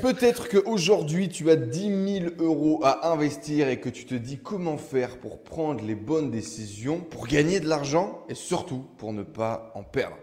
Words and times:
Peut-être 0.00 0.48
qu'aujourd'hui, 0.48 1.28
tu 1.28 1.50
as 1.50 1.56
10 1.56 2.20
000 2.20 2.34
euros 2.38 2.80
à 2.82 3.10
investir 3.10 3.68
et 3.68 3.80
que 3.80 3.88
tu 3.88 4.04
te 4.04 4.14
dis 4.14 4.38
comment 4.38 4.76
faire 4.76 5.18
pour 5.18 5.42
prendre 5.42 5.84
les 5.84 5.94
bonnes 5.94 6.30
décisions, 6.30 7.00
pour 7.00 7.26
gagner 7.26 7.60
de 7.60 7.68
l'argent 7.68 8.24
et 8.28 8.34
surtout 8.34 8.84
pour 8.98 9.12
ne 9.12 9.22
pas 9.22 9.72
en 9.74 9.82
perdre. 9.82 10.16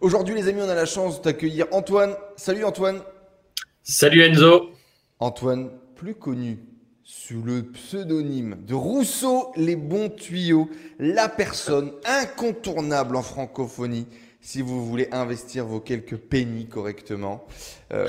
Aujourd'hui, 0.00 0.34
les 0.34 0.48
amis, 0.48 0.60
on 0.62 0.68
a 0.68 0.74
la 0.74 0.86
chance 0.86 1.22
d'accueillir 1.22 1.66
Antoine. 1.72 2.14
Salut 2.36 2.64
Antoine. 2.64 3.00
Salut 3.82 4.22
Enzo. 4.22 4.70
Antoine, 5.18 5.70
plus 5.96 6.14
connu 6.14 6.58
sous 7.02 7.42
le 7.42 7.62
pseudonyme 7.62 8.56
de 8.66 8.74
Rousseau 8.74 9.52
les 9.56 9.76
bons 9.76 10.08
tuyaux, 10.08 10.68
la 10.98 11.28
personne 11.28 11.92
incontournable 12.04 13.16
en 13.16 13.22
francophonie 13.22 14.06
si 14.40 14.60
vous 14.60 14.84
voulez 14.84 15.08
investir 15.10 15.64
vos 15.64 15.80
quelques 15.80 16.16
pennies 16.16 16.66
correctement. 16.66 17.46
Euh, 17.92 18.06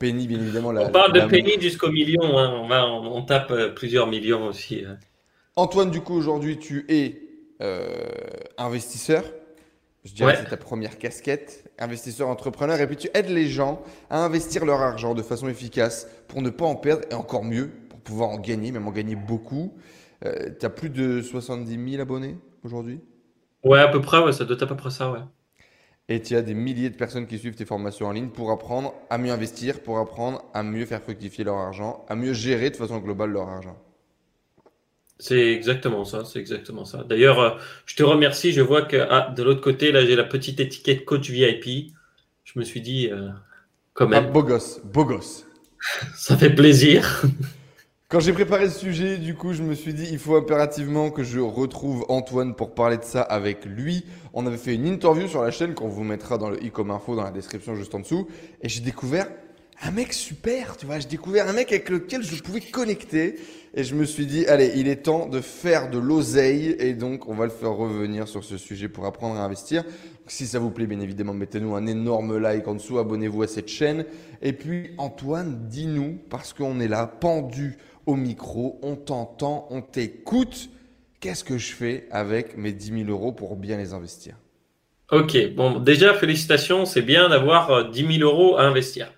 penny, 0.00 0.26
bien 0.26 0.40
évidemment. 0.40 0.72
La, 0.72 0.82
on 0.82 0.90
parle 0.90 1.12
de 1.12 1.20
penny 1.20 1.60
jusqu'au 1.60 1.92
million. 1.92 2.36
Hein. 2.36 2.66
On, 2.68 3.06
on, 3.06 3.22
tape 3.22 3.52
euh, 3.52 3.68
plusieurs 3.68 4.08
millions 4.08 4.46
aussi. 4.46 4.84
Hein. 4.84 4.98
Antoine, 5.54 5.92
du 5.92 6.00
coup, 6.00 6.14
aujourd'hui, 6.14 6.58
tu 6.58 6.84
es 6.88 7.22
euh, 7.62 8.08
investisseur. 8.58 9.22
Je 10.04 10.14
dirais 10.14 10.32
que 10.32 10.38
c'est 10.40 10.48
ta 10.48 10.56
première 10.56 10.98
casquette, 10.98 11.70
investisseur 11.78 12.28
entrepreneur, 12.28 12.80
et 12.80 12.86
puis 12.86 12.96
tu 12.96 13.10
aides 13.12 13.28
les 13.28 13.48
gens 13.48 13.82
à 14.08 14.24
investir 14.24 14.64
leur 14.64 14.80
argent 14.80 15.14
de 15.14 15.20
façon 15.20 15.46
efficace 15.46 16.08
pour 16.26 16.40
ne 16.40 16.48
pas 16.48 16.64
en 16.64 16.74
perdre, 16.74 17.02
et 17.10 17.14
encore 17.14 17.44
mieux, 17.44 17.70
pour 17.90 18.00
pouvoir 18.00 18.30
en 18.30 18.38
gagner, 18.38 18.72
même 18.72 18.88
en 18.88 18.92
gagner 18.92 19.14
beaucoup. 19.14 19.74
Euh, 20.24 20.48
tu 20.58 20.64
as 20.64 20.70
plus 20.70 20.88
de 20.88 21.20
70 21.20 21.90
000 21.90 22.00
abonnés 22.00 22.38
aujourd'hui? 22.64 23.00
Ouais, 23.62 23.80
à 23.80 23.88
peu 23.88 24.00
près, 24.00 24.20
ouais, 24.20 24.32
ça 24.32 24.46
doit 24.46 24.56
être 24.56 24.62
à 24.62 24.66
peu 24.66 24.76
près 24.76 24.90
ça, 24.90 25.12
ouais. 25.12 25.20
Et 26.12 26.20
tu 26.20 26.34
as 26.34 26.42
des 26.42 26.54
milliers 26.54 26.90
de 26.90 26.96
personnes 26.96 27.28
qui 27.28 27.38
suivent 27.38 27.54
tes 27.54 27.64
formations 27.64 28.08
en 28.08 28.12
ligne 28.12 28.30
pour 28.30 28.50
apprendre 28.50 28.92
à 29.10 29.16
mieux 29.16 29.30
investir, 29.30 29.80
pour 29.80 29.98
apprendre 29.98 30.44
à 30.52 30.64
mieux 30.64 30.84
faire 30.84 31.00
fructifier 31.00 31.44
leur 31.44 31.54
argent, 31.54 32.04
à 32.08 32.16
mieux 32.16 32.32
gérer 32.32 32.70
de 32.70 32.76
façon 32.76 32.98
globale 32.98 33.30
leur 33.30 33.48
argent. 33.48 33.80
C'est 35.20 35.52
exactement 35.52 36.04
ça, 36.04 36.24
c'est 36.24 36.40
exactement 36.40 36.84
ça. 36.84 37.04
D'ailleurs, 37.04 37.38
euh, 37.38 37.50
je 37.86 37.94
te 37.94 38.02
remercie. 38.02 38.52
Je 38.52 38.60
vois 38.60 38.82
que 38.82 38.96
ah, 38.96 39.32
de 39.36 39.42
l'autre 39.44 39.60
côté, 39.60 39.92
là, 39.92 40.04
j'ai 40.04 40.16
la 40.16 40.24
petite 40.24 40.58
étiquette 40.58 41.04
coach 41.04 41.30
VIP. 41.30 41.92
Je 42.42 42.58
me 42.58 42.64
suis 42.64 42.80
dit, 42.80 43.08
euh, 43.12 43.28
quand 43.94 44.08
même. 44.08 44.24
Ah, 44.26 44.30
beau 44.32 44.42
gosse, 44.42 44.80
beau 44.82 45.04
gosse. 45.04 45.46
ça 46.16 46.36
fait 46.36 46.50
plaisir. 46.50 47.22
Quand 48.10 48.18
j'ai 48.18 48.32
préparé 48.32 48.68
ce 48.68 48.76
sujet, 48.76 49.18
du 49.18 49.36
coup, 49.36 49.52
je 49.52 49.62
me 49.62 49.72
suis 49.72 49.94
dit, 49.94 50.08
il 50.10 50.18
faut 50.18 50.34
impérativement 50.34 51.12
que 51.12 51.22
je 51.22 51.38
retrouve 51.38 52.04
Antoine 52.08 52.56
pour 52.56 52.74
parler 52.74 52.96
de 52.96 53.04
ça 53.04 53.22
avec 53.22 53.64
lui. 53.64 54.04
On 54.34 54.48
avait 54.48 54.56
fait 54.56 54.74
une 54.74 54.84
interview 54.84 55.28
sur 55.28 55.44
la 55.44 55.52
chaîne 55.52 55.74
qu'on 55.74 55.86
vous 55.86 56.02
mettra 56.02 56.36
dans 56.36 56.50
le 56.50 56.60
i 56.60 56.72
comme 56.72 56.90
info 56.90 57.14
dans 57.14 57.22
la 57.22 57.30
description 57.30 57.76
juste 57.76 57.94
en 57.94 58.00
dessous. 58.00 58.26
Et 58.62 58.68
j'ai 58.68 58.80
découvert 58.80 59.28
un 59.80 59.92
mec 59.92 60.12
super, 60.12 60.76
tu 60.76 60.86
vois. 60.86 60.98
J'ai 60.98 61.06
découvert 61.06 61.48
un 61.48 61.52
mec 61.52 61.70
avec 61.70 61.88
lequel 61.88 62.24
je 62.24 62.42
pouvais 62.42 62.58
connecter. 62.58 63.38
Et 63.74 63.84
je 63.84 63.94
me 63.94 64.04
suis 64.04 64.26
dit, 64.26 64.44
allez, 64.46 64.72
il 64.74 64.88
est 64.88 65.04
temps 65.04 65.28
de 65.28 65.40
faire 65.40 65.88
de 65.88 65.98
l'oseille. 65.98 66.74
Et 66.80 66.94
donc, 66.94 67.28
on 67.28 67.34
va 67.34 67.44
le 67.44 67.52
faire 67.52 67.70
revenir 67.70 68.26
sur 68.26 68.42
ce 68.42 68.58
sujet 68.58 68.88
pour 68.88 69.06
apprendre 69.06 69.38
à 69.38 69.44
investir. 69.44 69.84
si 70.26 70.48
ça 70.48 70.58
vous 70.58 70.70
plaît, 70.70 70.86
bien 70.86 70.98
évidemment, 70.98 71.32
mettez-nous 71.32 71.76
un 71.76 71.86
énorme 71.86 72.38
like 72.38 72.66
en 72.66 72.74
dessous. 72.74 72.98
Abonnez-vous 72.98 73.44
à 73.44 73.46
cette 73.46 73.68
chaîne. 73.68 74.04
Et 74.42 74.52
puis, 74.52 74.90
Antoine, 74.98 75.68
dis-nous, 75.68 76.18
parce 76.28 76.52
qu'on 76.52 76.80
est 76.80 76.88
là, 76.88 77.06
pendu 77.06 77.78
au 78.10 78.16
micro, 78.16 78.80
on 78.82 78.96
t'entend, 78.96 79.68
on 79.70 79.82
t'écoute. 79.82 80.68
Qu'est-ce 81.20 81.44
que 81.44 81.58
je 81.58 81.72
fais 81.72 82.08
avec 82.10 82.56
mes 82.56 82.72
10 82.72 83.04
000 83.04 83.10
euros 83.10 83.30
pour 83.30 83.54
bien 83.54 83.76
les 83.76 83.92
investir? 83.92 84.34
Ok, 85.12 85.36
bon, 85.54 85.78
déjà, 85.78 86.12
félicitations, 86.14 86.86
c'est 86.86 87.02
bien 87.02 87.28
d'avoir 87.28 87.88
10 87.88 88.02
euh, 88.02 88.12
000 88.18 88.28
euros 88.28 88.56
à 88.56 88.62
investir. 88.62 89.12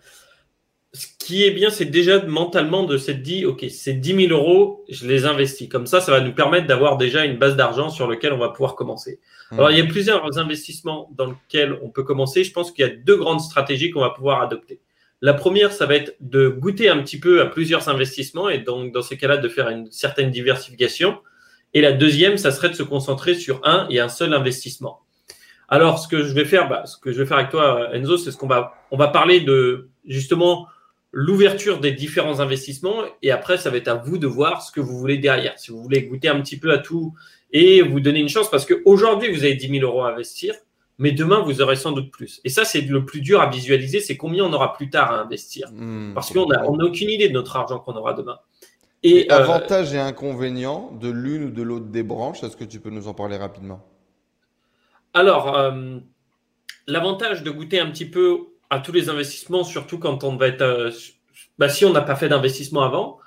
Ce 0.92 1.06
qui 1.18 1.44
est 1.44 1.52
bien, 1.52 1.70
c'est 1.70 1.86
déjà 1.86 2.22
mentalement 2.26 2.84
de 2.84 2.98
s'être 2.98 3.22
dit, 3.22 3.46
ok, 3.46 3.64
ces 3.70 3.94
10 3.94 4.26
000 4.28 4.38
euros, 4.38 4.84
je 4.90 5.06
les 5.06 5.24
investis. 5.24 5.70
Comme 5.70 5.86
ça, 5.86 6.02
ça 6.02 6.12
va 6.12 6.20
nous 6.20 6.34
permettre 6.34 6.66
d'avoir 6.66 6.98
déjà 6.98 7.24
une 7.24 7.38
base 7.38 7.56
d'argent 7.56 7.88
sur 7.88 8.10
laquelle 8.10 8.34
on 8.34 8.38
va 8.38 8.50
pouvoir 8.50 8.74
commencer. 8.74 9.20
Mmh. 9.52 9.54
Alors, 9.54 9.70
il 9.70 9.78
y 9.78 9.81
a 9.81 9.86
plusieurs 9.86 10.36
investissements 10.36 11.08
dans 11.16 11.31
lesquels 11.31 11.78
on 11.82 11.88
peut 11.88 12.04
commencer. 12.04 12.44
Je 12.44 12.52
pense 12.52 12.72
qu'il 12.72 12.84
y 12.84 12.88
a 12.88 12.94
deux 12.94 13.16
grandes 13.16 13.41
stratégies 13.41 13.91
qu'on 13.91 14.00
va 14.00 14.10
pouvoir 14.10 14.42
adopter. 14.42 14.81
La 15.25 15.34
première, 15.34 15.72
ça 15.72 15.87
va 15.87 15.94
être 15.94 16.16
de 16.19 16.49
goûter 16.49 16.88
un 16.88 17.00
petit 17.00 17.21
peu 17.21 17.41
à 17.41 17.47
plusieurs 17.47 17.88
investissements 17.88 18.49
et 18.49 18.59
donc 18.59 18.93
dans 18.93 19.03
ces 19.03 19.16
cas-là 19.16 19.37
de 19.37 19.49
faire 19.49 19.69
une 19.69 19.88
certaine 19.93 20.33
diversification. 20.33 21.19
Et 21.75 21.81
la 21.81 21.93
deuxième, 21.93 22.37
ça 22.37 22.50
serait 22.50 22.71
de 22.71 22.75
se 22.75 22.83
concentrer 22.83 23.34
sur 23.34 23.61
un 23.65 23.87
et 23.88 24.00
un 24.00 24.09
seul 24.09 24.34
investissement. 24.34 25.00
Alors, 25.69 26.00
ce 26.00 26.09
que 26.09 26.25
je 26.25 26.34
vais 26.34 26.44
faire, 26.44 26.69
bah, 26.69 26.87
ce 26.87 26.99
que 26.99 27.12
je 27.12 27.19
vais 27.19 27.27
faire 27.27 27.38
avec 27.38 27.50
toi, 27.50 27.88
Enzo, 27.94 28.19
c'est 28.19 28.32
ce 28.32 28.37
qu'on 28.37 28.49
va, 28.49 28.75
on 28.91 28.97
va 28.97 29.09
parler 29.09 29.41
de 29.41 29.91
justement 30.06 30.66
l'ouverture 31.12 31.78
des 31.78 31.93
différents 31.93 32.41
investissements 32.41 33.05
et 33.22 33.31
après, 33.31 33.59
ça 33.59 33.71
va 33.71 33.77
être 33.77 33.88
à 33.88 33.94
vous 33.94 34.19
de 34.19 34.27
voir 34.27 34.61
ce 34.61 34.72
que 34.72 34.81
vous 34.81 34.99
voulez 34.99 35.19
derrière. 35.19 35.56
Si 35.56 35.71
vous 35.71 35.81
voulez 35.81 36.03
goûter 36.03 36.28
un 36.28 36.41
petit 36.41 36.59
peu 36.59 36.72
à 36.72 36.78
tout 36.78 37.15
et 37.53 37.81
vous 37.81 38.00
donner 38.00 38.19
une 38.19 38.28
chance, 38.28 38.50
parce 38.50 38.66
qu'aujourd'hui, 38.66 39.32
vous 39.32 39.44
avez 39.44 39.55
10 39.55 39.69
000 39.69 39.84
euros 39.84 40.03
à 40.03 40.11
investir, 40.11 40.55
mais 41.02 41.10
demain, 41.10 41.40
vous 41.40 41.60
aurez 41.60 41.74
sans 41.74 41.90
doute 41.90 42.12
plus. 42.12 42.40
Et 42.44 42.48
ça, 42.48 42.64
c'est 42.64 42.80
le 42.82 43.04
plus 43.04 43.22
dur 43.22 43.40
à 43.40 43.50
visualiser, 43.50 43.98
c'est 43.98 44.16
combien 44.16 44.44
on 44.44 44.52
aura 44.52 44.72
plus 44.72 44.88
tard 44.88 45.10
à 45.10 45.20
investir. 45.20 45.68
Hmm. 45.72 46.12
Parce 46.14 46.32
qu'on 46.32 46.46
n'a 46.46 46.64
aucune 46.64 47.10
idée 47.10 47.28
de 47.28 47.32
notre 47.32 47.56
argent 47.56 47.80
qu'on 47.80 47.96
aura 47.96 48.14
demain. 48.14 48.38
Et, 49.02 49.26
euh, 49.32 49.34
avantages 49.34 49.92
et 49.94 49.98
inconvénients 49.98 50.92
de 50.92 51.10
l'une 51.10 51.46
ou 51.46 51.50
de 51.50 51.60
l'autre 51.60 51.86
des 51.86 52.04
branches, 52.04 52.44
est-ce 52.44 52.56
que 52.56 52.62
tu 52.62 52.78
peux 52.78 52.90
nous 52.90 53.08
en 53.08 53.14
parler 53.14 53.36
rapidement? 53.36 53.84
Alors, 55.12 55.58
euh, 55.58 55.98
l'avantage 56.86 57.42
de 57.42 57.50
goûter 57.50 57.80
un 57.80 57.90
petit 57.90 58.06
peu 58.06 58.38
à 58.70 58.78
tous 58.78 58.92
les 58.92 59.08
investissements, 59.08 59.64
surtout 59.64 59.98
quand 59.98 60.22
on 60.22 60.36
va 60.36 60.46
être, 60.46 60.62
euh, 60.62 60.92
bah, 61.58 61.69
si 61.69 61.84
on 61.84 61.92
n'a 61.92 62.02
pas 62.02 62.14
fait 62.14 62.28
d'investissement 62.28 62.82
avant, 62.82 63.19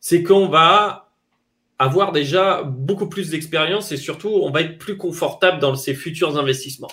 c'est 0.00 0.22
qu'on 0.22 0.48
va 0.48 1.10
avoir 1.78 2.12
déjà 2.12 2.62
beaucoup 2.62 3.10
plus 3.10 3.28
d'expérience 3.28 3.92
et 3.92 3.98
surtout 3.98 4.30
on 4.30 4.50
va 4.50 4.62
être 4.62 4.78
plus 4.78 4.96
confortable 4.96 5.58
dans 5.58 5.74
ces 5.74 5.92
futurs 5.92 6.38
investissements. 6.38 6.88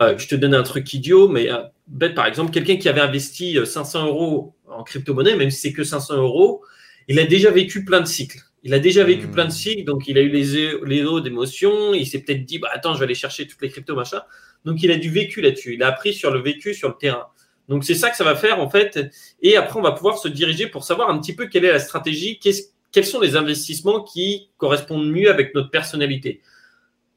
Euh, 0.00 0.18
je 0.18 0.26
te 0.26 0.34
donne 0.34 0.54
un 0.54 0.62
truc 0.62 0.92
idiot, 0.92 1.28
mais 1.28 1.50
euh, 1.50 1.62
bête 1.86 2.14
par 2.14 2.26
exemple, 2.26 2.50
quelqu'un 2.50 2.76
qui 2.76 2.88
avait 2.88 3.00
investi 3.00 3.58
500 3.64 4.00
euh, 4.00 4.08
euros 4.08 4.54
en 4.68 4.82
crypto-monnaie, 4.82 5.36
même 5.36 5.50
si 5.50 5.60
c'est 5.60 5.72
que 5.72 5.84
500 5.84 6.16
euros, 6.16 6.62
il 7.08 7.18
a 7.20 7.26
déjà 7.26 7.50
vécu 7.50 7.84
plein 7.84 8.00
de 8.00 8.06
cycles. 8.06 8.40
Il 8.64 8.74
a 8.74 8.80
déjà 8.80 9.04
vécu 9.04 9.28
plein 9.28 9.44
de 9.44 9.50
hmm. 9.50 9.52
cycles, 9.52 9.84
donc 9.84 10.08
il 10.08 10.18
a 10.18 10.22
eu 10.22 10.28
les, 10.28 10.76
les 10.84 11.04
eaux 11.04 11.20
d'émotions. 11.20 11.94
Il 11.94 12.04
s'est 12.06 12.20
peut-être 12.20 12.44
dit, 12.44 12.58
bah, 12.58 12.68
attends, 12.72 12.94
je 12.94 12.98
vais 12.98 13.04
aller 13.04 13.14
chercher 13.14 13.46
toutes 13.46 13.62
les 13.62 13.68
cryptos, 13.68 13.94
machin. 13.94 14.22
Donc 14.64 14.82
il 14.82 14.90
a 14.90 14.96
du 14.96 15.08
vécu 15.08 15.40
là-dessus. 15.40 15.74
Il 15.74 15.82
a 15.84 15.88
appris 15.88 16.12
sur 16.12 16.32
le 16.32 16.40
vécu, 16.40 16.74
sur 16.74 16.88
le 16.88 16.96
terrain. 16.96 17.26
Donc 17.68 17.84
c'est 17.84 17.94
ça 17.94 18.10
que 18.10 18.16
ça 18.16 18.24
va 18.24 18.34
faire 18.34 18.60
en 18.60 18.68
fait. 18.68 18.98
Et 19.40 19.56
après, 19.56 19.78
on 19.78 19.82
va 19.82 19.92
pouvoir 19.92 20.18
se 20.18 20.28
diriger 20.28 20.66
pour 20.66 20.84
savoir 20.84 21.10
un 21.10 21.18
petit 21.20 21.34
peu 21.34 21.46
quelle 21.46 21.64
est 21.64 21.72
la 21.72 21.78
stratégie, 21.78 22.40
quels 22.40 23.06
sont 23.06 23.20
les 23.20 23.36
investissements 23.36 24.02
qui 24.02 24.50
correspondent 24.56 25.08
mieux 25.08 25.30
avec 25.30 25.54
notre 25.54 25.70
personnalité. 25.70 26.42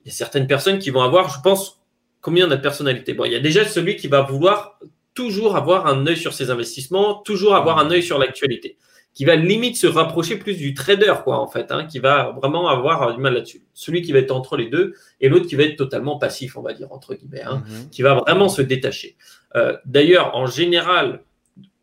Il 0.06 0.10
y 0.10 0.12
a 0.12 0.16
certaines 0.16 0.48
personnes 0.48 0.80
qui 0.80 0.92
vont 0.92 1.02
avoir, 1.02 1.30
je 1.30 1.42
pense, 1.42 1.79
combien 2.22 2.48
on 2.48 2.52
a 2.52 2.56
de 2.56 2.62
personnalité 2.62 3.14
Bon, 3.14 3.26
il 3.26 3.32
y 3.32 3.36
a 3.36 3.40
déjà 3.40 3.66
celui 3.66 3.96
qui 3.96 4.08
va 4.08 4.22
vouloir 4.22 4.80
toujours 5.14 5.56
avoir 5.56 5.88
un 5.88 6.08
œil 6.08 6.18
sur 6.18 6.34
ses 6.34 6.50
investissements, 6.50 7.16
toujours 7.16 7.56
avoir 7.56 7.80
un 7.80 7.92
œil 7.92 8.04
sur 8.04 8.20
l'actualité, 8.20 8.78
qui 9.14 9.26
va 9.26 9.36
limite 9.36 9.76
se 9.76 9.88
rapprocher 9.88 10.38
plus 10.38 10.56
du 10.56 10.74
trader, 10.74 11.14
quoi, 11.24 11.40
en 11.40 11.48
fait, 11.48 11.72
hein, 11.72 11.86
qui 11.86 12.00
va 12.00 12.32
vraiment 12.42 12.70
avoir 12.70 13.14
du 13.14 13.22
mal 13.22 13.34
là-dessus. 13.34 13.64
Celui 13.74 14.02
qui 14.02 14.12
va 14.12 14.20
être 14.20 14.32
entre 14.32 14.56
les 14.56 14.68
deux 14.68 14.94
et 15.20 15.28
l'autre 15.28 15.48
qui 15.48 15.56
va 15.56 15.64
être 15.64 15.76
totalement 15.76 16.18
passif, 16.18 16.58
on 16.58 16.62
va 16.62 16.74
dire, 16.74 16.92
entre 16.92 17.16
guillemets, 17.16 17.42
hein, 17.42 17.64
mhm. 17.68 17.90
qui 17.90 18.02
va 18.02 18.14
vraiment 18.16 18.50
se 18.50 18.62
détacher. 18.62 19.18
Euh, 19.56 19.76
d'ailleurs, 19.86 20.36
en 20.36 20.46
général, 20.46 21.24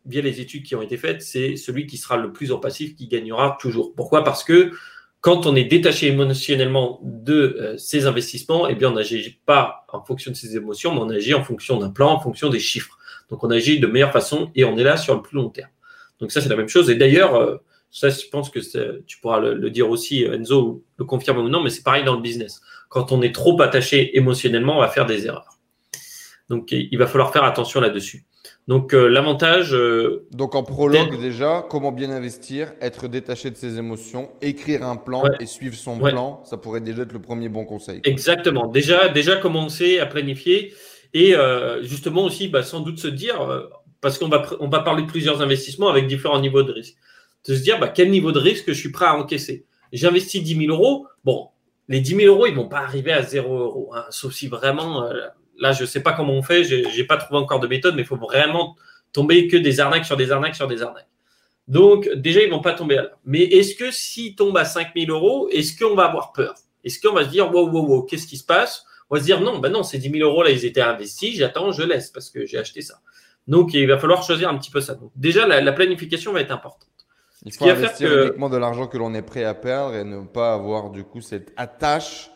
via 0.07 0.21
les 0.21 0.41
études 0.41 0.63
qui 0.63 0.75
ont 0.75 0.81
été 0.81 0.97
faites, 0.97 1.21
c'est 1.21 1.57
celui 1.57 1.85
qui 1.85 1.97
sera 1.97 2.17
le 2.17 2.31
plus 2.31 2.51
en 2.51 2.57
passif 2.57 2.95
qui 2.95 3.07
gagnera 3.07 3.57
toujours. 3.59 3.93
Pourquoi? 3.93 4.23
Parce 4.23 4.43
que 4.43 4.71
quand 5.21 5.45
on 5.45 5.55
est 5.55 5.63
détaché 5.63 6.07
émotionnellement 6.07 6.99
de 7.03 7.75
ces 7.77 8.05
euh, 8.05 8.09
investissements, 8.09 8.67
eh 8.67 8.75
bien, 8.75 8.91
on 8.91 8.93
n'agit 8.93 9.39
pas 9.45 9.85
en 9.91 10.03
fonction 10.03 10.31
de 10.31 10.35
ses 10.35 10.55
émotions, 10.55 10.93
mais 10.93 11.01
on 11.01 11.09
agit 11.09 11.33
en 11.33 11.43
fonction 11.43 11.77
d'un 11.77 11.89
plan, 11.89 12.11
en 12.11 12.19
fonction 12.19 12.49
des 12.49 12.59
chiffres. 12.59 12.97
Donc, 13.29 13.43
on 13.43 13.49
agit 13.49 13.79
de 13.79 13.87
meilleure 13.87 14.11
façon 14.11 14.51
et 14.55 14.63
on 14.63 14.77
est 14.77 14.83
là 14.83 14.95
sur 14.95 15.15
le 15.15 15.21
plus 15.21 15.35
long 15.35 15.49
terme. 15.49 15.69
Donc, 16.19 16.31
ça, 16.31 16.39
c'est 16.39 16.49
la 16.49 16.55
même 16.55 16.69
chose. 16.69 16.89
Et 16.89 16.95
d'ailleurs, 16.95 17.35
euh, 17.35 17.57
ça, 17.89 18.09
je 18.09 18.27
pense 18.31 18.49
que 18.49 18.59
tu 19.05 19.19
pourras 19.19 19.39
le, 19.39 19.69
dire 19.69 19.89
aussi, 19.89 20.23
Enzo, 20.23 20.83
le 20.97 21.05
confirme 21.05 21.39
ou 21.39 21.49
non, 21.49 21.63
mais 21.63 21.69
c'est 21.69 21.83
pareil 21.83 22.03
dans 22.03 22.15
le 22.15 22.21
business. 22.21 22.61
Quand 22.89 23.11
on 23.11 23.21
est 23.21 23.33
trop 23.33 23.59
attaché 23.61 24.15
émotionnellement, 24.17 24.77
on 24.77 24.81
va 24.81 24.87
faire 24.87 25.05
des 25.05 25.25
erreurs. 25.25 25.57
Donc, 26.49 26.71
il 26.71 26.97
va 26.97 27.07
falloir 27.07 27.33
faire 27.33 27.43
attention 27.43 27.81
là-dessus. 27.81 28.26
Donc 28.67 28.93
euh, 28.93 29.07
l'avantage. 29.07 29.73
Euh, 29.73 30.27
Donc 30.31 30.53
en 30.53 30.63
prologue 30.63 31.19
déjà, 31.19 31.65
comment 31.69 31.93
bien 31.93 32.11
investir, 32.11 32.73
être 32.81 33.07
détaché 33.07 33.49
de 33.49 33.55
ses 33.55 33.77
émotions, 33.77 34.29
écrire 34.41 34.83
un 34.83 34.97
plan 34.97 35.23
et 35.39 35.45
suivre 35.45 35.75
son 35.75 35.97
plan, 35.97 36.43
ça 36.43 36.57
pourrait 36.57 36.81
déjà 36.81 37.03
être 37.03 37.13
le 37.13 37.21
premier 37.21 37.47
bon 37.47 37.63
conseil. 37.63 38.01
Exactement. 38.03 38.67
Déjà, 38.67 39.07
déjà 39.07 39.37
commencer 39.37 39.99
à 39.99 40.05
planifier 40.05 40.73
et 41.13 41.33
euh, 41.33 41.81
justement 41.83 42.25
aussi, 42.25 42.49
bah, 42.49 42.61
sans 42.61 42.81
doute 42.81 42.99
se 42.99 43.07
dire, 43.07 43.69
parce 44.01 44.19
qu'on 44.19 44.27
va 44.27 44.45
on 44.59 44.67
va 44.67 44.81
parler 44.81 45.03
de 45.03 45.07
plusieurs 45.07 45.41
investissements 45.41 45.87
avec 45.87 46.07
différents 46.07 46.41
niveaux 46.41 46.63
de 46.63 46.73
risque, 46.73 46.97
de 47.47 47.55
se 47.55 47.63
dire 47.63 47.79
bah, 47.79 47.87
quel 47.87 48.11
niveau 48.11 48.33
de 48.33 48.39
risque 48.39 48.67
je 48.67 48.73
suis 48.73 48.91
prêt 48.91 49.05
à 49.05 49.15
encaisser. 49.15 49.65
J'investis 49.93 50.43
10 50.43 50.65
000 50.65 50.75
euros. 50.75 51.07
Bon, 51.23 51.47
les 51.87 52.01
10 52.01 52.17
000 52.17 52.35
euros, 52.35 52.45
ils 52.47 52.55
vont 52.55 52.67
pas 52.67 52.79
arriver 52.79 53.13
à 53.13 53.23
0 53.23 53.57
euros, 53.57 53.91
hein, 53.95 54.03
sauf 54.09 54.33
si 54.33 54.49
vraiment 54.49 55.07
là, 55.59 55.71
je 55.71 55.81
ne 55.81 55.87
sais 55.87 56.01
pas 56.01 56.13
comment 56.13 56.33
on 56.33 56.41
fait, 56.41 56.63
je 56.63 56.75
n'ai 56.75 57.03
pas 57.03 57.17
trouvé 57.17 57.39
encore 57.39 57.59
de 57.59 57.67
méthode, 57.67 57.95
mais 57.95 58.03
il 58.03 58.07
faut 58.07 58.17
vraiment 58.17 58.75
tomber 59.13 59.47
que 59.47 59.57
des 59.57 59.79
arnaques 59.79 60.05
sur 60.05 60.17
des 60.17 60.31
arnaques 60.31 60.55
sur 60.55 60.67
des 60.67 60.81
arnaques. 60.81 61.07
Donc, 61.67 62.09
déjà, 62.15 62.41
ils 62.41 62.49
vont 62.49 62.61
pas 62.61 62.73
tomber 62.73 62.95
là. 62.95 63.11
Mais 63.25 63.41
est-ce 63.41 63.75
que 63.75 63.91
s'ils 63.91 64.35
tombent 64.35 64.57
à 64.57 64.65
5000 64.65 65.09
euros, 65.09 65.49
est-ce 65.49 65.77
qu'on 65.77 65.95
va 65.95 66.05
avoir 66.05 66.31
peur? 66.31 66.55
Est-ce 66.83 66.99
qu'on 67.01 67.13
va 67.13 67.25
se 67.25 67.29
dire, 67.29 67.53
wow, 67.53 67.69
wow, 67.69 67.85
wow, 67.85 68.03
qu'est-ce 68.03 68.27
qui 68.27 68.37
se 68.37 68.45
passe? 68.45 68.85
On 69.09 69.15
va 69.15 69.21
se 69.21 69.25
dire, 69.25 69.41
non, 69.41 69.59
ben 69.59 69.71
non, 69.71 69.83
ces 69.83 69.97
10 69.97 70.11
000 70.11 70.29
euros 70.29 70.43
là, 70.43 70.51
ils 70.51 70.65
étaient 70.65 70.81
investis, 70.81 71.35
j'attends, 71.35 71.71
je 71.71 71.83
laisse 71.83 72.09
parce 72.09 72.29
que 72.29 72.45
j'ai 72.45 72.57
acheté 72.57 72.81
ça. 72.81 72.99
Donc, 73.47 73.73
il 73.73 73.87
va 73.87 73.97
falloir 73.97 74.23
choisir 74.23 74.49
un 74.49 74.57
petit 74.57 74.71
peu 74.71 74.81
ça. 74.81 74.95
Donc, 74.95 75.11
déjà, 75.15 75.47
la, 75.47 75.71
planification 75.71 76.33
va 76.33 76.41
être 76.41 76.51
importante. 76.51 76.89
Il 77.45 77.53
faut 77.53 77.65
investir 77.65 78.23
uniquement 78.23 78.49
de 78.49 78.57
l'argent 78.57 78.87
que 78.87 78.97
l'on 78.97 79.13
est 79.13 79.21
prêt 79.21 79.43
à 79.43 79.53
perdre 79.53 79.95
et 79.95 80.03
ne 80.03 80.25
pas 80.25 80.53
avoir 80.53 80.89
du 80.89 81.03
coup 81.03 81.21
cette 81.21 81.53
attache 81.55 82.31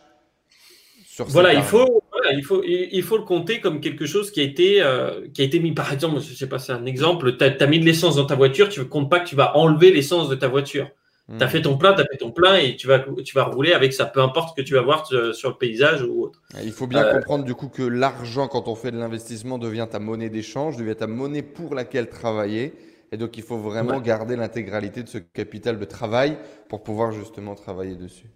sur 1.24 1.32
Voilà, 1.32 1.54
il 1.54 1.62
faut, 1.62 2.02
il, 2.32 2.44
faut, 2.44 2.62
il 2.64 3.02
faut 3.02 3.16
le 3.16 3.24
compter 3.24 3.60
comme 3.60 3.80
quelque 3.80 4.06
chose 4.06 4.30
qui 4.30 4.40
a 4.40 4.42
été, 4.42 4.82
euh, 4.82 5.26
qui 5.32 5.42
a 5.42 5.44
été 5.44 5.60
mis. 5.60 5.72
Par 5.72 5.92
exemple, 5.92 6.20
je 6.20 6.34
sais 6.34 6.48
pas, 6.48 6.58
c'est 6.58 6.72
un 6.72 6.86
exemple, 6.86 7.36
tu 7.36 7.44
as, 7.44 7.66
mis 7.66 7.78
de 7.78 7.84
l'essence 7.84 8.16
dans 8.16 8.26
ta 8.26 8.34
voiture, 8.34 8.68
tu 8.68 8.80
ne 8.80 8.84
comptes 8.84 9.10
pas 9.10 9.20
que 9.20 9.28
tu 9.28 9.36
vas 9.36 9.56
enlever 9.56 9.92
l'essence 9.92 10.28
de 10.28 10.34
ta 10.34 10.48
voiture. 10.48 10.90
Tu 11.28 11.42
as 11.42 11.46
hmm. 11.46 11.50
fait 11.50 11.62
ton 11.62 11.78
plein, 11.78 11.94
tu 11.94 12.00
as 12.00 12.04
fait 12.04 12.16
ton 12.18 12.32
plein 12.32 12.56
et 12.56 12.76
tu 12.76 12.88
vas, 12.88 12.98
tu 12.98 13.34
vas 13.34 13.44
rouler 13.44 13.72
avec 13.72 13.92
ça, 13.92 14.06
peu 14.06 14.20
importe 14.20 14.50
ce 14.50 14.60
que 14.60 14.66
tu 14.66 14.74
vas 14.74 14.82
voir 14.82 15.06
sur 15.06 15.48
le 15.48 15.54
paysage 15.56 16.02
ou 16.02 16.24
autre. 16.24 16.42
Il 16.62 16.72
faut 16.72 16.86
bien 16.86 17.04
euh, 17.04 17.14
comprendre 17.14 17.44
du 17.44 17.54
coup 17.54 17.68
que 17.68 17.82
l'argent, 17.82 18.48
quand 18.48 18.66
on 18.66 18.74
fait 18.74 18.90
de 18.90 18.98
l'investissement, 18.98 19.58
devient 19.58 19.86
ta 19.90 20.00
monnaie 20.00 20.30
d'échange, 20.30 20.76
devient 20.76 20.96
ta 20.96 21.06
monnaie 21.06 21.42
pour 21.42 21.74
laquelle 21.74 22.08
travailler. 22.08 22.74
Et 23.12 23.18
donc, 23.18 23.36
il 23.36 23.42
faut 23.42 23.58
vraiment 23.58 24.00
garder 24.00 24.36
l'intégralité 24.36 25.02
de 25.02 25.08
ce 25.08 25.18
capital 25.18 25.78
de 25.78 25.84
travail 25.84 26.38
pour 26.68 26.82
pouvoir 26.82 27.12
justement 27.12 27.54
travailler 27.54 27.94
dessus. 27.94 28.30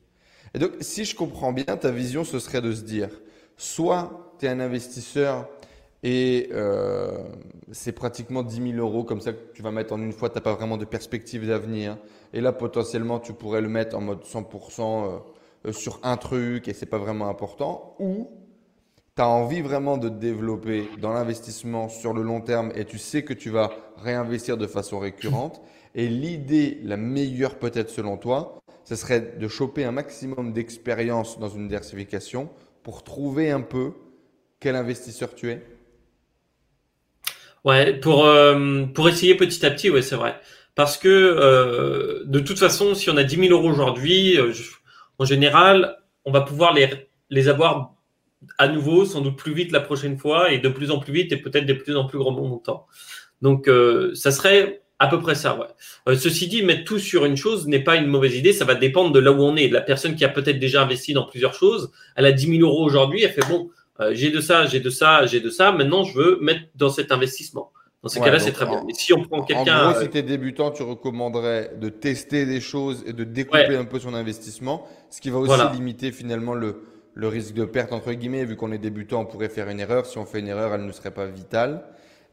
Et 0.56 0.58
donc, 0.58 0.72
si 0.80 1.04
je 1.04 1.14
comprends 1.14 1.52
bien, 1.52 1.64
ta 1.64 1.90
vision, 1.90 2.24
ce 2.24 2.38
serait 2.38 2.62
de 2.62 2.72
se 2.72 2.80
dire, 2.80 3.10
soit 3.58 4.32
tu 4.38 4.46
es 4.46 4.48
un 4.48 4.58
investisseur 4.58 5.50
et 6.02 6.48
euh, 6.52 7.10
c'est 7.72 7.92
pratiquement 7.92 8.42
10 8.42 8.72
000 8.72 8.78
euros 8.78 9.04
comme 9.04 9.20
ça 9.20 9.34
que 9.34 9.52
tu 9.52 9.60
vas 9.60 9.70
mettre 9.70 9.92
en 9.92 10.00
une 10.00 10.14
fois, 10.14 10.30
tu 10.30 10.36
n'as 10.36 10.40
pas 10.40 10.54
vraiment 10.54 10.78
de 10.78 10.86
perspective 10.86 11.46
d'avenir. 11.46 11.98
Et 12.32 12.40
là, 12.40 12.52
potentiellement, 12.52 13.20
tu 13.20 13.34
pourrais 13.34 13.60
le 13.60 13.68
mettre 13.68 13.94
en 13.98 14.00
mode 14.00 14.22
100% 14.22 14.80
euh, 14.80 15.18
euh, 15.66 15.72
sur 15.72 16.00
un 16.02 16.16
truc 16.16 16.68
et 16.68 16.72
c'est 16.72 16.86
pas 16.86 16.96
vraiment 16.98 17.28
important. 17.28 17.94
Ou 17.98 18.30
tu 19.14 19.20
as 19.20 19.28
envie 19.28 19.60
vraiment 19.60 19.98
de 19.98 20.08
te 20.08 20.14
développer 20.14 20.88
dans 21.02 21.12
l'investissement 21.12 21.90
sur 21.90 22.14
le 22.14 22.22
long 22.22 22.40
terme 22.40 22.72
et 22.74 22.86
tu 22.86 22.96
sais 22.96 23.24
que 23.24 23.34
tu 23.34 23.50
vas 23.50 23.72
réinvestir 23.98 24.56
de 24.56 24.66
façon 24.66 25.00
récurrente. 25.00 25.60
Et 25.94 26.08
l'idée, 26.08 26.80
la 26.82 26.96
meilleure 26.96 27.58
peut-être 27.58 27.90
selon 27.90 28.16
toi, 28.16 28.58
ce 28.86 28.94
serait 28.94 29.34
de 29.38 29.48
choper 29.48 29.84
un 29.84 29.90
maximum 29.90 30.52
d'expérience 30.52 31.40
dans 31.40 31.48
une 31.48 31.66
diversification 31.66 32.48
pour 32.84 33.02
trouver 33.02 33.50
un 33.50 33.60
peu 33.60 33.92
quel 34.60 34.76
investisseur 34.76 35.34
tu 35.34 35.50
es 35.50 35.66
Ouais, 37.64 37.94
pour, 37.94 38.26
euh, 38.26 38.84
pour 38.94 39.08
essayer 39.08 39.34
petit 39.34 39.66
à 39.66 39.72
petit, 39.72 39.90
ouais, 39.90 40.02
c'est 40.02 40.14
vrai. 40.14 40.38
Parce 40.76 40.96
que 40.98 41.08
euh, 41.08 42.22
de 42.26 42.38
toute 42.38 42.60
façon, 42.60 42.94
si 42.94 43.10
on 43.10 43.16
a 43.16 43.24
10 43.24 43.48
000 43.48 43.48
euros 43.48 43.68
aujourd'hui, 43.68 44.38
euh, 44.38 44.52
en 45.18 45.24
général, 45.24 45.96
on 46.24 46.30
va 46.30 46.42
pouvoir 46.42 46.72
les, 46.72 46.88
les 47.28 47.48
avoir 47.48 47.96
à 48.56 48.68
nouveau, 48.68 49.04
sans 49.04 49.20
doute 49.20 49.36
plus 49.36 49.52
vite 49.52 49.72
la 49.72 49.80
prochaine 49.80 50.16
fois, 50.16 50.52
et 50.52 50.58
de 50.58 50.68
plus 50.68 50.92
en 50.92 51.00
plus 51.00 51.12
vite, 51.12 51.32
et 51.32 51.38
peut-être 51.38 51.66
de 51.66 51.74
plus 51.74 51.96
en 51.96 52.06
plus 52.06 52.18
grands 52.18 52.30
montants. 52.30 52.86
Donc, 53.42 53.68
ça 54.14 54.30
serait 54.30 54.82
à 54.98 55.08
peu 55.08 55.20
près 55.20 55.34
ça, 55.34 55.58
ouais. 55.58 56.16
ceci 56.16 56.48
dit, 56.48 56.62
mettre 56.62 56.84
tout 56.84 56.98
sur 56.98 57.26
une 57.26 57.36
chose 57.36 57.66
n'est 57.66 57.84
pas 57.84 57.96
une 57.96 58.06
mauvaise 58.06 58.34
idée. 58.34 58.52
Ça 58.52 58.64
va 58.64 58.74
dépendre 58.74 59.12
de 59.12 59.18
là 59.18 59.30
où 59.30 59.42
on 59.42 59.54
est. 59.56 59.68
De 59.68 59.74
la 59.74 59.82
personne 59.82 60.16
qui 60.16 60.24
a 60.24 60.28
peut-être 60.28 60.58
déjà 60.58 60.82
investi 60.82 61.12
dans 61.12 61.24
plusieurs 61.24 61.52
choses. 61.52 61.90
Elle 62.16 62.24
a 62.24 62.32
10 62.32 62.58
000 62.58 62.60
euros 62.62 62.84
aujourd'hui. 62.84 63.22
Elle 63.22 63.32
fait 63.32 63.46
bon, 63.46 63.70
euh, 64.00 64.12
j'ai 64.14 64.30
de 64.30 64.40
ça, 64.40 64.64
j'ai 64.66 64.80
de 64.80 64.88
ça, 64.88 65.26
j'ai 65.26 65.40
de 65.40 65.50
ça. 65.50 65.72
Maintenant, 65.72 66.02
je 66.04 66.16
veux 66.16 66.38
mettre 66.40 66.62
dans 66.74 66.88
cet 66.88 67.12
investissement. 67.12 67.72
Dans 68.02 68.08
ces 68.08 68.20
cas-là, 68.20 68.38
c'est 68.38 68.52
très 68.52 68.66
bien. 68.66 68.84
Mais 68.86 68.94
si 68.94 69.12
on 69.12 69.22
prend 69.22 69.42
quelqu'un. 69.42 69.88
En 69.88 69.90
gros, 69.90 70.00
si 70.00 70.08
tu 70.08 70.18
es 70.18 70.22
débutant, 70.22 70.70
tu 70.70 70.82
recommanderais 70.82 71.72
de 71.78 71.88
tester 71.88 72.46
des 72.46 72.60
choses 72.60 73.02
et 73.06 73.12
de 73.12 73.24
découper 73.24 73.76
un 73.76 73.84
peu 73.84 73.98
son 73.98 74.14
investissement, 74.14 74.86
ce 75.10 75.20
qui 75.20 75.28
va 75.28 75.38
aussi 75.38 75.74
limiter 75.74 76.12
finalement 76.12 76.54
le, 76.54 76.82
le 77.14 77.28
risque 77.28 77.54
de 77.54 77.64
perte, 77.64 77.92
entre 77.92 78.12
guillemets. 78.12 78.44
Vu 78.44 78.56
qu'on 78.56 78.72
est 78.72 78.78
débutant, 78.78 79.22
on 79.22 79.26
pourrait 79.26 79.48
faire 79.48 79.68
une 79.68 79.80
erreur. 79.80 80.06
Si 80.06 80.16
on 80.18 80.24
fait 80.24 80.38
une 80.38 80.48
erreur, 80.48 80.72
elle 80.72 80.86
ne 80.86 80.92
serait 80.92 81.10
pas 81.10 81.26
vitale. 81.26 81.82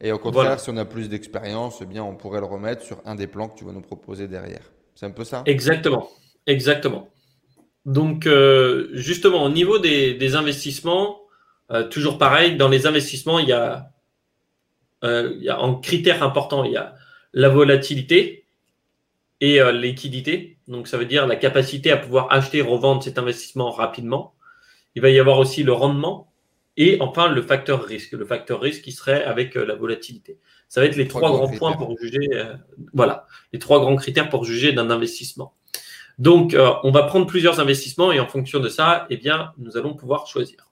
Et 0.04 0.12
au 0.12 0.18
contraire, 0.18 0.60
si 0.60 0.68
on 0.68 0.76
a 0.76 0.84
plus 0.84 1.08
d'expérience, 1.08 1.78
eh 1.80 1.86
bien, 1.86 2.04
on 2.04 2.14
pourrait 2.14 2.40
le 2.40 2.46
remettre 2.46 2.82
sur 2.82 2.98
un 3.06 3.14
des 3.14 3.26
plans 3.26 3.48
que 3.48 3.58
tu 3.58 3.64
vas 3.64 3.72
nous 3.72 3.80
proposer 3.80 4.28
derrière. 4.28 4.60
C'est 4.94 5.06
un 5.06 5.10
peu 5.10 5.24
ça? 5.24 5.42
Exactement. 5.46 6.10
Exactement. 6.46 7.08
Donc, 7.86 8.26
euh, 8.26 8.90
justement, 8.92 9.42
au 9.44 9.48
niveau 9.48 9.78
des, 9.78 10.34
investissements, 10.36 11.20
euh, 11.70 11.88
toujours 11.88 12.18
pareil, 12.18 12.56
dans 12.56 12.68
les 12.68 12.86
investissements, 12.86 13.38
il 13.38 13.48
y, 13.48 13.52
a, 13.52 13.92
euh, 15.04 15.32
il 15.38 15.42
y 15.42 15.48
a 15.48 15.58
un 15.58 15.74
critère 15.76 16.22
important, 16.22 16.64
il 16.64 16.72
y 16.72 16.76
a 16.76 16.96
la 17.32 17.48
volatilité 17.48 18.44
et 19.40 19.56
la 19.56 19.72
liquidité. 19.72 20.58
Donc, 20.68 20.86
ça 20.86 20.98
veut 20.98 21.06
dire 21.06 21.26
la 21.26 21.36
capacité 21.36 21.90
à 21.90 21.96
pouvoir 21.96 22.30
acheter 22.30 22.58
et 22.58 22.62
revendre 22.62 23.02
cet 23.02 23.16
investissement 23.18 23.70
rapidement. 23.70 24.34
Il 24.96 25.00
va 25.00 25.08
y 25.08 25.18
avoir 25.18 25.38
aussi 25.38 25.62
le 25.62 25.72
rendement 25.72 26.30
et 26.76 27.00
enfin, 27.00 27.28
le 27.28 27.42
facteur 27.42 27.84
risque. 27.84 28.12
Le 28.12 28.24
facteur 28.24 28.60
risque 28.60 28.82
qui 28.82 28.92
serait 28.92 29.24
avec 29.24 29.56
euh, 29.56 29.64
la 29.64 29.74
volatilité. 29.74 30.38
Ça 30.68 30.80
va 30.80 30.86
être 30.86 30.96
les 30.96 31.06
trois, 31.06 31.30
grands, 31.30 31.48
points 31.48 31.72
pour 31.72 31.96
juger. 31.98 32.28
Euh, 32.32 32.54
voilà, 32.92 33.26
les 33.52 33.58
trois 33.58 33.80
grands 33.80 33.96
critères 33.96 34.28
pour 34.28 34.44
juger 34.44 34.72
d'un 34.72 34.90
investissement. 34.90 35.54
Donc, 36.18 36.54
euh, 36.54 36.72
on 36.82 36.90
va 36.90 37.04
prendre 37.04 37.26
plusieurs 37.26 37.60
investissements 37.60 38.10
et 38.12 38.18
en 38.18 38.26
fonction 38.26 38.60
de 38.60 38.68
ça, 38.68 39.06
eh 39.10 39.16
bien, 39.16 39.52
nous 39.58 39.76
allons 39.76 39.94
pouvoir 39.94 40.26
choisir. 40.26 40.70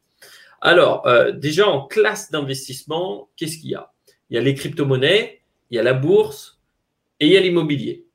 Alors, 0.61 1.05
déjà 1.35 1.67
en 1.67 1.89
classe 1.89 2.31
d'investissement, 2.31 3.29
qu'est-ce 3.35 3.59
qu'il 3.59 3.71
y 3.71 3.75
a? 3.75 3.91
Il 4.31 4.37
y 4.37 4.39
a 4.39 4.41
les 4.41 4.55
crypto-monnaies, 4.55 5.41
il 5.71 5.77
y 5.77 5.81
a 5.81 5.83
la 5.83 5.93
bourse 5.93 6.61
et 7.19 7.27
il 7.27 7.33
y 7.33 7.37
a 7.37 7.41
l'immobilier. 7.41 8.07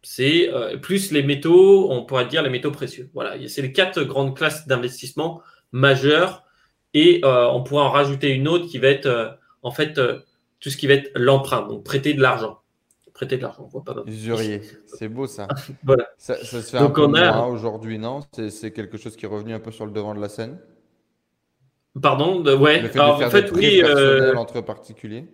C'est 0.00 0.50
plus 0.80 1.12
les 1.12 1.22
métaux, 1.22 1.92
on 1.92 2.06
pourrait 2.06 2.24
dire 2.24 2.42
les 2.42 2.48
métaux 2.48 2.70
précieux. 2.70 3.10
Voilà, 3.12 3.36
c'est 3.46 3.60
les 3.60 3.74
quatre 3.74 4.02
grandes 4.04 4.34
classes 4.34 4.66
d'investissement 4.66 5.42
majeures 5.70 6.46
et 6.94 7.20
euh, 7.24 7.48
on 7.48 7.62
pourrait 7.62 7.82
en 7.82 7.90
rajouter 7.90 8.30
une 8.30 8.48
autre 8.48 8.66
qui 8.66 8.78
va 8.78 8.88
être 8.88 9.06
euh, 9.06 9.30
en 9.62 9.70
fait 9.70 9.98
euh, 9.98 10.20
tout 10.58 10.70
ce 10.70 10.76
qui 10.76 10.86
va 10.86 10.94
être 10.94 11.10
l'emprunt, 11.14 11.66
donc 11.66 11.84
prêter 11.84 12.14
de 12.14 12.20
l'argent. 12.20 12.58
Prêter 13.14 13.36
de 13.36 13.42
l'argent, 13.42 13.64
on 13.64 13.68
voit 13.68 13.84
pas 13.84 13.94
Usurier, 14.06 14.62
c'est 14.86 15.08
beau 15.08 15.26
ça. 15.26 15.46
voilà. 15.84 16.08
Ça, 16.16 16.36
se 16.42 16.60
fait 16.60 16.78
un 16.78 16.88
peu 16.88 17.06
moins 17.06 17.46
aujourd'hui, 17.46 17.98
non? 17.98 18.20
C'est 18.48 18.72
quelque 18.72 18.96
chose 18.96 19.14
qui 19.16 19.26
est 19.26 19.28
revenu 19.28 19.52
un 19.52 19.60
peu 19.60 19.70
sur 19.70 19.84
le 19.84 19.92
devant 19.92 20.14
de 20.14 20.20
la 20.20 20.30
scène? 20.30 20.58
Pardon, 22.00 22.40
de, 22.40 22.54
ouais. 22.54 22.80
Le 22.80 22.88
fait 22.88 22.98
Alors, 22.98 23.18
de 23.18 23.24
faire 23.24 23.28
en 23.28 23.30
fait, 23.30 23.52
oui, 23.52 23.82
entre 24.36 24.62
particuliers? 24.62 25.26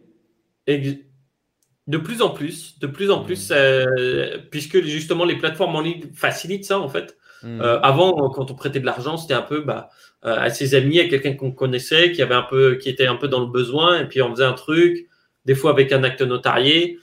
De 0.66 1.98
plus 1.98 2.22
en 2.22 2.30
plus, 2.30 2.76
de 2.80 2.88
plus 2.88 3.12
en 3.12 3.22
plus, 3.22 3.52
mmh. 3.52 4.48
puisque 4.50 4.82
justement 4.82 5.24
les 5.24 5.38
plateformes 5.38 5.76
en 5.76 5.80
ligne 5.80 6.10
facilitent 6.12 6.64
ça 6.64 6.80
en 6.80 6.88
fait. 6.88 7.16
Mmh. 7.46 7.60
avant, 7.82 8.28
quand 8.30 8.50
on 8.50 8.54
prêtait 8.54 8.80
de 8.80 8.86
l'argent, 8.86 9.16
c'était 9.16 9.34
un 9.34 9.42
peu, 9.42 9.60
bah, 9.60 9.88
euh, 10.26 10.34
à 10.36 10.50
ses 10.50 10.74
amis, 10.74 10.98
à 10.98 11.08
quelqu'un 11.08 11.34
qu'on 11.34 11.52
connaissait, 11.52 12.10
qui 12.10 12.20
avait 12.20 12.34
un 12.34 12.42
peu, 12.42 12.76
qui 12.76 12.88
était 12.88 13.06
un 13.06 13.14
peu 13.14 13.28
dans 13.28 13.38
le 13.38 13.46
besoin, 13.46 14.00
et 14.00 14.06
puis 14.06 14.20
on 14.22 14.30
faisait 14.30 14.44
un 14.44 14.54
truc, 14.54 15.06
des 15.44 15.54
fois 15.54 15.70
avec 15.70 15.92
un 15.92 16.02
acte 16.02 16.22
notarié, 16.22 16.98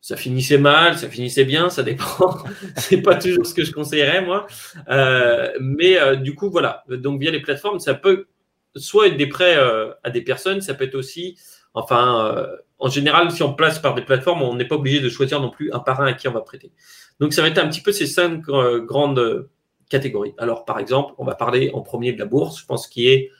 ça 0.00 0.16
finissait 0.16 0.58
mal, 0.58 0.96
ça 0.96 1.08
finissait 1.08 1.44
bien, 1.44 1.68
ça 1.68 1.82
dépend. 1.82 2.38
c'est 2.76 3.02
pas 3.02 3.16
toujours 3.16 3.44
ce 3.44 3.54
que 3.54 3.64
je 3.64 3.72
conseillerais 3.72 4.22
moi, 4.24 4.46
euh, 4.88 5.50
mais 5.60 5.98
euh, 5.98 6.14
du 6.14 6.34
coup 6.34 6.48
voilà. 6.48 6.84
Donc 6.88 7.20
via 7.20 7.32
les 7.32 7.40
plateformes, 7.40 7.80
ça 7.80 7.94
peut 7.94 8.26
soit 8.76 9.08
être 9.08 9.16
des 9.16 9.26
prêts 9.26 9.58
à 10.04 10.10
des 10.10 10.22
personnes, 10.22 10.60
ça 10.60 10.74
peut 10.74 10.84
être 10.84 10.94
aussi, 10.94 11.36
enfin, 11.74 12.46
en 12.78 12.88
général, 12.88 13.32
si 13.32 13.42
on 13.42 13.52
place 13.52 13.80
par 13.80 13.96
des 13.96 14.02
plateformes, 14.02 14.42
on 14.42 14.54
n'est 14.54 14.68
pas 14.68 14.76
obligé 14.76 15.00
de 15.00 15.08
choisir 15.08 15.40
non 15.40 15.50
plus 15.50 15.72
un 15.72 15.80
parrain 15.80 16.06
à 16.06 16.12
qui 16.12 16.28
on 16.28 16.32
va 16.32 16.42
prêter. 16.42 16.70
Donc 17.18 17.32
ça 17.32 17.42
va 17.42 17.48
être 17.48 17.58
un 17.58 17.68
petit 17.68 17.80
peu 17.80 17.90
ces 17.90 18.06
cinq 18.06 18.42
grandes 18.42 19.48
catégories. 19.90 20.34
Alors, 20.38 20.64
par 20.64 20.78
exemple, 20.78 21.12
on 21.18 21.24
va 21.24 21.34
parler 21.34 21.70
en 21.74 21.82
premier 21.82 22.14
de 22.14 22.18
la 22.18 22.24
bourse, 22.24 22.58
je 22.58 22.64
pense 22.64 22.86
qui 22.86 23.08
est 23.08 23.30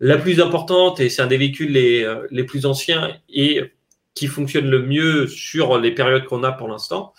la 0.00 0.16
plus 0.16 0.40
importante 0.40 1.00
et 1.00 1.08
c'est 1.08 1.22
un 1.22 1.26
des 1.26 1.36
véhicules 1.36 1.72
les, 1.72 2.02
euh, 2.02 2.26
les 2.30 2.44
plus 2.44 2.66
anciens 2.66 3.16
et 3.28 3.72
qui 4.14 4.26
fonctionne 4.26 4.68
le 4.68 4.82
mieux 4.82 5.26
sur 5.28 5.78
les 5.78 5.92
périodes 5.92 6.24
qu'on 6.24 6.42
a 6.42 6.50
pour 6.50 6.68
l'instant. 6.68 7.12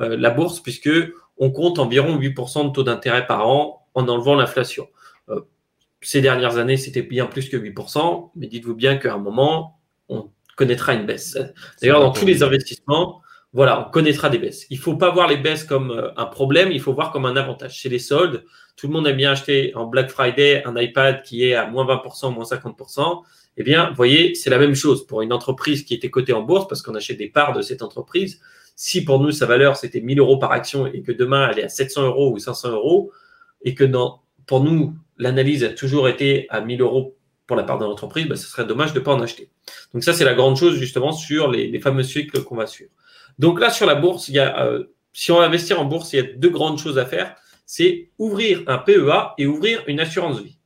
Euh, 0.00 0.16
la 0.16 0.30
bourse, 0.30 0.60
puisque 0.60 0.90
on 1.38 1.50
compte 1.50 1.78
environ 1.78 2.18
8% 2.18 2.68
de 2.68 2.72
taux 2.72 2.82
d'intérêt 2.82 3.26
par 3.26 3.48
an 3.48 3.86
en 3.94 4.08
enlevant 4.08 4.34
l'inflation. 4.34 4.88
Euh, 5.28 5.40
ces 6.00 6.20
dernières 6.20 6.56
années, 6.58 6.76
c'était 6.76 7.02
bien 7.02 7.26
plus 7.26 7.48
que 7.48 7.56
8%, 7.56 8.30
mais 8.36 8.46
dites-vous 8.46 8.74
bien 8.74 8.96
qu'à 8.96 9.14
un 9.14 9.18
moment, 9.18 9.80
on 10.08 10.30
connaîtra 10.56 10.94
une 10.94 11.06
baisse. 11.06 11.36
D'ailleurs, 11.80 12.00
dans 12.00 12.12
tous 12.12 12.26
les 12.26 12.42
investissements, 12.42 13.22
voilà, 13.56 13.80
on 13.80 13.90
connaîtra 13.90 14.28
des 14.28 14.36
baisses. 14.36 14.66
Il 14.68 14.76
ne 14.76 14.82
faut 14.82 14.96
pas 14.96 15.10
voir 15.10 15.28
les 15.28 15.38
baisses 15.38 15.64
comme 15.64 15.90
euh, 15.90 16.10
un 16.18 16.26
problème, 16.26 16.72
il 16.72 16.80
faut 16.80 16.92
voir 16.92 17.10
comme 17.10 17.24
un 17.24 17.36
avantage. 17.36 17.74
Chez 17.74 17.88
les 17.88 17.98
soldes, 17.98 18.44
tout 18.76 18.86
le 18.86 18.92
monde 18.92 19.06
aime 19.06 19.16
bien 19.16 19.32
acheter 19.32 19.74
en 19.74 19.86
Black 19.86 20.10
Friday 20.10 20.62
un 20.66 20.76
iPad 20.76 21.22
qui 21.22 21.42
est 21.42 21.54
à 21.54 21.66
moins 21.66 21.86
20%, 21.86 22.34
moins 22.34 22.44
50%. 22.44 23.22
Eh 23.56 23.62
bien, 23.62 23.88
vous 23.88 23.96
voyez, 23.96 24.34
c'est 24.34 24.50
la 24.50 24.58
même 24.58 24.74
chose 24.74 25.06
pour 25.06 25.22
une 25.22 25.32
entreprise 25.32 25.84
qui 25.84 25.94
était 25.94 26.10
cotée 26.10 26.34
en 26.34 26.42
bourse 26.42 26.68
parce 26.68 26.82
qu'on 26.82 26.94
achète 26.94 27.16
des 27.16 27.30
parts 27.30 27.54
de 27.54 27.62
cette 27.62 27.80
entreprise. 27.80 28.42
Si 28.74 29.06
pour 29.06 29.20
nous, 29.20 29.30
sa 29.30 29.46
valeur, 29.46 29.76
c'était 29.76 30.02
1000 30.02 30.18
euros 30.18 30.38
par 30.38 30.52
action 30.52 30.86
et 30.86 31.00
que 31.00 31.12
demain, 31.12 31.48
elle 31.50 31.60
est 31.60 31.64
à 31.64 31.70
700 31.70 32.08
euros 32.08 32.32
ou 32.32 32.38
500 32.38 32.72
euros 32.72 33.10
et 33.62 33.74
que 33.74 33.90
pour 34.46 34.62
nous, 34.62 34.92
l'analyse 35.16 35.64
a 35.64 35.70
toujours 35.70 36.10
été 36.10 36.46
à 36.50 36.60
1000 36.60 36.82
euros 36.82 37.16
pour 37.46 37.56
la 37.56 37.62
part 37.62 37.78
de 37.78 37.84
l'entreprise, 37.84 38.26
bah, 38.26 38.36
ce 38.36 38.46
serait 38.48 38.66
dommage 38.66 38.92
de 38.92 38.98
ne 38.98 39.04
pas 39.04 39.14
en 39.14 39.20
acheter. 39.20 39.50
Donc 39.94 40.02
ça, 40.02 40.12
c'est 40.12 40.24
la 40.24 40.34
grande 40.34 40.56
chose 40.56 40.76
justement 40.76 41.12
sur 41.12 41.50
les, 41.50 41.78
fameux 41.80 42.02
cycles 42.02 42.42
qu'on 42.42 42.56
va 42.56 42.66
suivre. 42.66 42.90
Donc 43.38 43.60
là, 43.60 43.70
sur 43.70 43.86
la 43.86 43.94
bourse, 43.94 44.28
il 44.28 44.34
y 44.34 44.38
a, 44.38 44.64
euh, 44.64 44.84
si 45.12 45.32
on 45.32 45.38
va 45.38 45.44
investir 45.44 45.80
en 45.80 45.84
bourse, 45.84 46.12
il 46.12 46.16
y 46.16 46.20
a 46.20 46.22
deux 46.22 46.50
grandes 46.50 46.78
choses 46.78 46.98
à 46.98 47.06
faire. 47.06 47.36
C'est 47.66 48.10
ouvrir 48.18 48.62
un 48.66 48.78
PEA 48.78 49.34
et 49.38 49.46
ouvrir 49.46 49.82
une 49.86 50.00
assurance 50.00 50.40
vie. 50.40 50.56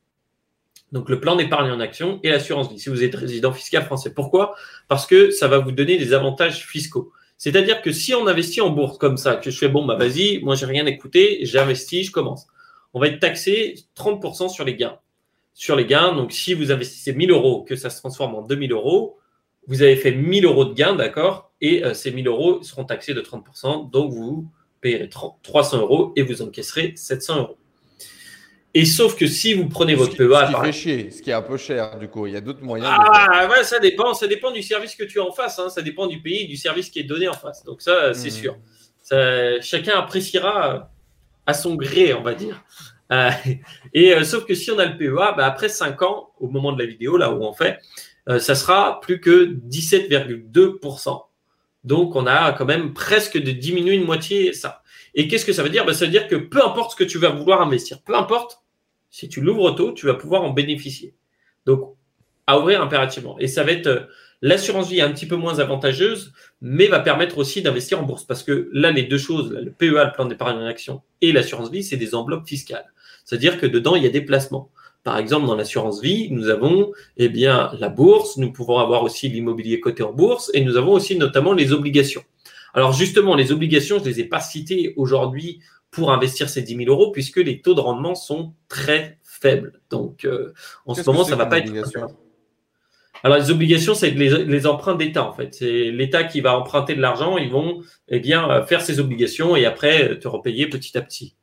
Donc 0.91 1.09
le 1.09 1.19
plan 1.19 1.35
d'épargne 1.35 1.71
en 1.71 1.79
action 1.79 2.19
et 2.23 2.29
l'assurance 2.29 2.69
vie, 2.69 2.79
si 2.79 2.89
vous 2.89 3.03
êtes 3.03 3.15
résident 3.15 3.53
fiscal 3.53 3.83
français. 3.83 4.13
Pourquoi? 4.13 4.55
Parce 4.87 5.07
que 5.07 5.31
ça 5.31 5.47
va 5.47 5.57
vous 5.59 5.71
donner 5.71 5.97
des 5.97 6.13
avantages 6.13 6.65
fiscaux. 6.65 7.11
C'est-à-dire 7.37 7.81
que 7.81 7.91
si 7.91 8.13
on 8.13 8.27
investit 8.27 8.61
en 8.61 8.69
bourse 8.69 8.97
comme 8.97 9.17
ça, 9.17 9.35
que 9.35 9.49
je 9.49 9.57
fais 9.57 9.69
bon, 9.69 9.85
bah 9.85 9.95
vas-y, 9.95 10.39
moi 10.43 10.55
j'ai 10.55 10.65
rien 10.65 10.85
écouté, 10.85 11.39
j'investis, 11.43 12.07
je 12.07 12.11
commence. 12.11 12.45
On 12.93 12.99
va 12.99 13.07
être 13.07 13.19
taxé 13.19 13.75
30% 13.95 14.49
sur 14.49 14.65
les 14.65 14.75
gains. 14.75 14.99
Sur 15.53 15.75
les 15.75 15.85
gains, 15.85 16.13
donc 16.13 16.33
si 16.33 16.53
vous 16.53 16.71
investissez 16.71 17.13
1000 17.13 17.31
euros, 17.31 17.63
que 17.63 17.75
ça 17.75 17.89
se 17.89 17.97
transforme 17.97 18.35
en 18.35 18.41
2000 18.41 18.73
euros, 18.73 19.17
vous 19.71 19.81
avez 19.81 19.95
fait 19.95 20.11
1000 20.11 20.43
euros 20.43 20.65
de 20.65 20.73
gains, 20.73 20.95
d'accord 20.95 21.53
Et 21.61 21.85
euh, 21.85 21.93
ces 21.93 22.11
1000 22.11 22.27
euros 22.27 22.61
seront 22.61 22.83
taxés 22.83 23.13
de 23.13 23.21
30%, 23.21 23.89
donc 23.89 24.11
vous 24.11 24.51
payerez 24.81 25.07
300 25.09 25.79
euros 25.79 26.11
et 26.17 26.23
vous 26.23 26.41
encaisserez 26.41 26.91
700 26.97 27.37
euros. 27.37 27.57
Et 28.73 28.83
sauf 28.83 29.15
que 29.15 29.27
si 29.27 29.53
vous 29.53 29.69
prenez 29.69 29.95
votre 29.95 30.17
PEA. 30.17 30.47
Ce 30.47 30.55
qui 30.55 30.61
fait 30.61 30.71
chier, 30.71 31.11
ce 31.11 31.21
qui 31.21 31.29
est 31.29 31.33
un 31.33 31.41
peu 31.41 31.55
cher, 31.55 31.97
du 31.99 32.09
coup. 32.09 32.27
Il 32.27 32.33
y 32.33 32.37
a 32.37 32.41
d'autres 32.41 32.63
moyens. 32.63 32.89
Ah, 32.93 33.47
ouais, 33.49 33.63
ça 33.63 33.79
dépend. 33.79 34.13
Ça 34.13 34.27
dépend 34.27 34.51
du 34.51 34.61
service 34.61 34.95
que 34.95 35.03
tu 35.03 35.19
as 35.19 35.23
en 35.23 35.31
face. 35.31 35.59
Hein. 35.59 35.69
Ça 35.69 35.81
dépend 35.81 36.07
du 36.07 36.21
pays, 36.21 36.47
du 36.47 36.55
service 36.55 36.89
qui 36.89 36.99
est 36.99 37.03
donné 37.03 37.27
en 37.27 37.33
face. 37.33 37.65
Donc, 37.65 37.81
ça, 37.81 38.13
c'est 38.13 38.29
hmm. 38.29 38.55
sûr. 39.11 39.61
chacun 39.61 39.99
appréciera 39.99 40.89
à 41.45 41.53
son 41.53 41.75
gré, 41.75 42.13
on 42.13 42.23
va 42.23 42.33
dire. 42.33 42.63
Euh, 43.11 43.29
et 43.93 44.13
euh, 44.13 44.23
sauf 44.23 44.45
que 44.45 44.55
si 44.55 44.71
on 44.71 44.79
a 44.79 44.85
le 44.85 44.97
PEA, 44.97 45.33
bah, 45.35 45.45
après 45.45 45.69
5 45.69 46.01
ans, 46.01 46.31
au 46.39 46.47
moment 46.47 46.71
de 46.71 46.79
la 46.81 46.85
vidéo, 46.85 47.17
là 47.17 47.31
où 47.31 47.43
on 47.43 47.53
fait, 47.53 47.79
euh, 48.29 48.39
ça 48.39 48.55
sera 48.55 48.99
plus 49.01 49.19
que 49.19 49.45
17,2%. 49.45 51.23
Donc, 51.83 52.15
on 52.15 52.27
a 52.27 52.51
quand 52.53 52.65
même 52.65 52.93
presque 52.93 53.37
de 53.37 53.51
diminuer 53.51 53.95
une 53.95 54.05
moitié 54.05 54.53
ça. 54.53 54.83
Et 55.15 55.27
qu'est-ce 55.27 55.45
que 55.45 55.53
ça 55.53 55.63
veut 55.63 55.69
dire? 55.69 55.85
Bah, 55.85 55.93
Ça 55.93 56.05
veut 56.05 56.11
dire 56.11 56.27
que 56.27 56.35
peu 56.35 56.63
importe 56.63 56.91
ce 56.91 56.95
que 56.95 57.03
tu 57.03 57.17
vas 57.17 57.29
vouloir 57.29 57.61
investir, 57.61 58.01
peu 58.01 58.15
importe 58.15 58.61
si 59.09 59.27
tu 59.27 59.41
l'ouvres 59.41 59.71
tôt, 59.71 59.91
tu 59.91 60.05
vas 60.05 60.13
pouvoir 60.13 60.43
en 60.43 60.51
bénéficier. 60.51 61.15
Donc, 61.65 61.95
à 62.47 62.59
ouvrir 62.59 62.81
impérativement. 62.81 63.37
Et 63.39 63.47
ça 63.47 63.63
va 63.63 63.71
être 63.71 63.87
euh, 63.87 64.01
l'assurance 64.41 64.89
vie 64.89 65.01
un 65.01 65.11
petit 65.11 65.27
peu 65.27 65.35
moins 65.35 65.59
avantageuse, 65.59 66.33
mais 66.61 66.87
va 66.87 66.99
permettre 66.99 67.37
aussi 67.37 67.61
d'investir 67.61 67.99
en 67.99 68.03
bourse. 68.03 68.23
Parce 68.23 68.43
que 68.43 68.69
là, 68.73 68.91
les 68.91 69.03
deux 69.03 69.17
choses, 69.17 69.51
le 69.51 69.71
PEA, 69.71 70.05
le 70.05 70.11
plan 70.13 70.25
d'épargne 70.25 70.57
en 70.57 70.65
action, 70.65 71.01
et 71.21 71.31
l'assurance 71.31 71.69
vie, 71.69 71.83
c'est 71.83 71.97
des 71.97 72.15
enveloppes 72.15 72.47
fiscales. 72.47 72.91
C'est-à-dire 73.25 73.59
que 73.59 73.65
dedans, 73.65 73.95
il 73.95 74.03
y 74.03 74.07
a 74.07 74.09
des 74.09 74.21
placements. 74.21 74.71
Par 75.03 75.17
exemple, 75.17 75.47
dans 75.47 75.55
l'assurance 75.55 76.01
vie, 76.01 76.29
nous 76.31 76.49
avons 76.49 76.91
eh 77.17 77.29
bien, 77.29 77.71
la 77.79 77.89
bourse, 77.89 78.37
nous 78.37 78.51
pouvons 78.51 78.77
avoir 78.77 79.03
aussi 79.03 79.29
l'immobilier 79.29 79.79
coté 79.79 80.03
en 80.03 80.13
bourse, 80.13 80.51
et 80.53 80.63
nous 80.63 80.77
avons 80.77 80.91
aussi 80.93 81.17
notamment 81.17 81.53
les 81.53 81.73
obligations. 81.73 82.23
Alors 82.73 82.93
justement, 82.93 83.35
les 83.35 83.51
obligations, 83.51 83.97
je 83.97 84.03
ne 84.03 84.09
les 84.09 84.19
ai 84.21 84.25
pas 84.25 84.39
citées 84.39 84.93
aujourd'hui 84.97 85.59
pour 85.89 86.11
investir 86.11 86.49
ces 86.49 86.61
10 86.61 86.77
000 86.85 86.89
euros 86.89 87.11
puisque 87.11 87.37
les 87.37 87.61
taux 87.61 87.73
de 87.73 87.81
rendement 87.81 88.15
sont 88.15 88.53
très 88.69 89.19
faibles. 89.23 89.81
Donc, 89.89 90.23
euh, 90.23 90.53
en 90.85 90.93
ce 90.93 91.05
moment, 91.05 91.23
ça 91.23 91.31
ne 91.31 91.37
va 91.37 91.45
pas 91.45 91.57
être. 91.57 91.71
Alors, 93.23 93.37
les 93.37 93.51
obligations, 93.51 93.93
c'est 93.93 94.11
les, 94.11 94.65
emprunts 94.67 94.95
d'État, 94.95 95.23
en 95.23 95.33
fait. 95.33 95.53
C'est 95.53 95.91
l'État 95.91 96.23
qui 96.23 96.41
va 96.41 96.57
emprunter 96.57 96.95
de 96.95 97.01
l'argent, 97.01 97.37
ils 97.37 97.51
vont 97.51 97.81
eh 98.07 98.19
bien, 98.19 98.65
faire 98.65 98.81
ses 98.81 98.99
obligations 98.99 99.55
et 99.55 99.65
après 99.65 100.17
te 100.17 100.27
repayer 100.27 100.67
petit 100.67 100.97
à 100.97 101.01
petit. 101.01 101.35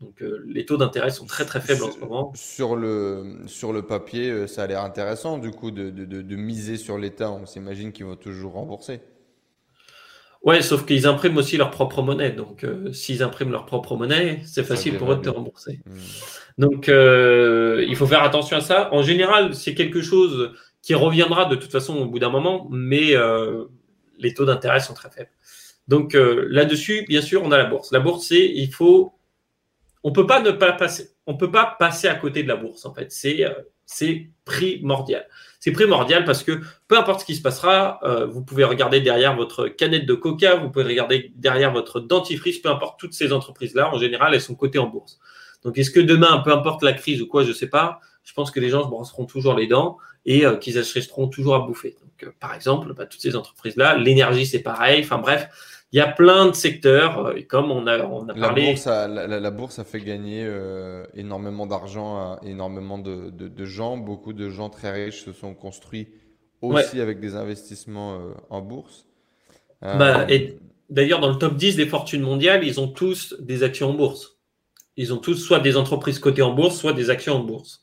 Donc, 0.00 0.22
euh, 0.22 0.42
les 0.46 0.64
taux 0.64 0.78
d'intérêt 0.78 1.10
sont 1.10 1.26
très, 1.26 1.44
très 1.44 1.60
faibles 1.60 1.84
en 1.84 1.92
ce 1.92 1.98
moment. 1.98 2.32
Sur 2.34 2.74
le, 2.74 3.40
sur 3.46 3.72
le 3.72 3.82
papier, 3.82 4.46
ça 4.46 4.62
a 4.62 4.66
l'air 4.66 4.82
intéressant, 4.82 5.36
du 5.38 5.50
coup, 5.50 5.70
de, 5.70 5.90
de, 5.90 6.04
de 6.04 6.36
miser 6.36 6.76
sur 6.76 6.96
l'État. 6.96 7.30
On 7.30 7.44
s'imagine 7.44 7.92
qu'ils 7.92 8.06
vont 8.06 8.16
toujours 8.16 8.54
rembourser. 8.54 9.00
Ouais, 10.42 10.62
sauf 10.62 10.86
qu'ils 10.86 11.06
impriment 11.06 11.36
aussi 11.36 11.58
leur 11.58 11.70
propre 11.70 12.00
monnaie. 12.00 12.30
Donc, 12.30 12.64
euh, 12.64 12.92
s'ils 12.94 13.22
impriment 13.22 13.52
leur 13.52 13.66
propre 13.66 13.94
monnaie, 13.94 14.40
c'est 14.46 14.64
facile 14.64 14.96
pour 14.96 15.12
eux 15.12 15.16
de 15.16 15.20
te 15.20 15.28
rembourser. 15.28 15.80
Hmm. 15.84 15.98
Donc, 16.56 16.88
euh, 16.88 17.84
il 17.86 17.94
faut 17.94 18.06
faire 18.06 18.22
attention 18.22 18.56
à 18.56 18.62
ça. 18.62 18.88
En 18.94 19.02
général, 19.02 19.54
c'est 19.54 19.74
quelque 19.74 20.00
chose 20.00 20.54
qui 20.80 20.94
reviendra 20.94 21.44
de 21.44 21.56
toute 21.56 21.70
façon 21.70 21.94
au 21.98 22.06
bout 22.06 22.18
d'un 22.18 22.30
moment, 22.30 22.68
mais 22.70 23.14
euh, 23.14 23.66
les 24.18 24.32
taux 24.32 24.46
d'intérêt 24.46 24.80
sont 24.80 24.94
très 24.94 25.10
faibles. 25.10 25.30
Donc, 25.88 26.14
là-dessus, 26.14 27.04
bien 27.06 27.20
sûr, 27.20 27.42
on 27.44 27.50
a 27.50 27.58
la 27.58 27.64
bourse. 27.64 27.92
La 27.92 28.00
bourse, 28.00 28.26
c'est 28.28 28.46
il 28.46 28.72
faut. 28.72 29.12
On 30.02 30.12
peut 30.12 30.26
pas 30.26 30.40
ne 30.40 30.50
pas 30.50 30.72
passer. 30.72 31.10
On 31.26 31.36
peut 31.36 31.50
pas 31.50 31.76
passer 31.78 32.08
à 32.08 32.14
côté 32.14 32.42
de 32.42 32.48
la 32.48 32.56
bourse. 32.56 32.86
En 32.86 32.94
fait, 32.94 33.12
c'est 33.12 33.44
c'est 33.90 34.30
primordial. 34.44 35.26
C'est 35.58 35.72
primordial 35.72 36.24
parce 36.24 36.44
que 36.44 36.60
peu 36.86 36.96
importe 36.96 37.20
ce 37.20 37.24
qui 37.24 37.34
se 37.34 37.42
passera, 37.42 37.98
euh, 38.04 38.24
vous 38.24 38.42
pouvez 38.42 38.62
regarder 38.62 39.00
derrière 39.00 39.34
votre 39.34 39.66
canette 39.66 40.06
de 40.06 40.14
coca, 40.14 40.54
vous 40.54 40.70
pouvez 40.70 40.84
regarder 40.84 41.32
derrière 41.34 41.72
votre 41.72 41.98
dentifrice, 41.98 42.60
peu 42.60 42.70
importe 42.70 43.00
toutes 43.00 43.14
ces 43.14 43.32
entreprises-là, 43.32 43.92
en 43.92 43.98
général, 43.98 44.32
elles 44.32 44.40
sont 44.40 44.54
cotées 44.54 44.78
en 44.78 44.86
bourse. 44.86 45.18
Donc, 45.64 45.76
est-ce 45.76 45.90
que 45.90 46.00
demain, 46.00 46.38
peu 46.38 46.52
importe 46.52 46.84
la 46.84 46.92
crise 46.92 47.20
ou 47.20 47.26
quoi, 47.26 47.42
je 47.42 47.48
ne 47.48 47.52
sais 47.52 47.68
pas, 47.68 48.00
je 48.22 48.32
pense 48.32 48.52
que 48.52 48.60
les 48.60 48.70
gens 48.70 48.84
se 48.84 48.88
brosseront 48.88 49.26
toujours 49.26 49.54
les 49.54 49.66
dents 49.66 49.98
et 50.24 50.46
euh, 50.46 50.56
qu'ils 50.56 50.78
achèteront 50.78 51.26
toujours 51.26 51.56
à 51.56 51.60
bouffer. 51.60 51.96
Donc, 52.00 52.28
euh, 52.28 52.32
par 52.38 52.54
exemple, 52.54 52.92
bah, 52.94 53.06
toutes 53.06 53.20
ces 53.20 53.34
entreprises-là, 53.34 53.98
l'énergie, 53.98 54.46
c'est 54.46 54.60
pareil. 54.60 55.02
Enfin 55.02 55.18
bref, 55.18 55.48
il 55.92 55.96
y 55.96 56.00
a 56.00 56.06
plein 56.06 56.46
de 56.46 56.54
secteurs, 56.54 57.26
euh, 57.26 57.34
et 57.34 57.44
comme 57.44 57.70
on 57.70 57.86
a, 57.86 57.98
on 58.04 58.28
a 58.28 58.34
parlé. 58.34 58.62
La 58.62 58.70
bourse 58.70 58.86
a, 58.86 59.08
la, 59.08 59.50
bourse 59.50 59.78
a 59.80 59.84
fait 59.84 60.00
gagner 60.00 60.44
euh, 60.44 61.04
énormément 61.14 61.66
d'argent 61.66 62.16
à 62.16 62.40
énormément 62.44 62.98
de, 62.98 63.30
de, 63.30 63.64
gens. 63.64 63.96
Beaucoup 63.96 64.32
de 64.32 64.48
gens 64.50 64.70
très 64.70 64.92
riches 64.92 65.24
se 65.24 65.32
sont 65.32 65.54
construits 65.54 66.08
aussi 66.62 67.00
avec 67.00 67.18
des 67.20 67.34
investissements 67.34 68.14
euh, 68.14 68.34
en 68.50 68.60
bourse. 68.60 69.06
Bah, 69.82 70.26
et 70.28 70.58
d'ailleurs, 70.90 71.20
dans 71.20 71.30
le 71.30 71.38
top 71.38 71.56
10 71.56 71.76
des 71.76 71.86
fortunes 71.86 72.20
mondiales, 72.20 72.64
ils 72.64 72.80
ont 72.80 72.88
tous 72.88 73.34
des 73.40 73.62
actions 73.62 73.90
en 73.90 73.94
bourse. 73.94 74.36
Ils 74.96 75.14
ont 75.14 75.16
tous 75.16 75.36
soit 75.36 75.60
des 75.60 75.76
entreprises 75.76 76.18
cotées 76.18 76.42
en 76.42 76.52
bourse, 76.52 76.76
soit 76.78 76.92
des 76.92 77.08
actions 77.08 77.36
en 77.36 77.40
bourse. 77.40 77.80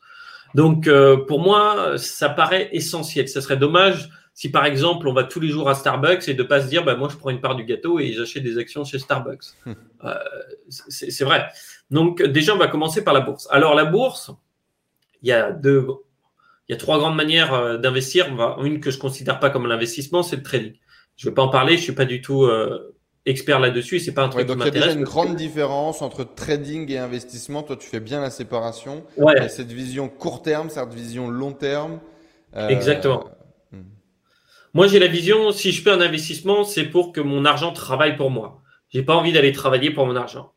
Donc, 0.53 0.87
pour 1.27 1.39
moi, 1.39 1.97
ça 1.97 2.29
paraît 2.29 2.69
essentiel. 2.71 3.27
Ça 3.27 3.41
serait 3.41 3.57
dommage 3.57 4.09
si 4.37 4.51
par 4.51 4.65
exemple 4.65 5.07
on 5.07 5.13
va 5.13 5.23
tous 5.23 5.39
les 5.39 5.47
jours 5.47 5.67
à 5.67 5.73
Starbucks 5.73 6.27
et 6.27 6.35
de 6.35 6.43
pas 6.43 6.61
se 6.61 6.67
dire 6.67 6.85
bah 6.85 6.95
moi 6.95 7.09
je 7.11 7.17
prends 7.17 7.31
une 7.31 7.41
part 7.41 7.55
du 7.55 7.65
gâteau 7.65 7.99
et 7.99 8.13
j'achète 8.13 8.43
des 8.43 8.59
actions 8.59 8.83
chez 8.83 8.99
Starbucks. 8.99 9.45
Hmm. 9.65 9.73
Euh, 10.03 10.13
c'est 10.69 11.23
vrai. 11.23 11.47
Donc 11.89 12.21
déjà 12.21 12.53
on 12.53 12.59
va 12.59 12.67
commencer 12.67 13.03
par 13.03 13.15
la 13.15 13.21
bourse. 13.21 13.47
Alors 13.49 13.73
la 13.73 13.85
bourse, 13.85 14.29
il 15.23 15.29
y 15.29 15.31
a 15.31 15.51
deux, 15.51 15.87
il 16.69 16.73
y 16.73 16.75
a 16.75 16.77
trois 16.77 16.99
grandes 16.99 17.15
manières 17.15 17.51
euh, 17.51 17.77
d'investir. 17.79 18.27
Une 18.63 18.79
que 18.79 18.91
je 18.91 18.99
considère 18.99 19.39
pas 19.39 19.49
comme 19.49 19.65
l'investissement, 19.65 20.21
c'est 20.21 20.35
le 20.35 20.43
trading. 20.43 20.73
Je 21.15 21.25
ne 21.25 21.31
vais 21.31 21.33
pas 21.33 21.41
en 21.41 21.49
parler, 21.49 21.75
je 21.75 21.81
suis 21.81 21.95
pas 21.95 22.05
du 22.05 22.21
tout 22.21 22.43
euh, 22.43 22.95
expert 23.25 23.59
là-dessus. 23.59 23.99
C'est 23.99 24.13
pas 24.13 24.23
un 24.23 24.29
truc 24.29 24.45
donc 24.45 24.57
qui 24.57 24.65
m'intéresse. 24.65 24.75
Il 24.75 24.79
y 24.81 24.83
a 24.83 24.93
déjà 24.93 24.99
une 24.99 25.03
grande 25.03 25.35
différence 25.35 26.03
entre 26.03 26.23
trading 26.23 26.91
et 26.91 26.99
investissement. 26.99 27.63
Toi, 27.63 27.75
tu 27.75 27.87
fais 27.87 27.99
bien 27.99 28.21
la 28.21 28.29
séparation. 28.29 29.03
Ouais. 29.17 29.33
Il 29.37 29.41
y 29.41 29.45
a 29.47 29.49
cette 29.49 29.71
vision 29.71 30.09
court 30.09 30.43
terme, 30.43 30.69
cette 30.69 30.93
vision 30.93 31.27
long 31.27 31.53
terme. 31.53 31.99
Exactement. 32.53 33.31
Moi, 34.77 34.85
j'ai 34.85 34.99
la 34.99 35.07
vision, 35.07 35.51
si 35.51 35.71
je 35.71 35.81
fais 35.81 35.89
un 35.89 36.01
investissement, 36.01 36.63
c'est 36.63 36.83
pour 36.83 37.11
que 37.11 37.19
mon 37.19 37.45
argent 37.45 37.71
travaille 37.71 38.15
pour 38.15 38.29
moi. 38.29 38.61
J'ai 38.89 39.01
pas 39.01 39.15
envie 39.15 39.33
d'aller 39.33 39.51
travailler 39.51 39.89
pour 39.89 40.05
mon 40.05 40.15
argent. 40.15 40.53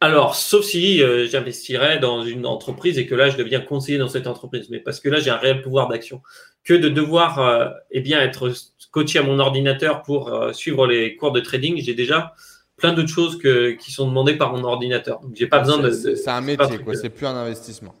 Alors, 0.00 0.34
sauf 0.34 0.66
si 0.66 1.02
euh, 1.02 1.26
j'investirais 1.26 1.98
dans 1.98 2.24
une 2.24 2.44
entreprise 2.44 2.98
et 2.98 3.06
que 3.06 3.14
là, 3.14 3.30
je 3.30 3.38
deviens 3.38 3.60
conseiller 3.60 3.96
dans 3.96 4.08
cette 4.08 4.26
entreprise. 4.26 4.68
Mais 4.68 4.80
parce 4.80 5.00
que 5.00 5.08
là, 5.08 5.18
j'ai 5.18 5.30
un 5.30 5.38
réel 5.38 5.62
pouvoir 5.62 5.88
d'action. 5.88 6.20
Que 6.62 6.74
de 6.74 6.90
devoir 6.90 7.38
euh, 7.38 7.70
eh 7.90 8.02
bien, 8.02 8.20
être 8.20 8.52
coaché 8.90 9.18
à 9.20 9.22
mon 9.22 9.38
ordinateur 9.38 10.02
pour 10.02 10.28
euh, 10.28 10.52
suivre 10.52 10.86
les 10.86 11.16
cours 11.16 11.32
de 11.32 11.40
trading, 11.40 11.82
j'ai 11.82 11.94
déjà 11.94 12.34
plein 12.76 12.92
d'autres 12.92 13.08
choses 13.08 13.38
que, 13.38 13.70
qui 13.70 13.92
sont 13.92 14.06
demandées 14.06 14.36
par 14.36 14.52
mon 14.52 14.62
ordinateur. 14.62 15.20
Donc, 15.20 15.30
j'ai 15.36 15.46
pas 15.46 15.60
besoin 15.60 15.78
de. 15.78 15.90
C'est 15.90 16.28
un 16.28 16.42
métier, 16.42 16.80
quoi. 16.80 16.94
C'est 16.96 17.08
plus 17.08 17.24
un 17.24 17.36
investissement. 17.36 17.94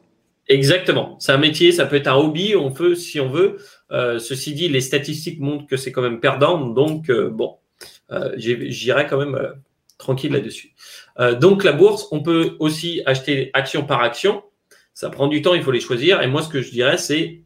Exactement. 0.48 1.16
C'est 1.20 1.32
un 1.32 1.38
métier, 1.38 1.72
ça 1.72 1.86
peut 1.86 1.96
être 1.96 2.08
un 2.08 2.16
hobby, 2.16 2.54
on 2.56 2.72
peut, 2.72 2.94
si 2.94 3.20
on 3.20 3.30
veut. 3.30 3.58
Euh, 3.92 4.18
ceci 4.18 4.54
dit, 4.54 4.68
les 4.68 4.80
statistiques 4.80 5.40
montrent 5.40 5.66
que 5.66 5.76
c'est 5.76 5.92
quand 5.92 6.02
même 6.02 6.20
perdant, 6.20 6.66
donc 6.66 7.10
euh, 7.10 7.28
bon, 7.28 7.58
euh, 8.10 8.32
j'irai 8.36 9.06
quand 9.06 9.18
même 9.18 9.54
tranquille 9.98 10.32
là-dessus. 10.32 10.74
donc 11.40 11.62
la 11.62 11.72
bourse, 11.72 12.08
on 12.10 12.22
peut 12.22 12.56
aussi 12.58 13.02
acheter 13.06 13.50
action 13.52 13.84
par 13.84 14.02
action. 14.02 14.42
Ça 14.94 15.10
prend 15.10 15.28
du 15.28 15.42
temps, 15.42 15.54
il 15.54 15.62
faut 15.62 15.70
les 15.70 15.80
choisir. 15.80 16.20
Et 16.22 16.26
moi, 16.26 16.42
ce 16.42 16.48
que 16.48 16.60
je 16.60 16.70
dirais, 16.70 16.98
c'est 16.98 17.42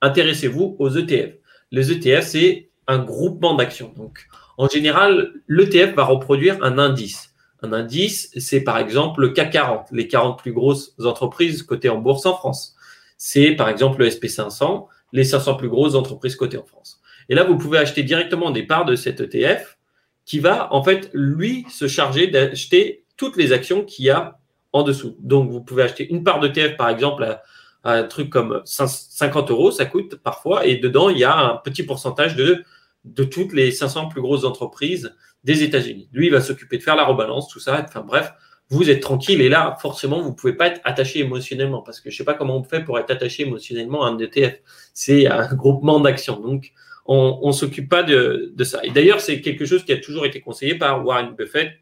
intéressez-vous 0.00 0.76
aux 0.78 0.88
ETF. 0.88 1.34
Les 1.70 1.92
ETF, 1.92 2.24
c'est 2.24 2.70
un 2.86 2.98
groupement 2.98 3.54
d'actions. 3.54 3.92
Donc, 3.96 4.26
en 4.56 4.68
général, 4.68 5.32
l'ETF 5.46 5.94
va 5.94 6.04
reproduire 6.04 6.62
un 6.62 6.78
indice. 6.78 7.34
Un 7.62 7.72
indice, 7.72 8.30
c'est 8.38 8.62
par 8.62 8.78
exemple 8.78 9.20
le 9.20 9.30
CAC 9.30 9.50
40, 9.52 9.88
les 9.92 10.08
40 10.08 10.38
plus 10.38 10.52
grosses 10.52 10.94
entreprises 11.04 11.62
cotées 11.62 11.88
en 11.88 11.98
bourse 11.98 12.26
en 12.26 12.34
France. 12.34 12.76
C'est 13.18 13.52
par 13.52 13.68
exemple 13.68 14.00
le 14.00 14.08
SP500, 14.08 14.86
les 15.14 15.24
500 15.24 15.54
plus 15.54 15.68
grosses 15.70 15.94
entreprises 15.94 16.36
cotées 16.36 16.58
en 16.58 16.64
France. 16.64 17.00
Et 17.30 17.34
là, 17.34 17.44
vous 17.44 17.56
pouvez 17.56 17.78
acheter 17.78 18.02
directement 18.02 18.50
des 18.50 18.64
parts 18.64 18.84
de 18.84 18.96
cet 18.96 19.20
ETF 19.20 19.78
qui 20.26 20.40
va 20.40 20.72
en 20.74 20.82
fait, 20.82 21.08
lui, 21.14 21.64
se 21.70 21.86
charger 21.86 22.26
d'acheter 22.26 23.04
toutes 23.16 23.36
les 23.36 23.52
actions 23.52 23.84
qu'il 23.84 24.06
y 24.06 24.10
a 24.10 24.38
en 24.72 24.82
dessous. 24.82 25.16
Donc, 25.20 25.50
vous 25.50 25.62
pouvez 25.62 25.84
acheter 25.84 26.10
une 26.10 26.24
part 26.24 26.40
d'ETF, 26.40 26.76
par 26.76 26.88
exemple, 26.88 27.38
un 27.84 28.02
truc 28.02 28.28
comme 28.28 28.60
50 28.64 29.50
euros, 29.50 29.70
ça 29.70 29.86
coûte 29.86 30.16
parfois, 30.16 30.66
et 30.66 30.76
dedans, 30.76 31.10
il 31.10 31.18
y 31.18 31.24
a 31.24 31.36
un 31.36 31.56
petit 31.58 31.84
pourcentage 31.84 32.34
de, 32.34 32.64
de 33.04 33.24
toutes 33.24 33.52
les 33.52 33.70
500 33.70 34.08
plus 34.08 34.20
grosses 34.20 34.44
entreprises 34.44 35.14
des 35.44 35.62
États-Unis. 35.62 36.08
Lui, 36.12 36.26
il 36.26 36.32
va 36.32 36.40
s'occuper 36.40 36.78
de 36.78 36.82
faire 36.82 36.96
la 36.96 37.04
rebalance, 37.04 37.48
tout 37.48 37.60
ça. 37.60 37.84
Enfin 37.86 38.00
bref, 38.00 38.32
vous 38.70 38.90
êtes 38.90 39.00
tranquille 39.00 39.40
et 39.40 39.48
là, 39.48 39.76
forcément, 39.80 40.22
vous 40.22 40.30
ne 40.30 40.34
pouvez 40.34 40.54
pas 40.54 40.68
être 40.68 40.80
attaché 40.84 41.20
émotionnellement 41.20 41.82
parce 41.82 42.00
que 42.00 42.10
je 42.10 42.14
ne 42.14 42.18
sais 42.18 42.24
pas 42.24 42.34
comment 42.34 42.56
on 42.56 42.64
fait 42.64 42.82
pour 42.82 42.98
être 42.98 43.10
attaché 43.10 43.42
émotionnellement 43.42 44.04
à 44.04 44.08
un 44.08 44.18
ETF. 44.18 44.60
C'est 44.94 45.26
un 45.26 45.54
groupement 45.54 46.00
d'actions. 46.00 46.40
Donc, 46.40 46.72
on 47.06 47.46
ne 47.46 47.52
s'occupe 47.52 47.88
pas 47.88 48.02
de, 48.02 48.52
de, 48.54 48.64
ça. 48.64 48.80
Et 48.82 48.90
d'ailleurs, 48.90 49.20
c'est 49.20 49.40
quelque 49.42 49.66
chose 49.66 49.84
qui 49.84 49.92
a 49.92 49.98
toujours 49.98 50.24
été 50.24 50.40
conseillé 50.40 50.74
par 50.76 51.04
Warren 51.04 51.34
Buffett, 51.34 51.72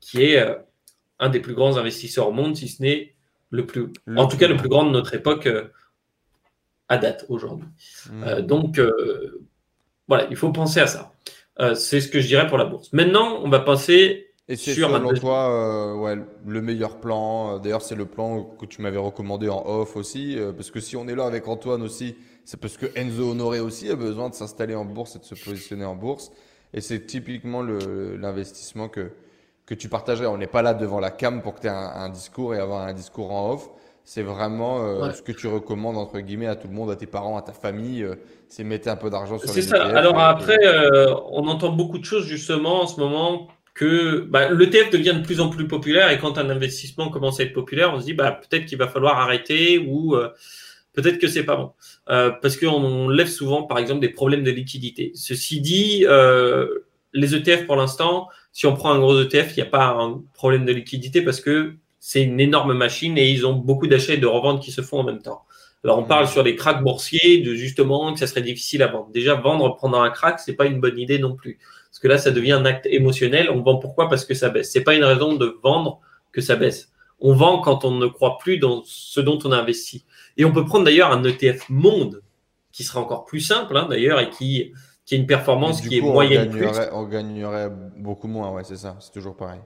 qui 0.00 0.22
est 0.22 0.40
euh, 0.40 0.54
un 1.18 1.28
des 1.28 1.40
plus 1.40 1.54
grands 1.54 1.76
investisseurs 1.76 2.28
au 2.28 2.32
monde, 2.32 2.56
si 2.56 2.68
ce 2.68 2.82
n'est 2.82 3.14
le 3.50 3.66
plus, 3.66 3.88
en 4.14 4.28
tout 4.28 4.36
cas 4.36 4.46
le 4.46 4.56
plus 4.56 4.68
grand 4.68 4.84
de 4.84 4.90
notre 4.90 5.14
époque 5.14 5.46
euh, 5.46 5.64
à 6.88 6.98
date 6.98 7.26
aujourd'hui. 7.28 7.66
Mmh. 8.10 8.24
Euh, 8.24 8.42
donc, 8.42 8.80
voilà, 10.06 10.28
il 10.30 10.36
faut 10.36 10.52
penser 10.52 10.80
à 10.80 10.86
ça. 10.86 11.12
c'est 11.74 12.00
ce 12.00 12.08
que 12.08 12.20
je 12.20 12.28
dirais 12.28 12.46
pour 12.46 12.58
la 12.58 12.64
bourse. 12.64 12.92
Maintenant, 12.92 13.40
on 13.42 13.50
va 13.50 13.58
passer 13.58 14.27
et 14.48 14.56
c'est 14.56 14.74
selon 14.74 15.12
toi 15.14 15.96
ouais, 15.96 16.16
le 16.46 16.62
meilleur 16.62 17.00
plan. 17.00 17.58
D'ailleurs, 17.58 17.82
c'est 17.82 17.94
le 17.94 18.06
plan 18.06 18.44
que 18.44 18.66
tu 18.66 18.82
m'avais 18.82 18.98
recommandé 18.98 19.48
en 19.48 19.62
off 19.66 19.96
aussi. 19.96 20.38
parce 20.56 20.70
que 20.70 20.80
si 20.80 20.96
on 20.96 21.06
est 21.08 21.14
là 21.14 21.26
avec 21.26 21.46
Antoine 21.48 21.82
aussi, 21.82 22.16
c'est 22.44 22.58
parce 22.58 22.78
que 22.78 22.86
Enzo 22.94 23.32
Honoré 23.32 23.60
aussi 23.60 23.90
a 23.90 23.94
besoin 23.94 24.30
de 24.30 24.34
s'installer 24.34 24.74
en 24.74 24.86
bourse 24.86 25.16
et 25.16 25.18
de 25.18 25.24
se 25.24 25.34
positionner 25.34 25.84
en 25.84 25.94
bourse. 25.94 26.30
Et 26.72 26.80
c'est 26.80 27.06
typiquement 27.06 27.62
l'investissement 27.62 28.88
que, 28.88 29.10
que 29.66 29.74
tu 29.74 29.90
partagerais. 29.90 30.26
On 30.26 30.38
n'est 30.38 30.46
pas 30.46 30.62
là 30.62 30.72
devant 30.74 31.00
la 31.00 31.10
cam 31.10 31.42
pour 31.42 31.54
que 31.54 31.60
tu 31.60 31.66
aies 31.66 31.70
un, 31.70 32.08
discours 32.08 32.54
et 32.54 32.58
avoir 32.58 32.82
un 32.82 32.94
discours 32.94 33.32
en 33.32 33.52
off. 33.52 33.68
C'est 34.02 34.22
vraiment 34.22 34.80
euh, 34.80 35.12
ce 35.12 35.20
que 35.20 35.32
tu 35.32 35.46
recommandes, 35.46 35.98
entre 35.98 36.20
guillemets, 36.20 36.46
à 36.46 36.56
tout 36.56 36.68
le 36.68 36.72
monde, 36.72 36.90
à 36.90 36.96
tes 36.96 37.06
parents, 37.06 37.36
à 37.36 37.42
ta 37.42 37.52
famille. 37.52 38.02
Euh, 38.02 38.14
c'est 38.48 38.64
mettre 38.64 38.88
un 38.88 38.96
peu 38.96 39.10
d'argent 39.10 39.36
sur 39.36 39.48
les 39.48 39.60
C'est 39.60 39.68
ça. 39.68 39.84
Alors 39.84 40.18
après, 40.18 40.58
euh, 40.64 41.14
on 41.30 41.46
entend 41.48 41.72
beaucoup 41.72 41.98
de 41.98 42.06
choses 42.06 42.24
justement 42.24 42.84
en 42.84 42.86
ce 42.86 42.98
moment 42.98 43.48
que 43.78 44.26
bah, 44.28 44.50
l'ETF 44.50 44.90
devient 44.90 45.14
de 45.18 45.24
plus 45.24 45.40
en 45.40 45.48
plus 45.48 45.68
populaire 45.68 46.10
et 46.10 46.18
quand 46.18 46.36
un 46.38 46.50
investissement 46.50 47.10
commence 47.10 47.40
à 47.40 47.44
être 47.44 47.52
populaire, 47.52 47.94
on 47.94 48.00
se 48.00 48.04
dit 48.04 48.14
bah, 48.14 48.32
peut-être 48.32 48.66
qu'il 48.66 48.78
va 48.78 48.88
falloir 48.88 49.18
arrêter 49.18 49.78
ou 49.78 50.16
peut-être 51.00 51.18
que 51.18 51.28
c'est 51.28 51.44
pas 51.44 51.56
bon. 51.56 51.72
Euh, 52.10 52.30
parce 52.30 52.56
qu'on 52.56 53.08
lève 53.08 53.28
souvent, 53.28 53.62
par 53.62 53.78
exemple, 53.78 54.00
des 54.00 54.08
problèmes 54.08 54.42
de 54.42 54.50
liquidité. 54.50 55.12
Ceci 55.14 55.60
dit, 55.60 56.04
euh, 56.08 56.86
les 57.12 57.34
ETF, 57.34 57.66
pour 57.66 57.76
l'instant, 57.76 58.28
si 58.52 58.66
on 58.66 58.74
prend 58.74 58.92
un 58.92 58.98
gros 58.98 59.20
ETF, 59.20 59.52
il 59.56 59.62
n'y 59.62 59.68
a 59.68 59.70
pas 59.70 59.86
un 59.86 60.22
problème 60.34 60.64
de 60.64 60.72
liquidité 60.72 61.22
parce 61.22 61.40
que 61.40 61.74
c'est 62.00 62.22
une 62.22 62.40
énorme 62.40 62.74
machine 62.74 63.16
et 63.16 63.30
ils 63.30 63.46
ont 63.46 63.52
beaucoup 63.52 63.86
d'achats 63.86 64.14
et 64.14 64.18
de 64.18 64.26
reventes 64.26 64.62
qui 64.62 64.72
se 64.72 64.80
font 64.82 65.00
en 65.00 65.04
même 65.04 65.22
temps. 65.22 65.42
Alors, 65.84 65.98
on 66.00 66.04
parle 66.04 66.26
sur 66.26 66.42
les 66.42 66.56
cracks 66.56 66.82
boursiers 66.82 67.38
de 67.42 67.54
justement 67.54 68.12
que 68.12 68.18
ça 68.18 68.26
serait 68.26 68.42
difficile 68.42 68.82
à 68.82 68.88
vendre. 68.88 69.10
Déjà, 69.12 69.34
vendre 69.34 69.76
pendant 69.80 70.02
un 70.02 70.10
crack, 70.10 70.40
c'est 70.40 70.56
pas 70.56 70.66
une 70.66 70.80
bonne 70.80 70.98
idée 70.98 71.20
non 71.20 71.36
plus. 71.36 71.60
Parce 71.98 72.02
que 72.04 72.08
là, 72.08 72.18
ça 72.18 72.30
devient 72.30 72.52
un 72.52 72.64
acte 72.64 72.86
émotionnel. 72.86 73.50
On 73.50 73.60
vend 73.60 73.78
pourquoi? 73.78 74.08
Parce 74.08 74.24
que 74.24 74.32
ça 74.32 74.50
baisse. 74.50 74.70
C'est 74.70 74.84
pas 74.84 74.94
une 74.94 75.02
raison 75.02 75.34
de 75.34 75.58
vendre 75.64 75.98
que 76.30 76.40
ça 76.40 76.54
baisse. 76.54 76.92
On 77.18 77.32
vend 77.34 77.60
quand 77.60 77.84
on 77.84 77.90
ne 77.90 78.06
croit 78.06 78.38
plus 78.38 78.58
dans 78.58 78.84
ce 78.84 79.20
dont 79.20 79.40
on 79.44 79.50
a 79.50 79.56
investi. 79.56 80.04
Et 80.36 80.44
on 80.44 80.52
peut 80.52 80.64
prendre 80.64 80.84
d'ailleurs 80.84 81.10
un 81.10 81.24
ETF 81.24 81.68
monde 81.68 82.22
qui 82.70 82.84
sera 82.84 83.00
encore 83.00 83.24
plus 83.24 83.40
simple 83.40 83.76
hein, 83.76 83.88
d'ailleurs 83.90 84.20
et 84.20 84.30
qui, 84.30 84.70
qui 85.04 85.16
a 85.16 85.18
une 85.18 85.26
performance 85.26 85.80
qui 85.80 85.98
est 85.98 86.00
moyenne. 86.00 86.50
On 86.52 86.56
gagnerait, 86.56 86.90
on 86.92 87.02
gagnerait 87.02 87.72
beaucoup 87.96 88.28
moins, 88.28 88.52
ouais, 88.52 88.62
c'est 88.62 88.76
ça, 88.76 88.96
c'est 89.00 89.10
toujours 89.10 89.34
pareil. 89.34 89.58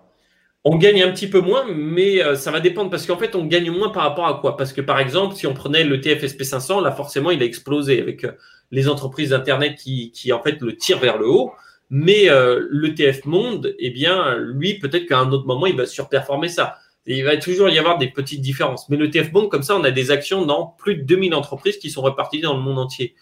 On 0.64 0.78
gagne 0.78 1.02
un 1.02 1.12
petit 1.12 1.28
peu 1.28 1.42
moins, 1.42 1.66
mais 1.70 2.24
euh, 2.24 2.34
ça 2.34 2.50
va 2.50 2.60
dépendre 2.60 2.88
parce 2.88 3.04
qu'en 3.04 3.18
fait, 3.18 3.34
on 3.34 3.44
gagne 3.44 3.70
moins 3.70 3.90
par 3.90 4.04
rapport 4.04 4.26
à 4.26 4.40
quoi? 4.40 4.56
Parce 4.56 4.72
que 4.72 4.80
par 4.80 4.98
exemple, 4.98 5.34
si 5.34 5.46
on 5.46 5.52
prenait 5.52 5.84
l'ETF 5.84 6.24
SP500, 6.24 6.82
là 6.82 6.92
forcément, 6.92 7.30
il 7.30 7.42
a 7.42 7.44
explosé 7.44 8.00
avec 8.00 8.24
euh, 8.24 8.32
les 8.70 8.88
entreprises 8.88 9.30
d'Internet 9.30 9.74
qui, 9.74 10.12
qui 10.12 10.32
en 10.32 10.42
fait 10.42 10.62
le 10.62 10.78
tirent 10.78 10.98
vers 10.98 11.18
le 11.18 11.28
haut. 11.28 11.52
Mais 11.94 12.28
euh, 12.28 12.66
l'ETF 12.70 13.24
Monde, 13.26 13.76
eh 13.78 13.90
bien, 13.90 14.36
lui, 14.38 14.78
peut-être 14.80 15.06
qu'à 15.06 15.18
un 15.18 15.30
autre 15.30 15.46
moment, 15.46 15.66
il 15.66 15.76
va 15.76 15.86
surperformer 15.86 16.48
ça 16.48 16.78
il 17.06 17.24
va 17.24 17.36
toujours 17.36 17.68
y 17.68 17.78
avoir 17.78 17.98
des 17.98 18.08
petites 18.08 18.40
différences. 18.40 18.88
Mais 18.88 18.96
le 18.96 19.10
TF 19.10 19.32
Bond, 19.32 19.48
comme 19.48 19.62
ça, 19.62 19.76
on 19.76 19.84
a 19.84 19.90
des 19.90 20.10
actions 20.10 20.44
dans 20.46 20.66
plus 20.66 20.96
de 20.96 21.02
2000 21.02 21.34
entreprises 21.34 21.78
qui 21.78 21.90
sont 21.90 22.02
réparties 22.02 22.40
dans 22.40 22.56
le 22.56 22.62
monde 22.62 22.78
entier. 22.78 23.14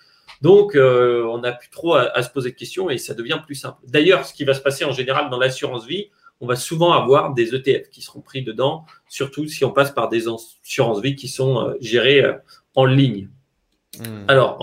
Donc, 0.42 0.74
euh, 0.74 1.24
on 1.24 1.38
n'a 1.38 1.52
plus 1.52 1.70
trop 1.70 1.94
à, 1.94 2.22
se 2.22 2.30
poser 2.30 2.50
de 2.50 2.56
questions 2.56 2.88
et 2.90 2.98
ça 2.98 3.14
devient 3.14 3.40
plus 3.44 3.54
simple. 3.54 3.78
D'ailleurs, 3.86 4.24
ce 4.24 4.34
qui 4.34 4.44
va 4.44 4.54
se 4.54 4.60
passer 4.60 4.84
en 4.84 4.92
général 4.92 5.30
dans 5.30 5.38
l'assurance 5.38 5.86
vie, 5.86 6.10
on 6.40 6.46
va 6.46 6.56
souvent 6.56 6.92
avoir 6.92 7.34
des 7.34 7.54
ETF 7.54 7.90
qui 7.90 8.00
seront 8.00 8.22
pris 8.22 8.42
dedans, 8.42 8.86
surtout 9.08 9.46
si 9.46 9.64
on 9.64 9.72
passe 9.72 9.90
par 9.90 10.08
des 10.08 10.26
assurances 10.28 11.02
vie 11.02 11.14
qui 11.14 11.28
sont 11.28 11.60
euh, 11.60 11.74
gérées 11.80 12.24
euh, 12.24 12.34
en 12.74 12.86
ligne. 12.86 13.28
Hmm. 13.98 14.24
Alors, 14.28 14.58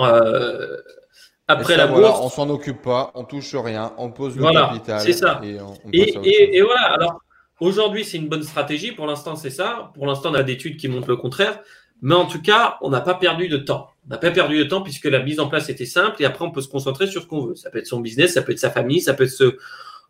après 1.48 1.78
la 1.78 1.88
bourse, 1.88 2.20
on 2.22 2.30
s'en 2.30 2.50
occupe 2.50 2.82
pas, 2.82 3.12
on 3.16 3.24
touche 3.24 3.56
rien, 3.56 3.94
on 3.98 4.12
pose 4.12 4.36
le 4.36 4.42
voilà, 4.42 4.70
capital. 4.74 5.02
C'est 5.02 5.14
ça. 5.14 5.42
et, 5.44 6.58
et, 6.58 6.62
voilà. 6.62 6.94
Alors, 6.94 7.22
Aujourd'hui, 7.60 8.06
c'est 8.06 8.18
une 8.18 8.30
bonne 8.30 8.44
stratégie. 8.44 8.92
Pour 8.92 9.08
l'instant, 9.08 9.36
c'est 9.36 9.50
ça. 9.50 9.92
Pour 9.96 10.06
l'instant, 10.06 10.30
on 10.32 10.36
a 10.36 10.44
des 10.44 10.54
études 10.54 10.78
qui 10.78 10.88
montrent 10.88 11.10
le 11.10 11.18
contraire. 11.18 11.60
Mais 12.04 12.14
en 12.14 12.26
tout 12.26 12.42
cas, 12.42 12.78
on 12.82 12.90
n'a 12.92 13.02
pas 13.02 13.16
perdu 13.16 13.48
de 13.48 13.58
temps. 13.58 13.88
On 14.06 14.10
n'a 14.14 14.20
pas 14.20 14.30
perdu 14.30 14.60
de 14.60 14.64
temps 14.64 14.84
puisque 14.84 15.06
la 15.06 15.24
mise 15.24 15.40
en 15.40 15.48
place 15.48 15.68
était 15.70 15.88
simple 15.88 16.22
et 16.22 16.26
après, 16.26 16.46
on 16.46 16.52
peut 16.52 16.62
se 16.62 16.68
concentrer 16.68 17.08
sur 17.08 17.24
ce 17.24 17.28
qu'on 17.28 17.48
veut. 17.48 17.56
Ça 17.56 17.72
peut 17.72 17.80
être 17.80 17.88
son 17.88 18.00
business, 18.00 18.36
ça 18.36 18.44
peut 18.44 18.52
être 18.52 18.60
sa 18.60 18.70
famille, 18.70 19.02
ça 19.02 19.16
peut 19.16 19.24
être 19.24 19.32
se 19.32 19.58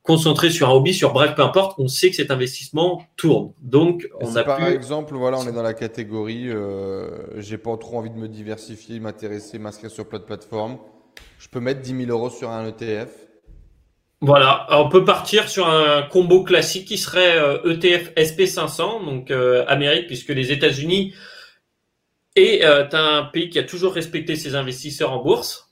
concentrer 0.04 0.50
sur 0.50 0.70
un 0.70 0.74
hobby, 0.74 0.94
sur 0.94 1.14
bref, 1.14 1.36
peu 1.36 1.42
importe. 1.42 1.80
On 1.80 1.88
sait 1.88 2.10
que 2.10 2.18
cet 2.18 2.30
investissement 2.30 3.02
tourne. 3.16 3.54
Donc, 3.62 4.10
on 4.20 4.36
a 4.36 4.44
Par 4.44 4.68
exemple, 4.68 5.16
voilà, 5.16 5.38
on 5.38 5.48
est 5.48 5.54
dans 5.54 5.64
la 5.64 5.74
catégorie, 5.74 6.50
euh, 6.50 7.40
j'ai 7.40 7.58
pas 7.58 7.76
trop 7.78 7.98
envie 7.98 8.10
de 8.10 8.18
me 8.18 8.28
diversifier, 8.28 9.00
m'intéresser, 9.00 9.58
m'inscrire 9.58 9.90
sur 9.90 10.08
plein 10.08 10.20
de 10.20 10.26
plateformes. 10.26 10.78
Je 11.40 11.48
peux 11.48 11.60
mettre 11.60 11.82
10 11.82 12.06
000 12.06 12.12
euros 12.12 12.30
sur 12.30 12.50
un 12.50 12.68
ETF 12.68 13.10
voilà, 14.20 14.66
on 14.72 14.90
peut 14.90 15.06
partir 15.06 15.48
sur 15.48 15.68
un 15.68 16.02
combo 16.02 16.44
classique 16.44 16.88
qui 16.88 16.98
serait 16.98 17.38
ETF 17.66 18.14
euh, 18.18 18.22
e 18.22 18.24
SP500, 18.24 19.06
donc 19.06 19.30
euh, 19.30 19.64
Amérique, 19.68 20.08
puisque 20.08 20.30
les 20.30 20.52
États-Unis 20.52 21.14
est 22.36 22.66
euh, 22.66 22.88
un 22.94 23.26
pays 23.26 23.50
qui 23.52 23.60
a 23.60 23.64
toujours 23.64 23.94
respecté 23.94 24.36
ses 24.36 24.56
investisseurs 24.56 25.12
en 25.12 25.22
bourse, 25.22 25.72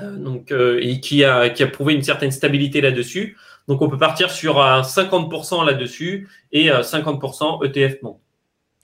donc 0.00 0.50
et 0.52 1.00
qui 1.00 1.22
a 1.22 1.50
qui 1.50 1.62
a 1.62 1.66
prouvé 1.68 1.94
une 1.94 2.02
certaine 2.02 2.32
stabilité 2.32 2.80
là-dessus. 2.80 3.36
Donc 3.68 3.80
on 3.82 3.88
peut 3.88 3.98
partir 3.98 4.30
sur 4.30 4.60
un 4.60 4.80
50% 4.80 5.64
là-dessus 5.64 6.28
et 6.50 6.70
50% 6.70 7.64
ETF 7.64 8.02
non. 8.02 8.18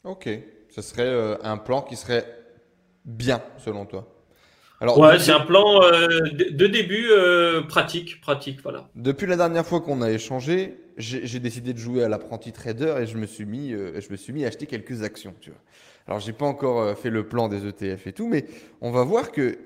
Ok, 0.04 0.28
ce 0.70 0.82
serait 0.82 1.38
un 1.42 1.56
plan 1.56 1.82
qui 1.82 1.96
serait 1.96 2.24
bien 3.04 3.42
selon 3.56 3.86
toi. 3.86 4.17
Alors, 4.80 4.96
ouais, 4.98 5.18
c'est 5.18 5.32
un 5.32 5.40
plan 5.40 5.82
euh, 5.82 6.06
de 6.30 6.66
début 6.68 7.08
euh, 7.10 7.62
pratique, 7.62 8.20
pratique, 8.20 8.60
voilà. 8.62 8.88
Depuis 8.94 9.26
la 9.26 9.36
dernière 9.36 9.66
fois 9.66 9.80
qu'on 9.80 10.02
a 10.02 10.10
échangé, 10.10 10.78
j'ai 10.96 11.40
décidé 11.40 11.72
de 11.72 11.78
jouer 11.78 12.04
à 12.04 12.08
l'apprenti 12.08 12.52
trader 12.52 12.94
et 13.00 13.06
je 13.06 13.16
me 13.16 13.26
suis 13.26 13.44
mis, 13.44 13.72
euh, 13.72 14.00
je 14.00 14.10
me 14.10 14.16
suis 14.16 14.32
mis 14.32 14.44
à 14.44 14.48
acheter 14.48 14.66
quelques 14.66 15.02
actions, 15.02 15.34
tu 15.40 15.50
vois. 15.50 15.58
Alors, 16.06 16.20
j'ai 16.20 16.32
pas 16.32 16.46
encore 16.46 16.96
fait 16.96 17.10
le 17.10 17.26
plan 17.26 17.48
des 17.48 17.66
ETF 17.66 18.06
et 18.06 18.12
tout, 18.12 18.28
mais 18.28 18.46
on 18.80 18.92
va 18.92 19.02
voir 19.02 19.32
que, 19.32 19.58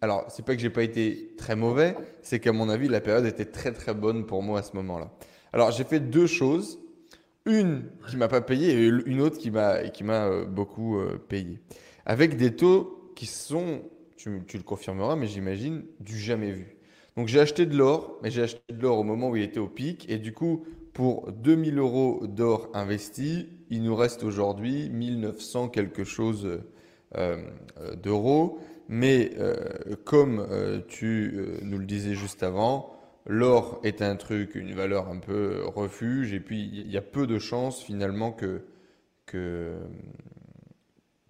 alors, 0.00 0.24
c'est 0.28 0.44
pas 0.44 0.56
que 0.56 0.62
j'ai 0.62 0.70
pas 0.70 0.82
été 0.82 1.34
très 1.36 1.54
mauvais, 1.54 1.94
c'est 2.22 2.40
qu'à 2.40 2.52
mon 2.52 2.70
avis, 2.70 2.88
la 2.88 3.00
période 3.00 3.26
était 3.26 3.44
très 3.44 3.72
très 3.72 3.94
bonne 3.94 4.24
pour 4.24 4.42
moi 4.42 4.60
à 4.60 4.62
ce 4.62 4.74
moment-là. 4.76 5.10
Alors, 5.52 5.70
j'ai 5.70 5.84
fait 5.84 6.00
deux 6.00 6.26
choses, 6.26 6.80
une 7.44 7.84
qui 8.08 8.16
m'a 8.16 8.26
pas 8.26 8.40
payé 8.40 8.72
et 8.72 8.86
une 8.86 9.20
autre 9.20 9.38
qui 9.38 9.50
m'a 9.50 9.84
qui 9.90 10.02
m'a 10.02 10.44
beaucoup 10.44 10.98
payé, 11.28 11.60
avec 12.04 12.36
des 12.36 12.56
taux 12.56 13.12
qui 13.14 13.26
sont 13.26 13.82
tu, 14.16 14.30
le 14.54 14.62
confirmeras, 14.62 15.16
mais 15.16 15.26
j'imagine 15.26 15.84
du 16.00 16.18
jamais 16.18 16.50
vu. 16.50 16.76
Donc 17.16 17.28
j'ai 17.28 17.40
acheté 17.40 17.66
de 17.66 17.76
l'or, 17.76 18.18
mais 18.22 18.30
j'ai 18.30 18.42
acheté 18.42 18.60
de 18.72 18.82
l'or 18.82 18.98
au 18.98 19.04
moment 19.04 19.30
où 19.30 19.36
il 19.36 19.42
était 19.42 19.60
au 19.60 19.68
pic. 19.68 20.08
Et 20.10 20.18
du 20.18 20.32
coup, 20.32 20.64
pour 20.92 21.30
2000 21.32 21.78
euros 21.78 22.26
d'or 22.26 22.70
investi, 22.74 23.48
il 23.70 23.82
nous 23.82 23.96
reste 23.96 24.22
aujourd'hui 24.22 24.90
1900 24.90 25.68
quelque 25.68 26.04
chose 26.04 26.46
euh, 27.16 27.36
euh, 27.78 27.94
d'euros. 27.96 28.58
Mais 28.88 29.32
euh, 29.38 29.56
comme 30.04 30.46
tu 30.88 31.34
nous 31.62 31.78
le 31.78 31.86
disais 31.86 32.14
juste 32.14 32.42
avant, 32.42 32.94
l'or 33.26 33.80
est 33.82 34.00
un 34.00 34.14
truc, 34.16 34.54
une 34.54 34.74
valeur 34.74 35.08
un 35.08 35.18
peu 35.18 35.64
refuge. 35.66 36.32
Et 36.32 36.40
puis, 36.40 36.70
il 36.72 36.90
y 36.90 36.96
a 36.96 37.02
peu 37.02 37.26
de 37.26 37.38
chances 37.38 37.82
finalement 37.82 38.30
que, 38.30 38.62
que 39.26 39.74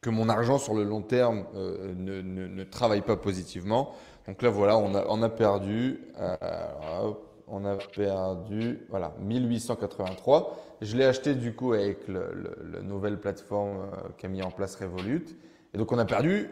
que 0.07 0.11
mon 0.11 0.29
argent 0.29 0.59
sur 0.59 0.73
le 0.73 0.85
long 0.85 1.03
terme 1.03 1.47
euh, 1.57 1.93
ne, 1.97 2.23
ne, 2.23 2.63
travaille 2.63 3.01
pas 3.01 3.17
positivement. 3.17 3.93
Donc 4.29 4.41
là, 4.41 4.51
voilà, 4.51 4.79
on 4.79 4.95
a, 4.95 5.05
on 5.09 5.21
a 5.21 5.29
perdu, 5.29 5.99
euh, 6.21 7.11
on 7.49 7.65
a 7.65 7.75
perdu, 7.75 8.87
voilà, 8.89 9.17
1883. 9.21 10.77
Je 10.81 10.97
l'ai 10.97 11.05
acheté 11.05 11.35
du 11.35 11.55
coup 11.55 11.73
avec 11.73 12.07
la 12.07 12.83
nouvelle 12.83 13.19
plateforme 13.19 13.79
euh, 13.79 14.09
qu'a 14.17 14.29
mis 14.29 14.43
en 14.43 14.53
place 14.53 14.77
Revolut. 14.77 15.27
Et 15.75 15.79
donc 15.79 15.91
on 15.91 15.99
a 15.99 16.05
perdu 16.05 16.51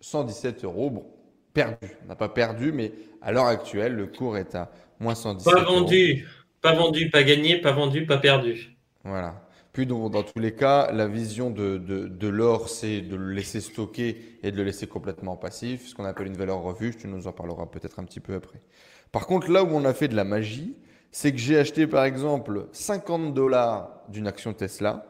117 0.00 0.64
euros. 0.64 0.90
Bon, 0.90 1.06
perdu. 1.54 1.96
On 2.04 2.08
n'a 2.08 2.16
pas 2.16 2.28
perdu, 2.28 2.70
mais 2.70 2.92
à 3.22 3.32
l'heure 3.32 3.46
actuelle, 3.46 3.94
le 3.94 4.08
cours 4.08 4.36
est 4.36 4.54
à 4.54 4.70
moins 4.98 5.14
117 5.14 5.54
Pas 5.54 5.64
vendu, 5.64 6.28
pas 6.60 6.74
vendu, 6.74 7.08
pas 7.08 7.22
gagné, 7.22 7.62
pas 7.62 7.72
vendu, 7.72 8.04
pas 8.04 8.18
perdu. 8.18 8.76
Voilà. 9.04 9.40
Puis 9.72 9.86
dans, 9.86 10.10
tous 10.10 10.40
les 10.40 10.54
cas, 10.54 10.90
la 10.90 11.06
vision 11.06 11.50
de, 11.50 12.28
l'or, 12.28 12.68
c'est 12.68 13.02
de 13.02 13.16
le 13.16 13.32
laisser 13.32 13.60
stocker 13.60 14.38
et 14.42 14.50
de 14.50 14.56
le 14.56 14.64
laisser 14.64 14.88
complètement 14.88 15.36
passif, 15.36 15.88
ce 15.88 15.94
qu'on 15.94 16.04
appelle 16.04 16.26
une 16.26 16.36
valeur 16.36 16.62
refuge. 16.62 16.96
Tu 16.98 17.06
nous 17.06 17.28
en 17.28 17.32
parleras 17.32 17.66
peut-être 17.66 18.00
un 18.00 18.04
petit 18.04 18.20
peu 18.20 18.34
après. 18.34 18.60
Par 19.12 19.26
contre, 19.26 19.50
là 19.50 19.62
où 19.62 19.68
on 19.68 19.84
a 19.84 19.94
fait 19.94 20.08
de 20.08 20.16
la 20.16 20.24
magie, 20.24 20.76
c'est 21.12 21.32
que 21.32 21.38
j'ai 21.38 21.58
acheté 21.58 21.86
par 21.86 22.04
exemple 22.04 22.68
50 22.72 23.34
dollars 23.34 24.00
d'une 24.08 24.26
action 24.26 24.54
Tesla 24.54 25.06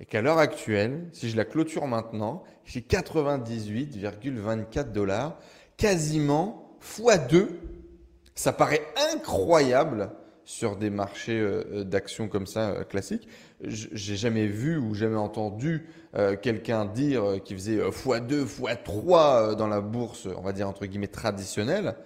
et 0.00 0.06
qu'à 0.06 0.22
l'heure 0.22 0.38
actuelle, 0.38 1.08
si 1.12 1.28
je 1.28 1.36
la 1.36 1.44
clôture 1.44 1.86
maintenant, 1.86 2.42
j'ai 2.64 2.80
98,24 2.80 4.92
dollars, 4.92 5.38
quasiment 5.76 6.78
x2. 6.82 7.48
Ça 8.34 8.52
paraît 8.52 8.82
incroyable 9.12 10.10
sur 10.48 10.76
des 10.76 10.88
marchés 10.88 11.38
euh, 11.38 11.84
d'actions 11.84 12.26
comme 12.26 12.46
ça 12.46 12.70
euh, 12.70 12.82
classiques. 12.82 13.28
J'ai 13.60 14.16
jamais 14.16 14.46
vu 14.46 14.78
ou 14.78 14.94
jamais 14.94 15.18
entendu 15.18 15.86
euh, 16.16 16.36
quelqu'un 16.36 16.86
dire 16.86 17.42
qu'il 17.44 17.58
faisait 17.58 17.76
x2, 17.76 18.46
x3 18.46 19.56
dans 19.56 19.66
la 19.66 19.82
bourse, 19.82 20.26
on 20.34 20.40
va 20.40 20.54
dire 20.54 20.66
entre 20.66 20.86
guillemets 20.86 21.06
traditionnelle. 21.06 21.96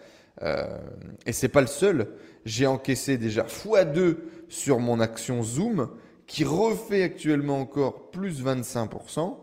et 1.24 1.32
c'est 1.32 1.48
pas 1.48 1.60
le 1.60 1.68
seul. 1.68 2.08
J'ai 2.44 2.66
encaissé 2.66 3.16
déjà 3.16 3.44
x2 3.44 4.16
sur 4.48 4.80
mon 4.80 4.98
action 4.98 5.44
Zoom 5.44 5.90
qui 6.26 6.42
refait 6.42 7.04
actuellement 7.04 7.60
encore 7.60 8.10
plus 8.10 8.42
25%. 8.42 9.36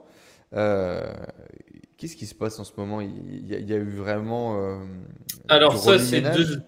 Qu'est-ce 1.95 2.17
qui 2.17 2.25
se 2.25 2.35
passe 2.35 2.59
en 2.59 2.65
ce 2.65 2.73
moment? 2.75 2.99
Il 2.99 3.47
y, 3.47 3.73
a, 3.73 3.77
eu 3.77 3.91
vraiment. 3.91 4.77
Alors, 5.47 5.77
ça, 5.77 5.99
c'est 5.99 6.21
deux, 6.21 6.63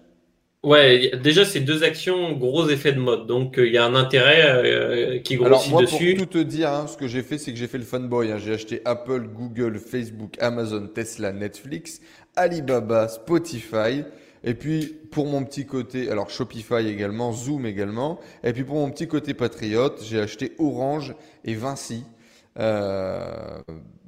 Ouais, 0.62 1.10
déjà, 1.20 1.44
c'est 1.44 1.58
deux 1.58 1.82
actions, 1.82 2.32
gros 2.34 2.68
effet 2.68 2.92
de 2.92 3.00
mode. 3.00 3.26
Donc, 3.26 3.58
euh, 3.58 3.66
il 3.66 3.72
y 3.72 3.78
a 3.78 3.84
un 3.84 3.96
intérêt 3.96 4.42
euh, 4.46 5.18
qui 5.18 5.34
grossit 5.34 5.46
Alors, 5.46 5.68
moi, 5.70 5.82
dessus. 5.82 6.14
Pour 6.14 6.28
tout 6.28 6.38
te 6.38 6.42
dire, 6.42 6.70
hein, 6.70 6.86
ce 6.86 6.96
que 6.96 7.08
j'ai 7.08 7.22
fait, 7.22 7.36
c'est 7.36 7.52
que 7.52 7.58
j'ai 7.58 7.66
fait 7.66 7.78
le 7.78 7.84
fanboy. 7.84 8.30
Hein. 8.30 8.38
J'ai 8.38 8.52
acheté 8.52 8.80
Apple, 8.84 9.22
Google, 9.22 9.78
Facebook, 9.78 10.36
Amazon, 10.38 10.86
Tesla, 10.86 11.32
Netflix, 11.32 12.00
Alibaba, 12.36 13.08
Spotify. 13.08 14.04
Et 14.44 14.54
puis, 14.54 14.96
pour 15.10 15.26
mon 15.26 15.42
petit 15.42 15.66
côté, 15.66 16.08
alors 16.10 16.30
Shopify 16.30 16.86
également, 16.86 17.32
Zoom 17.32 17.66
également. 17.66 18.20
Et 18.44 18.52
puis, 18.52 18.62
pour 18.62 18.76
mon 18.76 18.90
petit 18.90 19.08
côté 19.08 19.34
patriote, 19.34 20.00
j'ai 20.08 20.20
acheté 20.20 20.52
Orange 20.60 21.16
et 21.44 21.54
Vinci. 21.54 22.04
Euh, 22.58 23.60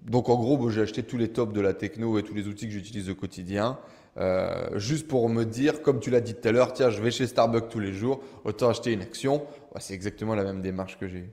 donc, 0.05 0.29
en 0.29 0.37
gros, 0.37 0.71
j'ai 0.71 0.83
acheté 0.83 1.03
tous 1.03 1.17
les 1.17 1.29
tops 1.29 1.53
de 1.55 1.61
la 1.61 1.73
techno 1.73 2.19
et 2.19 2.23
tous 2.23 2.35
les 2.35 2.47
outils 2.47 2.67
que 2.67 2.73
j'utilise 2.73 3.09
au 3.09 3.15
quotidien. 3.15 3.79
Euh, 4.17 4.79
juste 4.79 5.09
pour 5.09 5.29
me 5.29 5.45
dire, 5.45 5.83
comme 5.83 5.99
tu 5.99 6.11
l'as 6.11 6.21
dit 6.21 6.35
tout 6.35 6.47
à 6.47 6.53
l'heure, 6.53 6.73
tiens, 6.73 6.91
je 6.91 7.01
vais 7.03 7.11
chez 7.11 7.27
Starbucks 7.27 7.71
tous 7.71 7.81
les 7.81 7.93
jours, 7.93 8.23
autant 8.45 8.69
acheter 8.69 8.93
une 8.93 9.01
action. 9.01 9.43
c'est 9.81 9.95
exactement 9.95 10.35
la 10.35 10.45
même 10.45 10.61
démarche 10.61 10.99
que 10.99 11.09
j'ai. 11.09 11.31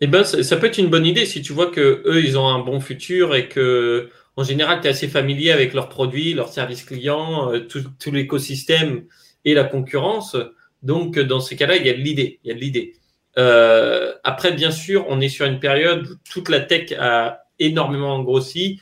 Eh 0.00 0.06
ben, 0.06 0.22
ça, 0.24 0.56
peut 0.56 0.66
être 0.66 0.78
une 0.78 0.90
bonne 0.90 1.06
idée 1.06 1.24
si 1.24 1.40
tu 1.40 1.52
vois 1.52 1.70
que 1.70 2.02
eux, 2.04 2.22
ils 2.22 2.36
ont 2.38 2.46
un 2.46 2.60
bon 2.60 2.80
futur 2.80 3.34
et 3.34 3.48
que, 3.48 4.10
en 4.36 4.44
général, 4.44 4.80
tu 4.80 4.86
es 4.86 4.90
assez 4.90 5.08
familier 5.08 5.50
avec 5.50 5.74
leurs 5.74 5.88
produits, 5.88 6.34
leurs 6.34 6.52
services 6.52 6.84
clients, 6.84 7.52
euh, 7.52 7.60
tout, 7.60 8.10
l'écosystème 8.12 9.04
et 9.44 9.54
la 9.54 9.64
concurrence. 9.64 10.36
Donc, 10.82 11.18
dans 11.18 11.40
ces 11.40 11.56
cas-là, 11.56 11.76
il 11.76 11.86
y 11.86 11.90
a 11.90 11.94
de 11.94 11.98
l'idée. 11.98 12.38
Il 12.44 12.48
y 12.48 12.50
a 12.50 12.54
de 12.54 12.60
l'idée. 12.60 12.94
Euh, 13.38 14.14
après, 14.24 14.52
bien 14.52 14.70
sûr, 14.70 15.06
on 15.08 15.20
est 15.20 15.28
sur 15.28 15.46
une 15.46 15.60
période 15.60 16.06
où 16.06 16.14
toute 16.30 16.48
la 16.48 16.60
tech 16.60 16.92
a 16.98 17.44
énormément 17.58 18.22
grossi. 18.22 18.80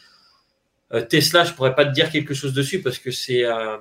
Euh, 0.92 1.03
Tesla, 1.03 1.45
je 1.45 1.53
pourrais 1.53 1.75
pas 1.75 1.85
te 1.85 1.92
dire 1.92 2.11
quelque 2.11 2.35
chose 2.35 2.53
dessus 2.53 2.81
parce 2.81 2.99
que 2.99 3.11
c'est, 3.11 3.45
euh, 3.45 3.77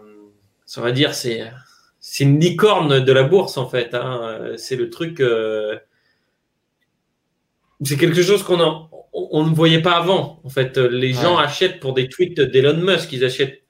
ça 0.65 0.81
va 0.81 0.91
dire, 0.91 1.13
c'est, 1.13 1.51
c'est 1.99 2.23
une 2.23 2.39
licorne 2.39 2.99
de 2.99 3.11
la 3.11 3.23
bourse 3.23 3.57
en 3.57 3.67
fait. 3.69 3.93
Hein. 3.93 4.53
C'est 4.57 4.75
le 4.75 4.89
truc. 4.89 5.19
Euh, 5.21 5.77
c'est 7.83 7.97
quelque 7.97 8.23
chose 8.23 8.43
qu'on 8.43 8.89
on, 9.13 9.45
ne 9.45 9.53
voyait 9.53 9.81
pas 9.81 9.97
avant. 9.97 10.41
En 10.43 10.49
fait, 10.49 10.77
les 10.77 11.13
gens 11.13 11.38
achètent 11.38 11.79
pour 11.79 11.93
des 11.93 12.09
tweets 12.09 12.39
d'Elon 12.39 12.77
Musk. 12.77 13.11
Ils 13.11 13.23
achètent, 13.23 13.63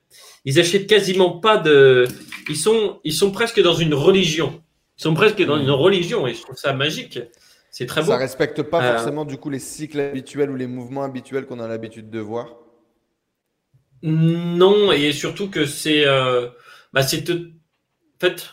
ils 0.46 0.60
achètent 0.60 0.88
quasiment 0.88 1.32
pas 1.40 1.58
de. 1.58 2.08
Ils 2.48 2.56
sont, 2.56 3.00
ils 3.04 3.14
sont 3.14 3.32
presque 3.32 3.62
dans 3.62 3.74
une 3.74 3.94
religion. 3.94 4.62
Ils 4.98 5.04
sont 5.04 5.14
presque 5.14 5.42
dans 5.44 5.60
une 5.60 5.72
religion 5.72 6.26
et 6.28 6.34
je 6.34 6.42
trouve 6.42 6.56
ça 6.56 6.74
magique. 6.74 7.20
C'est 7.70 7.86
très 7.86 8.02
beau. 8.02 8.08
Ça 8.08 8.18
respecte 8.18 8.62
pas 8.62 8.94
forcément 8.94 9.26
du 9.26 9.38
coup 9.38 9.50
les 9.50 9.60
cycles 9.60 10.00
habituels 10.00 10.50
ou 10.50 10.56
les 10.56 10.68
mouvements 10.68 11.04
habituels 11.04 11.46
qu'on 11.46 11.60
a 11.60 11.68
l'habitude 11.68 12.10
de 12.10 12.20
voir? 12.20 12.48
Non, 14.02 14.92
et 14.92 15.12
surtout 15.12 15.50
que 15.50 15.66
c'est. 15.66 16.06
Euh, 16.06 16.48
bah 16.94 17.02
c'est 17.02 17.30
en 17.30 18.20
fait, 18.20 18.50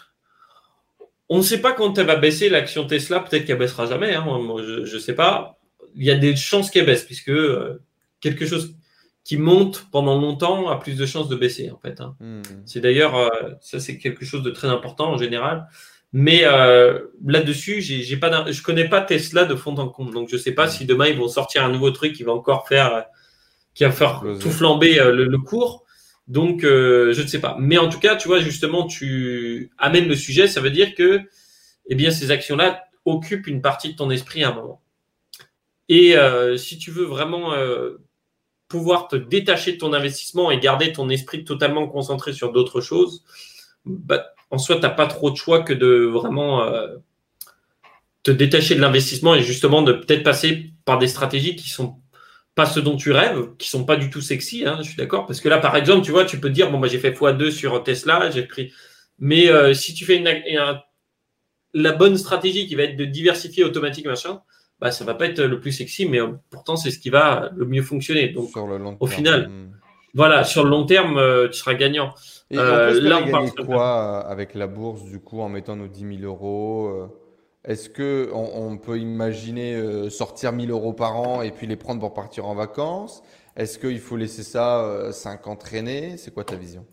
on 1.28 1.38
ne 1.38 1.42
sait 1.42 1.60
pas 1.60 1.72
quand 1.72 1.96
elle 1.98 2.06
va 2.06 2.16
baisser 2.16 2.48
l'action 2.48 2.86
Tesla. 2.86 3.20
Peut-être 3.20 3.44
qu'elle 3.44 3.58
baissera 3.58 3.86
jamais. 3.86 4.14
Hein, 4.14 4.24
je 4.58 4.94
ne 4.94 4.98
sais 4.98 5.14
pas. 5.14 5.58
Il 5.94 6.04
y 6.04 6.10
a 6.10 6.16
des 6.16 6.34
chances 6.34 6.70
qu'elle 6.70 6.86
baisse, 6.86 7.04
puisque 7.04 7.28
euh, 7.28 7.80
quelque 8.20 8.46
chose 8.46 8.74
qui 9.24 9.36
monte 9.36 9.86
pendant 9.92 10.20
longtemps 10.20 10.68
a 10.68 10.80
plus 10.80 10.96
de 10.96 11.06
chances 11.06 11.28
de 11.28 11.36
baisser, 11.36 11.70
en 11.70 11.78
fait. 11.78 12.00
Hein. 12.00 12.16
Hmm. 12.18 12.42
C'est 12.66 12.80
d'ailleurs, 12.80 13.14
euh, 13.14 13.28
ça, 13.60 13.78
c'est 13.78 13.98
quelque 13.98 14.24
chose 14.24 14.42
de 14.42 14.50
très 14.50 14.68
important 14.68 15.12
en 15.12 15.16
général. 15.16 15.68
Mais 16.12 16.42
là-dessus, 17.24 17.80
j'ai 17.80 18.16
pas 18.18 18.50
je 18.50 18.62
connais 18.62 18.88
pas 18.88 19.00
Tesla 19.00 19.44
de 19.44 19.54
fond 19.54 19.74
en 19.76 19.88
comble. 19.88 20.12
Donc, 20.12 20.28
je 20.28 20.36
ne 20.36 20.40
sais 20.40 20.52
pas 20.52 20.68
si 20.68 20.84
demain, 20.84 21.08
ils 21.08 21.16
vont 21.16 21.28
sortir 21.28 21.64
un 21.64 21.70
nouveau 21.70 21.90
truc 21.90 22.12
qui 22.14 22.22
va 22.22 22.32
encore 22.32 22.68
faire 22.68 23.06
qui 23.74 23.84
va 23.84 23.92
faire 23.92 24.22
tout 24.40 24.50
flamber 24.50 24.98
euh, 24.98 25.12
le, 25.12 25.38
cours. 25.38 25.84
Donc, 26.28 26.64
euh, 26.64 27.12
je 27.12 27.22
ne 27.22 27.26
sais 27.26 27.40
pas. 27.40 27.56
Mais 27.58 27.78
en 27.78 27.88
tout 27.88 27.98
cas, 27.98 28.16
tu 28.16 28.28
vois, 28.28 28.40
justement, 28.40 28.86
tu 28.86 29.70
amènes 29.78 30.08
le 30.08 30.14
sujet. 30.14 30.46
Ça 30.46 30.60
veut 30.60 30.70
dire 30.70 30.94
que, 30.94 31.20
eh 31.86 31.94
bien, 31.94 32.10
ces 32.10 32.30
actions-là 32.30 32.84
occupent 33.04 33.46
une 33.46 33.62
partie 33.62 33.92
de 33.92 33.96
ton 33.96 34.10
esprit 34.10 34.44
à 34.44 34.50
un 34.50 34.54
moment. 34.54 34.82
Et 35.88 36.16
euh, 36.16 36.56
si 36.56 36.78
tu 36.78 36.90
veux 36.90 37.04
vraiment 37.04 37.52
pouvoir 38.68 39.08
te 39.08 39.16
détacher 39.16 39.72
de 39.72 39.78
ton 39.78 39.92
investissement 39.92 40.50
et 40.50 40.58
garder 40.58 40.92
ton 40.92 41.08
esprit 41.10 41.44
totalement 41.44 41.86
concentré 41.88 42.32
sur 42.32 42.52
d'autres 42.52 42.80
choses, 42.80 43.24
bah, 43.84 44.24
en 44.52 44.58
soi, 44.58 44.76
tu 44.76 44.82
n'as 44.82 44.90
pas 44.90 45.06
trop 45.08 45.30
de 45.30 45.36
choix 45.36 45.62
que 45.62 45.72
de 45.72 46.04
vraiment 46.04 46.64
te 48.22 48.30
détacher 48.30 48.74
de 48.74 48.80
l'investissement 48.80 49.34
et 49.34 49.42
justement 49.42 49.82
de 49.82 49.92
peut-être 49.92 50.22
passer 50.22 50.70
par 50.84 50.98
des 50.98 51.08
stratégies 51.08 51.56
qui 51.56 51.68
sont 51.68 51.96
pas 52.54 52.66
ce 52.66 52.80
dont 52.80 52.96
tu 52.96 53.12
rêves, 53.12 53.48
qui 53.58 53.68
sont 53.68 53.84
pas 53.84 53.96
du 53.96 54.10
tout 54.10 54.20
sexy, 54.20 54.64
hein, 54.66 54.78
je 54.82 54.88
suis 54.88 54.96
d'accord. 54.96 55.26
Parce 55.26 55.40
que 55.40 55.48
là, 55.48 55.58
par 55.58 55.74
exemple, 55.76 56.04
tu 56.04 56.10
vois, 56.10 56.24
tu 56.24 56.38
peux 56.38 56.50
dire, 56.50 56.70
bon, 56.70 56.78
bah, 56.78 56.88
j'ai 56.88 56.98
fait 56.98 57.10
x2 57.10 57.50
sur 57.50 57.82
Tesla, 57.82 58.30
j'ai 58.30 58.42
pris. 58.42 58.72
Mais 59.18 59.48
euh, 59.48 59.72
si 59.72 59.94
tu 59.94 60.04
fais 60.04 60.16
une, 60.16 60.28
la 61.74 61.92
bonne 61.92 62.18
stratégie 62.18 62.66
qui 62.66 62.74
va 62.74 62.82
être 62.82 62.96
de 62.96 63.04
diversifier 63.06 63.64
automatique, 63.64 64.06
machin, 64.06 64.42
bah, 64.80 64.90
ça 64.90 65.04
va 65.04 65.14
pas 65.14 65.26
être 65.26 65.42
le 65.42 65.60
plus 65.60 65.72
sexy, 65.72 66.06
mais 66.06 66.20
euh, 66.20 66.32
pourtant, 66.50 66.76
c'est 66.76 66.90
ce 66.90 66.98
qui 66.98 67.08
va 67.08 67.50
le 67.56 67.64
mieux 67.64 67.82
fonctionner. 67.82 68.28
Donc, 68.28 68.50
sur 68.50 68.66
le 68.66 68.76
long 68.76 68.96
au 69.00 69.06
final, 69.06 69.48
hmm. 69.48 69.72
Voilà, 70.14 70.44
sur 70.44 70.64
le 70.64 70.70
long 70.70 70.84
terme, 70.84 71.16
euh, 71.16 71.48
tu 71.48 71.54
seras 71.54 71.74
gagnant. 71.74 72.14
Et 72.50 72.56
là, 72.56 73.20
on 73.24 73.30
parle 73.30 73.50
quoi 73.66 74.20
avec 74.20 74.54
la 74.54 74.66
bourse, 74.66 75.04
du 75.04 75.20
coup, 75.20 75.40
en 75.40 75.48
mettant 75.48 75.76
nos 75.76 75.88
10 75.88 76.18
000 76.20 76.22
euros 76.22 77.08
est-ce 77.64 77.88
que 77.88 78.28
on, 78.32 78.76
peut 78.76 78.98
imaginer 78.98 79.74
euh, 79.76 80.10
sortir 80.10 80.52
1000 80.52 80.72
euros 80.72 80.92
par 80.92 81.16
an 81.16 81.42
et 81.42 81.52
puis 81.52 81.68
les 81.68 81.76
prendre 81.76 82.00
pour 82.00 82.12
partir 82.12 82.46
en 82.46 82.56
vacances? 82.56 83.22
Est-ce 83.56 83.78
qu'il 83.78 84.00
faut 84.00 84.16
laisser 84.16 84.42
ça 84.42 85.12
5 85.12 85.46
euh, 85.46 85.50
ans 85.50 85.56
traîner? 85.56 86.16
C'est 86.16 86.34
quoi 86.34 86.42
ta 86.42 86.56
vision? 86.56 86.84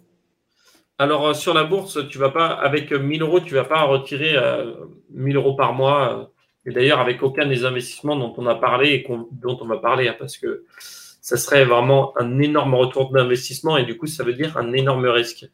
Alors 1.00 1.30
euh, 1.30 1.34
sur 1.34 1.56
la 1.56 1.64
bourse, 1.64 2.08
tu 2.10 2.20
vas 2.20 2.30
pas 2.30 2.50
avec 2.50 2.92
1000 2.92 3.24
euros, 3.24 3.40
tu 3.40 3.56
vas 3.56 3.64
pas 3.64 3.82
retirer 3.84 4.36
1000 5.10 5.38
euros 5.38 5.56
par 5.56 5.74
mois. 5.74 6.30
et 6.68 6.72
d'ailleurs 6.72 7.00
avec 7.00 7.24
aucun 7.24 7.48
des 7.48 7.66
investissements 7.66 8.16
dont 8.16 8.36
on 8.38 8.46
a 8.46 8.56
parlé 8.56 8.90
et 8.90 9.08
dont 9.32 9.58
on 9.60 9.66
va 9.66 9.78
parler, 9.78 10.08
hein, 10.08 10.16
parce 10.20 10.38
que 10.38 10.66
ça 11.22 11.38
serait 11.38 11.66
vraiment 11.66 12.14
un 12.18 12.40
énorme 12.40 12.76
retour 12.76 13.12
d'investissement 13.12 13.78
et 13.78 13.86
du 13.86 13.98
coup 13.98 14.08
ça 14.08 14.24
veut 14.24 14.34
dire 14.34 14.58
un 14.58 14.74
énorme 14.74 15.06
risque. 15.06 15.46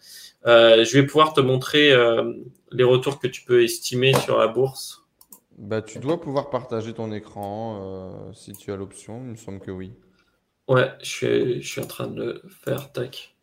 je 0.45 0.93
vais 0.93 1.06
pouvoir 1.06 1.34
te 1.34 1.41
montrer 1.41 1.93
les 2.71 2.84
retours 2.84 3.19
que 3.19 3.28
tu 3.28 3.43
peux 3.43 3.63
estimer 3.63 4.13
sur 4.13 4.38
la 4.38 4.47
bourse. 4.47 5.06
Bah, 5.58 5.82
tu 5.82 5.99
dois 5.99 6.19
pouvoir 6.19 6.49
partager 6.49 6.93
ton 6.93 7.12
écran 7.13 7.80
euh, 7.82 8.34
si 8.34 8.54
tu 8.54 8.71
as 8.71 8.75
l'option. 8.75 9.21
Il 9.23 9.32
me 9.32 9.36
semble 9.36 9.60
que 9.60 9.71
oui. 9.71 9.93
Ouais, 10.67 10.91
je 11.01 11.10
suis, 11.10 11.62
je 11.62 11.67
suis 11.67 11.82
en 11.82 11.88
train 11.88 12.08
de 12.08 12.23
le 12.23 12.41
faire. 12.49 12.91
Tac. 12.91 13.36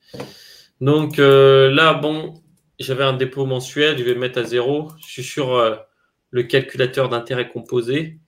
Donc 0.80 1.18
euh, 1.18 1.70
là, 1.70 1.94
bon, 1.94 2.34
j'avais 2.78 3.04
un 3.04 3.14
dépôt 3.14 3.46
mensuel. 3.46 3.96
Je 3.96 4.04
vais 4.04 4.14
mettre 4.14 4.40
à 4.40 4.44
zéro. 4.44 4.90
Je 5.00 5.10
suis 5.10 5.22
sur 5.22 5.54
euh, 5.54 5.76
le 6.30 6.42
calculateur 6.42 7.08
d'intérêt 7.08 7.48
composé. 7.48 8.18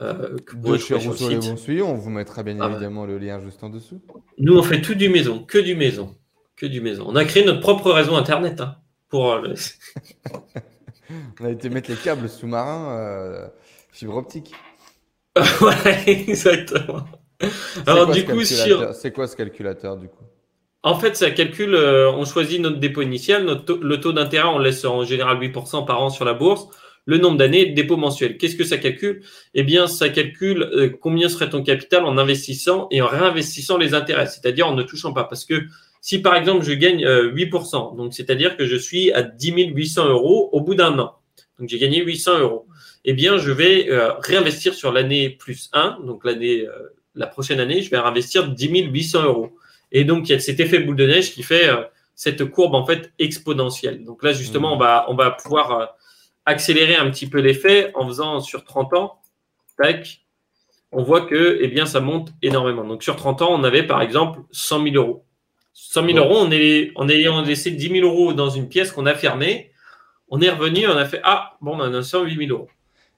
Que 0.00 0.56
vous 0.56 1.70
et 1.70 1.82
on 1.82 1.94
vous 1.94 2.10
mettra 2.10 2.42
bien 2.42 2.58
ah 2.60 2.70
évidemment 2.70 3.04
le 3.04 3.18
lien 3.18 3.38
juste 3.40 3.62
en 3.62 3.68
dessous. 3.68 4.00
Nous, 4.38 4.56
on 4.56 4.62
fait 4.62 4.80
tout 4.80 4.94
du 4.94 5.10
maison, 5.10 5.42
que 5.42 5.58
du 5.58 5.74
maison, 5.74 6.16
que 6.56 6.66
du 6.66 6.80
maison. 6.80 7.04
On 7.06 7.16
a 7.16 7.24
créé 7.24 7.44
notre 7.44 7.60
propre 7.60 7.90
réseau 7.92 8.14
internet 8.14 8.60
hein, 8.60 8.76
pour. 9.08 9.40
On 11.40 11.44
a 11.44 11.50
été 11.50 11.68
mettre 11.70 11.90
les 11.90 11.96
câbles 11.96 12.28
sous-marins 12.28 12.96
euh, 12.96 13.48
fibre 13.90 14.16
optique. 14.16 14.54
ouais, 15.60 16.04
exactement. 16.06 17.04
Alors 17.86 18.10
du 18.10 18.24
coup, 18.24 18.44
c'est 18.44 19.12
quoi 19.12 19.26
ce 19.26 19.36
calculateur 19.36 19.96
du 19.96 20.08
coup? 20.08 20.24
En 20.82 20.94
fait, 20.98 21.16
ça 21.16 21.30
calcule. 21.30 21.74
Euh, 21.74 22.10
on 22.10 22.24
choisit 22.24 22.60
notre 22.60 22.78
dépôt 22.78 23.02
initial, 23.02 23.44
notre 23.44 23.74
le 23.74 24.00
taux 24.00 24.12
d'intérêt, 24.12 24.48
on 24.48 24.58
laisse 24.58 24.84
en 24.84 25.04
général 25.04 25.38
8% 25.38 25.84
par 25.84 26.02
an 26.02 26.08
sur 26.08 26.24
la 26.24 26.32
bourse. 26.32 26.68
Le 27.06 27.18
nombre 27.18 27.38
d'années 27.38 27.66
de 27.66 27.74
dépôt 27.74 27.96
mensuel. 27.96 28.36
Qu'est-ce 28.36 28.56
que 28.56 28.64
ça 28.64 28.78
calcule? 28.78 29.22
Eh 29.54 29.62
bien, 29.62 29.86
ça 29.86 30.08
calcule 30.08 30.62
euh, 30.62 30.88
combien 30.88 31.28
serait 31.28 31.50
ton 31.50 31.62
capital 31.62 32.04
en 32.04 32.18
investissant 32.18 32.88
et 32.90 33.02
en 33.02 33.06
réinvestissant 33.06 33.78
les 33.78 33.94
intérêts, 33.94 34.26
c'est-à-dire 34.26 34.68
en 34.68 34.74
ne 34.74 34.82
touchant 34.82 35.12
pas. 35.12 35.24
Parce 35.24 35.44
que 35.44 35.62
si 36.00 36.20
par 36.20 36.34
exemple 36.34 36.64
je 36.64 36.72
gagne 36.72 37.04
8%, 37.04 37.96
donc 37.96 38.14
c'est-à-dire 38.14 38.56
que 38.56 38.64
je 38.64 38.76
suis 38.76 39.12
à 39.12 39.22
10 39.22 39.72
800 39.74 40.08
euros 40.08 40.48
au 40.52 40.62
bout 40.62 40.74
d'un 40.74 40.98
an, 40.98 41.16
donc 41.58 41.68
j'ai 41.68 41.78
gagné 41.78 42.02
800 42.02 42.38
euros, 42.38 42.66
eh 43.04 43.12
bien 43.12 43.36
je 43.36 43.50
vais 43.50 43.86
réinvestir 44.20 44.72
sur 44.72 44.92
l'année 44.92 45.28
plus 45.28 45.68
1, 45.74 45.98
donc 46.06 46.24
l'année, 46.24 46.64
la 47.14 47.26
prochaine 47.26 47.60
année, 47.60 47.82
je 47.82 47.90
vais 47.90 47.98
réinvestir 47.98 48.48
10 48.48 48.88
800 48.90 49.24
euros. 49.24 49.52
Et 49.92 50.04
donc, 50.04 50.28
il 50.28 50.32
y 50.32 50.34
a 50.34 50.40
cet 50.40 50.60
effet 50.60 50.80
boule 50.80 50.96
de 50.96 51.06
neige 51.06 51.32
qui 51.32 51.42
fait 51.42 51.68
euh, 51.68 51.82
cette 52.14 52.44
courbe 52.44 52.74
en 52.74 52.86
fait 52.86 53.12
exponentielle. 53.18 54.04
Donc 54.04 54.22
là, 54.22 54.32
justement, 54.32 54.70
mmh. 54.70 54.74
on, 54.74 54.78
va, 54.78 55.06
on 55.08 55.14
va 55.14 55.30
pouvoir 55.32 55.72
euh, 55.72 55.86
accélérer 56.50 56.96
un 56.96 57.10
petit 57.10 57.28
peu 57.28 57.40
l'effet 57.40 57.90
en 57.94 58.06
faisant 58.06 58.40
sur 58.40 58.64
30 58.64 58.94
ans. 58.94 59.20
Tac, 59.82 60.22
on 60.92 61.02
voit 61.02 61.22
que 61.22 61.58
eh 61.60 61.68
bien, 61.68 61.86
ça 61.86 62.00
monte 62.00 62.32
énormément. 62.42 62.84
Donc 62.84 63.02
sur 63.02 63.16
30 63.16 63.42
ans, 63.42 63.48
on 63.50 63.64
avait 63.64 63.82
par 63.82 64.02
exemple 64.02 64.40
100 64.50 64.84
000 64.84 64.96
euros. 64.96 65.24
100 65.72 66.06
000 66.06 66.18
euros, 66.18 66.36
on 66.38 66.50
est, 66.50 66.92
on 66.96 67.08
ayant 67.08 67.42
laissé 67.42 67.70
10 67.70 68.00
000 68.00 68.06
euros 68.06 68.32
dans 68.32 68.50
une 68.50 68.68
pièce 68.68 68.92
qu'on 68.92 69.06
a 69.06 69.14
fermée, 69.14 69.70
on 70.28 70.40
est 70.40 70.50
revenu, 70.50 70.86
on 70.86 70.96
a 70.96 71.06
fait 71.06 71.20
Ah, 71.24 71.56
bon, 71.60 71.76
ben, 71.76 71.90
on 71.90 71.94
a 71.94 72.02
108 72.02 72.46
000 72.46 72.58
euros. 72.58 72.68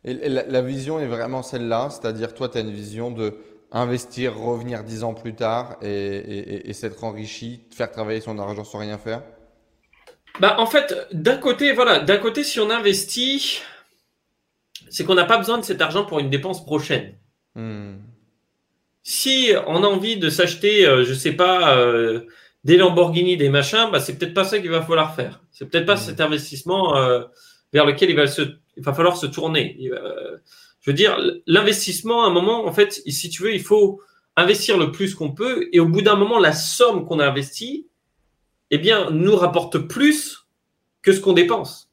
Et 0.05 0.15
la, 0.29 0.45
la 0.45 0.63
vision 0.63 1.01
est 1.01 1.07
vraiment 1.07 1.43
celle-là, 1.43 1.89
c'est-à-dire 1.91 2.35
toi, 2.35 2.49
tu 2.49 2.59
as 2.59 2.61
une 2.61 2.73
vision 2.73 3.11
de 3.11 3.37
investir, 3.73 4.39
revenir 4.39 4.85
dix 4.85 5.03
ans 5.03 5.15
plus 5.15 5.35
tard 5.35 5.77
et, 5.83 6.73
s'être 6.73 7.05
enrichi, 7.05 7.65
faire 7.71 7.91
travailler 7.91 8.21
son 8.21 8.39
argent 8.39 8.65
sans 8.65 8.79
rien 8.79 8.99
faire? 8.99 9.23
Bah, 10.41 10.57
En 10.59 10.67
fait, 10.67 10.95
d'un 11.13 11.37
côté, 11.37 11.73
voilà, 11.73 12.01
d'un 12.01 12.19
côté, 12.19 12.45
si 12.45 12.61
on 12.61 12.71
investit, 12.71 13.61
c'est 14.91 15.05
qu'on 15.05 15.15
n'a 15.15 15.25
pas 15.25 15.39
besoin 15.39 15.59
de 15.59 15.65
cet 15.65 15.81
argent 15.81 16.05
pour 16.05 16.19
une 16.19 16.31
dépense 16.31 16.65
prochaine. 16.65 17.15
Hmm. 17.55 17.97
Si 19.03 19.53
on 19.67 19.83
a 19.83 19.87
envie 19.87 20.17
de 20.17 20.31
s'acheter, 20.31 20.87
euh, 20.87 21.05
je 21.05 21.15
sais 21.15 21.33
pas, 21.33 21.77
euh, 21.77 22.21
des 22.65 22.77
Lamborghini, 22.77 23.37
des 23.37 23.49
machins, 23.49 23.89
bah, 23.91 24.01
c'est 24.01 24.17
peut-être 24.17 24.35
pas 24.35 24.45
ça 24.45 24.61
qu'il 24.61 24.71
va 24.71 24.83
falloir 24.83 25.15
faire. 25.15 25.43
C'est 25.51 25.69
peut-être 25.69 25.87
pas 25.87 25.95
hmm. 25.95 26.05
cet 26.07 26.21
investissement 26.21 26.97
euh, 26.97 27.23
vers 27.73 27.87
lequel 27.87 28.11
il 28.11 28.17
va, 28.17 28.27
se, 28.27 28.43
il 28.77 28.83
va 28.83 28.93
falloir 28.95 29.17
se 29.17 29.27
tourner 29.27 29.77
je 30.83 30.91
veux 30.91 30.97
dire, 30.97 31.17
l'investissement, 31.47 32.25
à 32.25 32.27
un 32.27 32.31
moment, 32.31 32.67
en 32.67 32.73
fait, 32.73 33.03
si 33.07 33.31
tu 33.31 33.43
veux, 33.43 33.55
il 33.55 33.63
faut 33.63 34.01
investir 34.37 34.77
le 34.77 34.91
plus 34.91 35.15
qu'on 35.15 35.33
peut. 35.33 35.69
Et 35.73 35.79
au 35.79 35.87
bout 35.87 36.03
d'un 36.03 36.17
moment, 36.17 36.41
la 36.41 36.53
somme 36.53 37.07
qu'on 37.07 37.21
a 37.21 37.27
investie, 37.27 37.87
eh 38.73 38.79
bien, 38.79 39.11
nous 39.11 39.37
rapporte 39.37 39.79
plus 39.79 40.49
que 41.03 41.13
ce 41.13 41.21
qu'on 41.21 41.35
dépense. 41.35 41.91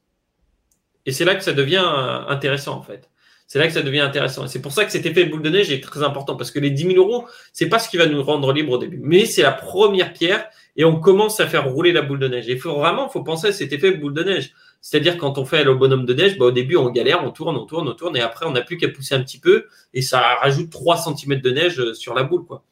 Et 1.06 1.12
c'est 1.12 1.24
là 1.24 1.34
que 1.34 1.44
ça 1.44 1.52
devient 1.52 1.84
intéressant, 2.28 2.76
en 2.76 2.82
fait. 2.82 3.08
C'est 3.46 3.58
là 3.58 3.66
que 3.66 3.72
ça 3.72 3.82
devient 3.82 4.00
intéressant. 4.00 4.44
Et 4.44 4.48
c'est 4.48 4.62
pour 4.62 4.72
ça 4.72 4.84
que 4.84 4.92
cet 4.92 5.06
effet 5.06 5.24
boule 5.24 5.42
de 5.42 5.50
neige 5.50 5.72
est 5.72 5.82
très 5.82 6.04
important 6.04 6.36
parce 6.36 6.52
que 6.52 6.60
les 6.60 6.70
10 6.70 6.94
000 6.94 6.96
euros, 6.96 7.26
c'est 7.52 7.68
pas 7.68 7.80
ce 7.80 7.88
qui 7.88 7.96
va 7.96 8.06
nous 8.06 8.22
rendre 8.22 8.52
libre 8.52 8.72
au 8.72 8.78
début. 8.78 9.00
Mais 9.02 9.26
c'est 9.26 9.42
la 9.42 9.50
première 9.50 10.12
pierre 10.12 10.48
et 10.76 10.84
on 10.84 11.00
commence 11.00 11.40
à 11.40 11.48
faire 11.48 11.68
rouler 11.68 11.92
la 11.92 12.02
boule 12.02 12.20
de 12.20 12.28
neige. 12.28 12.48
Et 12.48 12.52
il 12.52 12.60
faut 12.60 12.74
vraiment, 12.74 13.08
faut 13.08 13.24
penser 13.24 13.48
à 13.48 13.52
cet 13.52 13.72
effet 13.72 13.90
boule 13.90 14.14
de 14.14 14.22
neige. 14.22 14.54
C'est-à-dire 14.80 15.18
quand 15.18 15.36
on 15.36 15.44
fait 15.44 15.64
le 15.64 15.74
bonhomme 15.74 16.06
de 16.06 16.14
neige, 16.14 16.38
bah, 16.38 16.46
au 16.46 16.50
début 16.52 16.76
on 16.76 16.90
galère, 16.90 17.24
on 17.24 17.32
tourne, 17.32 17.56
on 17.56 17.66
tourne, 17.66 17.88
on 17.88 17.94
tourne, 17.94 18.16
et 18.16 18.20
après 18.20 18.46
on 18.46 18.52
n'a 18.52 18.62
plus 18.62 18.76
qu'à 18.76 18.88
pousser 18.88 19.14
un 19.14 19.22
petit 19.22 19.40
peu, 19.40 19.66
et 19.92 20.00
ça 20.00 20.20
rajoute 20.40 20.70
3 20.70 20.96
cm 20.96 21.40
de 21.40 21.50
neige 21.50 21.80
euh, 21.80 21.92
sur 21.92 22.14
la 22.14 22.22
boule. 22.22 22.44
Quoi. 22.44 22.62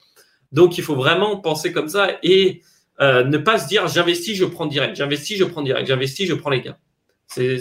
Donc 0.52 0.78
il 0.78 0.84
faut 0.84 0.94
vraiment 0.94 1.36
penser 1.36 1.72
comme 1.72 1.88
ça 1.88 2.18
et 2.22 2.62
euh, 3.00 3.24
ne 3.24 3.38
pas 3.38 3.58
se 3.58 3.68
dire 3.68 3.86
j'investis, 3.88 4.36
je 4.36 4.44
prends 4.44 4.66
direct, 4.66 4.96
j'investis, 4.96 5.38
je 5.38 5.44
prends 5.44 5.62
direct, 5.62 5.86
j'investis, 5.86 6.28
je 6.28 6.34
prends 6.34 6.50
les 6.50 6.62
gains. 6.62 6.76
C'est, 7.26 7.58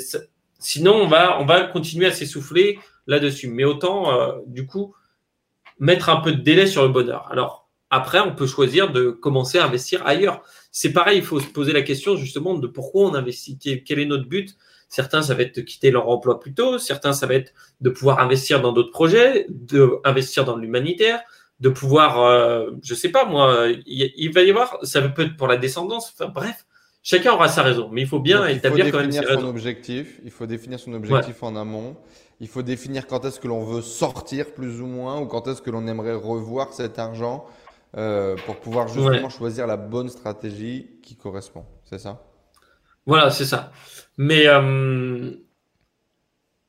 sinon 0.59 0.95
on 0.95 1.07
va, 1.07 1.39
on 1.39 1.45
va 1.45 1.63
continuer 1.63 2.07
à 2.07 2.11
s'essouffler 2.11 2.79
là-dessus. 3.05 3.47
Mais 3.47 3.63
autant 3.63 4.11
euh, 4.11 4.33
du 4.47 4.65
coup 4.65 4.95
mettre 5.79 6.09
un 6.09 6.21
peu 6.21 6.31
de 6.31 6.41
délai 6.41 6.67
sur 6.67 6.83
le 6.83 6.89
bonheur. 6.89 7.27
Alors 7.31 7.67
après, 7.89 8.19
on 8.19 8.35
peut 8.35 8.47
choisir 8.47 8.91
de 8.91 9.11
commencer 9.11 9.59
à 9.59 9.65
investir 9.65 10.05
ailleurs. 10.05 10.43
C'est 10.71 10.91
pareil, 10.91 11.19
il 11.19 11.23
faut 11.23 11.39
se 11.39 11.47
poser 11.47 11.71
la 11.71 11.81
question 11.81 12.17
justement 12.17 12.55
de 12.55 12.67
pourquoi 12.67 13.09
on 13.09 13.13
investit, 13.13 13.57
quel 13.57 13.99
est 13.99 14.05
notre 14.05 14.27
but. 14.27 14.57
Certains, 14.89 15.21
ça 15.21 15.33
va 15.33 15.43
être 15.43 15.55
de 15.55 15.61
quitter 15.61 15.91
leur 15.91 16.07
emploi 16.09 16.39
plus 16.39 16.53
tôt, 16.53 16.79
certains, 16.79 17.13
ça 17.13 17.27
va 17.27 17.35
être 17.35 17.53
de 17.81 17.89
pouvoir 17.89 18.19
investir 18.19 18.61
dans 18.61 18.71
d'autres 18.71 18.91
projets, 18.91 19.45
de 19.49 19.99
investir 20.05 20.45
dans 20.45 20.55
l'humanitaire, 20.55 21.21
de 21.59 21.69
pouvoir, 21.69 22.21
euh, 22.21 22.71
je 22.83 22.93
sais 22.93 23.09
pas 23.09 23.25
moi, 23.25 23.67
il, 23.85 24.31
va 24.31 24.43
y 24.43 24.49
avoir, 24.49 24.77
ça 24.83 25.01
peut 25.01 25.23
être 25.23 25.37
pour 25.37 25.47
la 25.47 25.57
descendance, 25.57 26.13
enfin 26.13 26.29
bref, 26.29 26.65
chacun 27.01 27.33
aura 27.33 27.47
sa 27.47 27.63
raison, 27.63 27.89
mais 27.91 28.01
il 28.01 28.07
faut 28.07 28.19
bien 28.19 28.45
établir 28.47 28.91
quand 28.91 28.99
même 28.99 29.11
ses 29.11 29.25
son 29.25 29.45
objectif. 29.45 30.19
Il 30.23 30.31
faut 30.31 30.45
définir 30.45 30.79
son 30.79 30.93
objectif 30.93 31.41
en 31.43 31.55
amont. 31.55 31.95
Il 32.39 32.47
faut 32.47 32.61
définir 32.61 33.07
quand 33.07 33.25
est-ce 33.25 33.39
que 33.39 33.47
l'on 33.47 33.63
veut 33.63 33.81
sortir 33.81 34.53
plus 34.53 34.81
ou 34.81 34.85
moins, 34.85 35.19
ou 35.19 35.25
quand 35.25 35.47
est-ce 35.47 35.61
que 35.61 35.71
l'on 35.71 35.87
aimerait 35.87 36.13
revoir 36.13 36.73
cet 36.73 36.99
argent. 36.99 37.47
Euh, 37.95 38.35
pour 38.45 38.57
pouvoir 38.57 38.87
justement 38.89 39.29
choisir 39.29 39.65
la 39.65 39.77
bonne 39.77 40.09
stratégie 40.09 40.99
qui 41.01 41.15
correspond. 41.15 41.65
C'est 41.85 41.97
ça? 41.97 42.21
Voilà, 43.05 43.31
c'est 43.31 43.45
ça. 43.45 43.71
Mais 44.17 44.45
euh, 44.45 45.31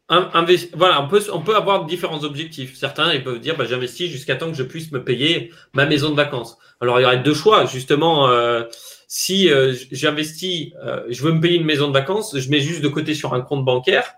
voilà, 0.09 1.03
on 1.03 1.09
peut, 1.09 1.23
on 1.33 1.40
peut 1.40 1.57
avoir 1.57 1.85
différents 1.85 2.25
objectifs. 2.25 2.77
Certains 2.77 3.12
ils 3.12 3.23
peuvent 3.23 3.40
dire 3.40 3.57
bah, 3.57 3.66
j'investis 3.66 4.11
jusqu'à 4.11 4.37
temps 4.37 4.51
que 4.51 4.57
je 4.57 4.62
puisse 4.62 4.90
me 4.90 5.05
payer 5.05 5.53
ma 5.75 5.85
maison 5.85 6.11
de 6.11 6.16
vacances. 6.16 6.57
Alors 6.81 6.99
il 6.99 7.03
y 7.03 7.07
aurait 7.07 7.23
deux 7.23 7.35
choix. 7.35 7.66
Justement, 7.66 8.29
euh, 8.29 8.64
si 9.07 9.51
j'investis, 9.90 10.73
je 11.09 11.23
veux 11.23 11.33
me 11.33 11.40
payer 11.40 11.57
une 11.57 11.64
maison 11.64 11.88
de 11.88 11.92
vacances, 11.92 12.38
je 12.38 12.51
mets 12.51 12.61
juste 12.61 12.83
de 12.83 12.88
côté 12.88 13.14
sur 13.14 13.35
un 13.35 13.40
compte 13.40 13.64
bancaire. 13.64 14.14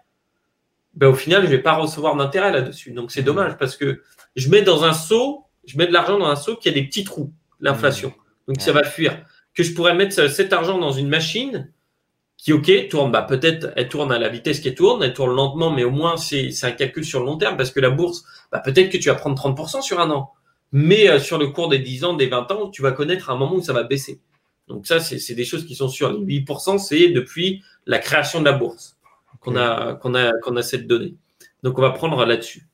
Ben, 0.94 1.06
au 1.06 1.14
final, 1.14 1.44
je 1.44 1.48
vais 1.48 1.62
pas 1.62 1.74
recevoir 1.74 2.16
d'intérêt 2.16 2.50
là-dessus. 2.52 2.92
Donc 2.92 3.12
c'est 3.12 3.22
dommage 3.22 3.56
parce 3.58 3.76
que 3.76 4.02
je 4.36 4.48
mets 4.48 4.62
dans 4.62 4.84
un 4.84 4.92
seau 4.92 5.46
je 5.64 5.78
mets 5.78 5.86
de 5.86 5.92
l'argent 5.92 6.18
dans 6.18 6.26
un 6.26 6.36
seau 6.36 6.56
qui 6.56 6.68
a 6.68 6.72
des 6.72 6.82
petits 6.82 7.04
trous, 7.04 7.32
l'inflation. 7.60 8.08
Mmh. 8.08 8.12
Donc 8.48 8.60
ça 8.60 8.72
va 8.72 8.82
fuir. 8.84 9.24
Que 9.54 9.62
je 9.62 9.72
pourrais 9.74 9.94
mettre 9.94 10.28
cet 10.28 10.52
argent 10.52 10.78
dans 10.78 10.92
une 10.92 11.08
machine 11.08 11.70
qui, 12.42 12.52
ok, 12.52 12.88
tourne, 12.88 13.12
bah 13.12 13.22
peut-être 13.22 13.72
elle 13.76 13.88
tourne 13.88 14.12
à 14.12 14.18
la 14.18 14.28
vitesse 14.28 14.60
qu'elle 14.60 14.74
tourne, 14.74 15.02
elle 15.02 15.12
tourne 15.12 15.34
lentement, 15.34 15.70
mais 15.70 15.84
au 15.84 15.90
moins 15.90 16.16
c'est 16.16 16.52
un 16.62 16.70
calcul 16.72 17.04
sur 17.04 17.20
le 17.20 17.26
long 17.26 17.36
terme 17.36 17.56
parce 17.56 17.70
que 17.70 17.80
la 17.80 17.90
bourse, 17.90 18.24
bah 18.50 18.60
peut-être 18.60 18.90
que 18.90 18.96
tu 18.96 19.08
vas 19.08 19.14
prendre 19.14 19.40
30% 19.40 19.82
sur 19.82 20.00
un 20.00 20.10
an, 20.10 20.32
mais 20.72 21.08
euh, 21.08 21.18
sur 21.18 21.38
le 21.38 21.48
cours 21.48 21.68
des 21.68 21.78
10 21.78 22.04
ans, 22.04 22.14
des 22.14 22.26
20 22.26 22.50
ans, 22.52 22.68
tu 22.70 22.82
vas 22.82 22.92
connaître 22.92 23.30
un 23.30 23.36
moment 23.36 23.56
où 23.56 23.62
ça 23.62 23.72
va 23.72 23.82
baisser. 23.82 24.20
Donc 24.68 24.86
ça, 24.86 25.00
c'est 25.00 25.34
des 25.34 25.44
choses 25.44 25.66
qui 25.66 25.74
sont 25.74 25.88
sûres. 25.88 26.12
Les 26.12 26.40
8%, 26.40 26.78
c'est 26.78 27.08
depuis 27.08 27.62
la 27.86 27.98
création 27.98 28.38
de 28.38 28.44
la 28.44 28.52
bourse 28.52 28.96
qu'on 29.40 29.56
a, 29.56 29.94
qu'on 29.94 30.14
a, 30.14 30.32
qu'on 30.42 30.54
a 30.56 30.62
cette 30.62 30.86
donnée. 30.86 31.14
Donc 31.64 31.78
on 31.78 31.82
va 31.82 31.90
prendre 31.90 32.24
là-dessus. 32.24 32.68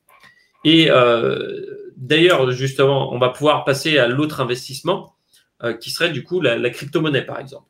Et 0.63 0.91
euh, 0.91 1.87
D'ailleurs, 1.97 2.51
justement, 2.51 3.11
on 3.11 3.17
va 3.17 3.29
pouvoir 3.29 3.65
passer 3.65 3.97
à 3.97 4.07
l'autre 4.07 4.39
investissement, 4.39 5.15
euh, 5.63 5.73
qui 5.73 5.89
serait 5.89 6.11
du 6.11 6.23
coup 6.23 6.39
la, 6.39 6.69
crypto-monnaie, 6.69 7.23
par 7.23 7.39
exemple. 7.39 7.65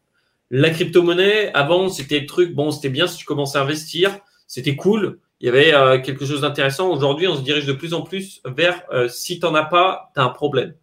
La 0.49 0.69
crypto-monnaie, 0.69 1.51
avant, 1.53 1.89
c'était 1.89 2.19
le 2.19 2.25
truc, 2.25 2.53
bon, 2.53 2.71
c'était 2.71 2.89
bien 2.89 3.07
si 3.07 3.17
tu 3.17 3.25
commençais 3.25 3.57
à 3.57 3.61
investir, 3.61 4.17
c'était 4.47 4.75
cool, 4.75 5.19
il 5.39 5.45
y 5.45 5.49
avait 5.49 5.73
euh, 5.73 5.99
quelque 5.99 6.25
chose 6.25 6.41
d'intéressant. 6.41 6.89
Aujourd'hui, 6.89 7.27
on 7.27 7.35
se 7.35 7.41
dirige 7.41 7.65
de 7.65 7.73
plus 7.73 7.93
en 7.93 8.01
plus 8.01 8.41
vers 8.45 8.81
euh, 8.91 9.07
si 9.07 9.39
tu 9.39 9.45
n'en 9.45 9.53
as 9.55 9.65
pas, 9.65 10.11
tu 10.15 10.21
as 10.21 10.23
un 10.23 10.29
problème. 10.29 10.73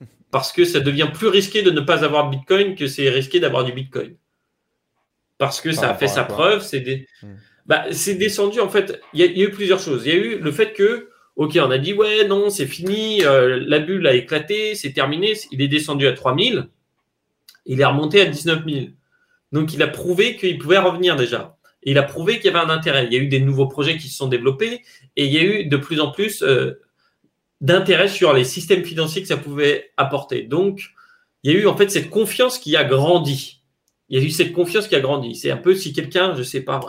Parce 0.30 0.52
que 0.52 0.64
ça 0.64 0.80
devient 0.80 1.08
plus 1.12 1.28
risqué 1.28 1.62
de 1.62 1.70
ne 1.70 1.80
pas 1.80 2.04
avoir 2.04 2.28
de 2.28 2.36
Bitcoin 2.36 2.74
que 2.74 2.86
c'est 2.86 3.08
risqué 3.08 3.40
d'avoir 3.40 3.64
du 3.64 3.72
Bitcoin. 3.72 4.16
Parce 5.38 5.62
que 5.62 5.72
ça 5.72 5.90
a 5.90 5.94
fait 5.94 6.08
sa 6.08 6.24
preuve, 6.24 6.62
c'est 6.62 6.80
des... 6.80 7.06
Hmm. 7.22 7.36
bah, 7.64 7.86
descendu 7.88 8.60
en 8.60 8.68
fait. 8.68 9.00
Il 9.14 9.20
y, 9.20 9.42
a 9.42 9.46
eu 9.46 9.50
plusieurs 9.50 9.80
choses. 9.80 10.02
Il 10.04 10.12
y 10.12 10.14
a 10.14 10.18
eu 10.18 10.38
le 10.38 10.52
fait 10.52 10.74
que 10.74 11.08
Ok, 11.36 11.58
on 11.58 11.70
a 11.70 11.78
dit 11.78 11.94
ouais, 11.94 12.26
non, 12.26 12.50
c'est 12.50 12.66
fini, 12.66 13.24
euh, 13.24 13.64
la 13.66 13.78
bulle 13.78 14.06
a 14.06 14.12
éclaté, 14.12 14.74
c'est 14.74 14.92
terminé. 14.92 15.32
Il 15.50 15.62
est 15.62 15.68
descendu 15.68 16.06
à 16.06 16.12
3000, 16.12 16.68
il 17.66 17.80
est 17.80 17.84
remonté 17.84 18.20
à 18.20 18.26
19 18.26 18.64
000. 18.68 18.86
Donc 19.52 19.74
il 19.74 19.82
a 19.82 19.88
prouvé 19.88 20.36
qu'il 20.36 20.58
pouvait 20.58 20.78
revenir 20.78 21.16
déjà. 21.16 21.56
il 21.82 21.98
a 21.98 22.02
prouvé 22.02 22.36
qu'il 22.36 22.52
y 22.52 22.54
avait 22.54 22.64
un 22.64 22.70
intérêt. 22.70 23.06
Il 23.06 23.12
y 23.12 23.16
a 23.16 23.20
eu 23.20 23.28
des 23.28 23.40
nouveaux 23.40 23.66
projets 23.66 23.96
qui 23.96 24.08
se 24.08 24.16
sont 24.16 24.28
développés 24.28 24.82
et 25.16 25.26
il 25.26 25.32
y 25.32 25.38
a 25.38 25.42
eu 25.42 25.66
de 25.66 25.76
plus 25.76 26.00
en 26.00 26.10
plus 26.10 26.42
euh, 26.42 26.80
d'intérêt 27.60 28.08
sur 28.08 28.32
les 28.32 28.44
systèmes 28.44 28.84
financiers 28.84 29.22
que 29.22 29.28
ça 29.28 29.36
pouvait 29.36 29.90
apporter. 29.96 30.42
Donc 30.42 30.90
il 31.42 31.52
y 31.52 31.56
a 31.56 31.58
eu 31.58 31.66
en 31.66 31.76
fait 31.76 31.90
cette 31.90 32.10
confiance 32.10 32.58
qui 32.58 32.76
a 32.76 32.84
grandi. 32.84 33.62
Il 34.08 34.18
y 34.18 34.22
a 34.22 34.24
eu 34.24 34.30
cette 34.30 34.52
confiance 34.52 34.88
qui 34.88 34.96
a 34.96 35.00
grandi. 35.00 35.36
C'est 35.36 35.52
un 35.52 35.56
peu 35.56 35.74
si 35.74 35.92
quelqu'un, 35.92 36.34
je 36.34 36.42
sais 36.42 36.62
pas, 36.62 36.80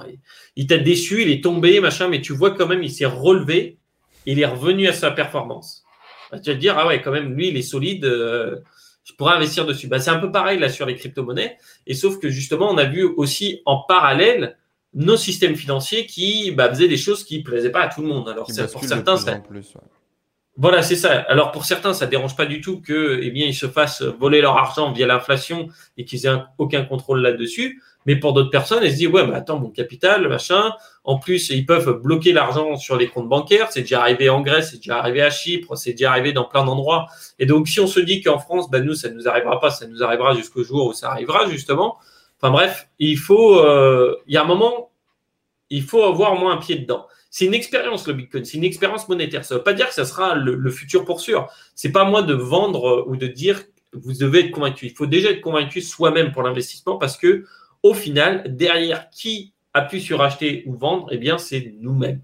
il 0.56 0.66
t'a 0.66 0.78
déçu, 0.78 1.22
il 1.22 1.30
est 1.30 1.44
tombé, 1.44 1.80
machin, 1.80 2.08
mais 2.08 2.20
tu 2.20 2.34
vois 2.34 2.52
quand 2.52 2.68
même, 2.68 2.82
il 2.82 2.90
s'est 2.90 3.06
relevé 3.06 3.78
il 4.26 4.40
est 4.40 4.46
revenu 4.46 4.88
à 4.88 4.94
sa 4.94 5.12
performance. 5.12 5.84
Bah, 6.32 6.40
tu 6.40 6.50
vas 6.50 6.56
te 6.56 6.60
dire, 6.60 6.78
ah 6.78 6.88
ouais, 6.88 7.02
quand 7.02 7.12
même, 7.12 7.34
lui, 7.34 7.50
il 7.50 7.58
est 7.58 7.62
solide, 7.62 8.06
euh, 8.06 8.58
je 9.04 9.14
pourrais 9.14 9.36
investir 9.36 9.66
dessus. 9.66 9.88
Bah, 9.88 10.00
c'est 10.00 10.12
un 10.12 10.20
peu 10.20 10.32
pareil 10.32 10.60
là 10.60 10.70
sur 10.70 10.86
les 10.86 10.96
crypto-monnaies. 10.96 11.58
Et 11.88 11.94
sauf 11.94 12.20
que 12.20 12.30
justement, 12.30 12.70
on 12.70 12.78
a 12.78 12.86
vu 12.86 13.04
aussi 13.04 13.62
en 13.66 13.78
parallèle 13.80 14.58
nos 14.94 15.18
systèmes 15.18 15.56
financiers 15.56 16.06
qui 16.06 16.52
bah, 16.52 16.70
faisaient 16.70 16.88
des 16.88 16.98
choses 16.98 17.24
qui 17.24 17.40
ne 17.40 17.44
plaisaient 17.44 17.72
pas 17.72 17.82
à 17.82 17.88
tout 17.88 18.02
le 18.02 18.08
monde. 18.08 18.28
Alors, 18.30 18.46
pour 18.46 18.84
certains, 18.84 19.18
ça. 19.18 19.42
Voilà, 20.58 20.84
c'est 20.84 20.98
ça. 20.98 21.22
Alors 21.22 21.52
pour 21.52 21.64
certains, 21.66 21.94
ça 21.94 22.08
dérange 22.08 22.36
pas 22.36 22.46
du 22.46 22.60
tout 22.60 22.82
que, 22.82 23.20
eh 23.24 23.32
bien, 23.32 23.48
ils 23.48 23.56
se 23.56 23.68
fassent 23.68 24.02
voler 24.04 24.42
leur 24.42 24.58
argent 24.58 24.92
via 24.92 25.08
l'inflation 25.08 25.70
et 25.98 26.04
qu'ils 26.04 26.26
aient 26.26 26.36
aucun 26.58 26.84
contrôle 26.84 27.22
là-dessus. 27.22 27.82
Mais 28.06 28.16
pour 28.16 28.34
d'autres 28.34 28.50
personnes, 28.50 28.84
elles 28.84 28.92
se 28.92 28.98
disent 28.98 29.08
ouais, 29.08 29.26
bah 29.26 29.38
attends, 29.38 29.60
mon 29.60 29.70
capital, 29.70 30.28
machin. 30.28 30.74
En 31.04 31.20
plus, 31.20 31.50
ils 31.50 31.66
peuvent 31.66 32.02
bloquer 32.02 32.34
l'argent 32.34 32.76
sur 32.78 32.96
les 32.96 33.08
comptes 33.08 33.30
bancaires. 33.30 33.72
C'est 33.72 33.82
déjà 33.82 34.02
arrivé 34.02 34.30
en 34.30 34.42
Grèce, 34.42 34.72
c'est 34.72 34.78
déjà 34.78 34.98
arrivé 34.98 35.22
à 35.22 35.30
Chypre, 35.30 35.76
c'est 35.76 35.92
déjà 35.92 36.12
arrivé 36.12 36.34
dans 36.34 36.46
plein 36.46 36.64
d'endroits. 36.64 37.08
Et 37.40 37.46
donc, 37.46 37.68
si 37.68 37.80
on 37.80 37.88
se 37.88 38.00
dit 38.00 38.22
qu'en 38.22 38.40
France, 38.40 38.70
bah, 38.70 38.80
nous, 38.80 38.94
ça 38.94 39.10
ne 39.10 39.16
nous 39.16 39.28
arrivera 39.28 39.60
pas, 39.60 39.70
ça 39.70 39.88
nous 39.88 40.04
arrivera 40.04 40.36
jusqu'au 40.36 40.64
jour 40.64 40.88
où 40.88 40.94
ça 40.94 41.12
arrivera 41.12 41.50
justement. 41.50 41.98
Enfin 42.42 42.52
bref, 42.52 42.90
il 42.98 43.18
faut, 43.18 43.60
euh, 43.60 44.18
il 44.26 44.34
y 44.34 44.38
a 44.38 44.42
un 44.42 44.48
moment, 44.48 44.92
il 45.70 45.84
faut 45.84 46.04
avoir 46.04 46.36
moins 46.36 46.54
un 46.54 46.58
pied 46.58 46.76
dedans. 46.76 47.06
C'est 47.30 47.46
une 47.46 47.54
expérience 47.54 48.08
le 48.08 48.14
Bitcoin, 48.14 48.44
c'est 48.44 48.58
une 48.58 48.64
expérience 48.64 49.08
monétaire. 49.08 49.46
Ça 49.46 49.56
ne 49.56 49.60
veut 49.60 49.64
pas 49.64 49.74
dire 49.74 49.88
que 49.88 49.94
ça 49.94 50.06
sera 50.06 50.36
le, 50.36 50.72
futur 50.72 51.06
pour 51.06 51.22
sûr. 51.22 51.48
C'est 51.76 51.92
pas 51.92 52.04
moi 52.04 52.24
de 52.24 52.34
vendre 52.34 53.06
ou 53.08 53.16
de 53.16 53.28
dire 53.28 53.62
vous 53.94 54.14
devez 54.14 54.40
être 54.40 54.52
convaincu. 54.52 54.88
Il 54.88 54.96
faut 54.96 55.06
déjà 55.06 55.30
être 55.30 55.42
convaincu 55.42 55.82
soi-même 55.82 56.32
pour 56.32 56.44
l'investissement 56.44 56.98
parce 56.98 57.16
que 57.16 57.46
au 57.84 57.94
final, 57.94 58.56
derrière 58.56 59.10
qui 59.10 59.54
a 59.74 59.82
pu 59.82 60.00
suracheter 60.00 60.64
ou 60.66 60.76
vendre, 60.76 61.08
eh 61.12 61.18
bien 61.18 61.38
c'est 61.38 61.74
nous-mêmes. 61.80 62.22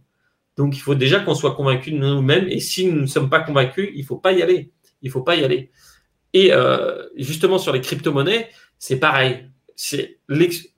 Donc 0.55 0.75
il 0.75 0.79
faut 0.79 0.95
déjà 0.95 1.19
qu'on 1.19 1.35
soit 1.35 1.55
convaincu 1.55 1.91
de 1.91 1.97
nous-mêmes. 1.97 2.47
Et 2.49 2.59
si 2.59 2.87
nous 2.87 3.01
ne 3.01 3.05
sommes 3.05 3.29
pas 3.29 3.39
convaincus, 3.39 3.89
il 3.93 4.01
ne 4.01 4.05
faut 4.05 4.17
pas 4.17 4.33
y 4.33 4.41
aller. 4.41 4.71
Il 5.01 5.07
ne 5.07 5.11
faut 5.11 5.21
pas 5.21 5.35
y 5.35 5.43
aller. 5.43 5.71
Et 6.33 6.51
euh, 6.51 7.05
justement 7.15 7.57
sur 7.57 7.73
les 7.73 7.81
crypto-monnaies, 7.81 8.49
c'est 8.79 8.99
pareil. 8.99 9.49
C'est 9.75 10.19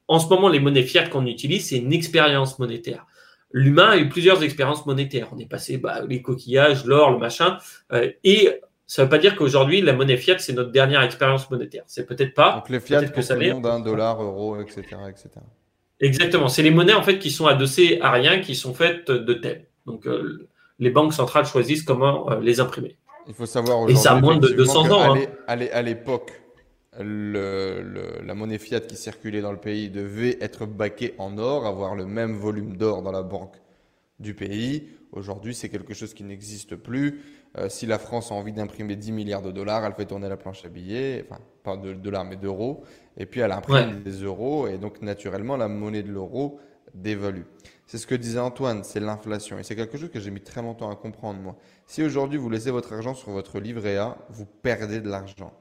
en 0.08 0.20
ce 0.20 0.28
moment 0.28 0.50
les 0.50 0.60
monnaies 0.60 0.84
fiat 0.84 1.08
qu'on 1.08 1.26
utilise, 1.26 1.70
c'est 1.70 1.78
une 1.78 1.94
expérience 1.94 2.60
monétaire 2.60 3.06
l'humain 3.52 3.90
a 3.90 3.98
eu 3.98 4.10
plusieurs 4.10 4.44
expériences 4.44 4.86
monétaires. 4.86 5.30
On 5.34 5.38
est 5.38 5.50
passé 5.50 5.78
bah, 5.78 6.02
les 6.08 6.22
coquillages, 6.22 6.86
l'or, 6.86 7.12
le 7.12 7.18
machin. 7.18 7.58
Euh, 7.92 8.12
et 8.24 8.52
ça 8.90 9.04
ne 9.04 9.06
veut 9.06 9.10
pas 9.12 9.20
dire 9.20 9.36
qu'aujourd'hui, 9.36 9.82
la 9.82 9.94
monnaie 9.94 10.18
fiat, 10.18 10.40
c'est 10.40 10.52
notre 10.52 10.72
dernière 10.72 11.04
expérience 11.04 11.48
monétaire. 11.52 11.84
C'est 11.86 12.08
peut-être 12.08 12.34
pas. 12.34 12.56
Donc 12.56 12.70
les 12.70 12.80
fiat, 12.80 13.06
que 13.06 13.22
ça 13.22 13.36
d'un 13.36 13.80
dollar, 13.82 14.20
euro, 14.20 14.60
etc., 14.60 14.82
etc. 15.08 15.30
Exactement. 16.00 16.48
C'est 16.48 16.64
les 16.64 16.72
monnaies 16.72 16.96
en 16.96 17.04
fait 17.04 17.20
qui 17.20 17.30
sont 17.30 17.46
adossées 17.46 18.00
à 18.02 18.10
rien, 18.10 18.40
qui 18.40 18.56
sont 18.56 18.74
faites 18.74 19.12
de 19.12 19.34
thèmes. 19.36 19.62
Donc 19.86 20.08
euh, 20.08 20.50
les 20.80 20.90
banques 20.90 21.14
centrales 21.14 21.46
choisissent 21.46 21.84
comment 21.84 22.32
euh, 22.32 22.40
les 22.40 22.60
imprimer. 22.60 22.98
Il 23.28 23.36
faut 23.36 23.46
savoir 23.46 23.78
aujourd'hui. 23.78 23.96
Et 23.96 24.00
ça 24.00 24.14
a 24.14 24.20
moins 24.20 24.38
de 24.38 24.48
200 24.48 24.90
ans. 24.90 25.16
Hein. 25.16 25.22
À 25.46 25.82
l'époque, 25.84 26.32
la 26.98 28.34
monnaie 28.34 28.58
fiat 28.58 28.80
qui 28.80 28.96
circulait 28.96 29.42
dans 29.42 29.52
le 29.52 29.60
pays 29.60 29.92
devait 29.92 30.40
être 30.42 30.66
baquée 30.66 31.14
en 31.20 31.38
or, 31.38 31.68
avoir 31.68 31.94
le 31.94 32.08
même 32.08 32.38
volume 32.38 32.76
d'or 32.76 33.04
dans 33.04 33.12
la 33.12 33.22
banque 33.22 33.54
du 34.18 34.34
pays. 34.34 34.88
Aujourd'hui, 35.12 35.54
c'est 35.54 35.70
quelque 35.70 35.94
chose 35.94 36.16
qui 36.16 36.24
n'existe 36.24 36.76
plus. 36.76 37.22
Euh, 37.58 37.68
si 37.68 37.86
la 37.86 37.98
France 37.98 38.32
a 38.32 38.36
envie 38.36 38.54
d'imprimer 38.54 38.96
10 38.96 39.12
milliards 39.12 39.42
de 39.42 39.52
dollars, 39.52 39.84
elle 39.84 39.94
fait 39.94 40.06
tourner 40.06 40.30
la 40.30 40.38
planche 40.38 40.64
à 40.66 40.70
billets, 40.70 41.26
enfin 41.28 41.42
pas 41.64 41.78
de 41.78 41.94
dollars 41.94 42.26
mais 42.26 42.36
d'euros, 42.36 42.84
et 43.18 43.26
puis 43.26 43.40
elle 43.40 43.52
imprime 43.52 44.04
des 44.04 44.24
euros, 44.24 44.68
et 44.68 44.78
donc 44.78 45.02
naturellement 45.02 45.58
la 45.58 45.68
monnaie 45.68 46.04
de 46.04 46.12
l'euro 46.12 46.60
dévalue. 46.94 47.44
C'est 47.88 47.98
ce 47.98 48.06
que 48.06 48.14
disait 48.14 48.40
Antoine, 48.40 48.84
c'est 48.84 49.00
l'inflation, 49.00 49.58
et 49.58 49.64
c'est 49.64 49.76
quelque 49.76 49.98
chose 49.98 50.12
que 50.12 50.20
j'ai 50.20 50.30
mis 50.30 50.42
très 50.42 50.62
longtemps 50.62 50.92
à 50.92 50.96
comprendre 50.96 51.40
moi. 51.40 51.56
Si 51.88 52.04
aujourd'hui 52.04 52.38
vous 52.38 52.50
laissez 52.50 52.70
votre 52.70 52.94
argent 52.94 53.16
sur 53.16 53.32
votre 53.32 53.60
livret 53.60 53.98
A, 53.98 54.18
vous 54.30 54.46
perdez 54.46 55.02
de 55.02 55.10
l'argent 55.10 55.52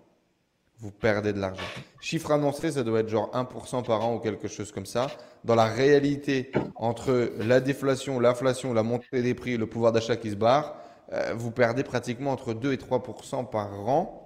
vous 0.81 0.93
perdez 0.93 1.33
de 1.33 1.41
l'argent. 1.41 1.65
Chiffre 2.01 2.31
annoncé, 2.31 2.71
ça 2.71 2.85
doit 2.85 3.01
être 3.01 3.09
genre 3.09 3.31
1% 3.35 3.85
par 3.85 4.07
an 4.07 4.15
ou 4.15 4.19
quelque 4.21 4.47
chose 4.47 4.71
comme 4.71 4.87
ça. 4.87 5.09
Dans 5.45 5.57
la 5.57 5.67
réalité, 5.67 6.53
entre 6.77 7.33
la 7.39 7.61
déflation, 7.61 8.21
l'inflation, 8.21 8.73
la 8.73 8.85
montée 8.85 9.23
des 9.23 9.35
prix, 9.35 9.57
le 9.57 9.67
pouvoir 9.67 9.93
d'achat 9.93 10.17
qui 10.17 10.31
se 10.31 10.37
barre, 10.37 10.77
euh, 11.13 11.35
vous 11.35 11.51
perdez 11.51 11.83
pratiquement 11.85 12.33
entre 12.33 12.55
2 12.55 12.73
et 12.73 12.77
3% 12.77 13.49
par 13.49 13.89
an. 13.89 14.25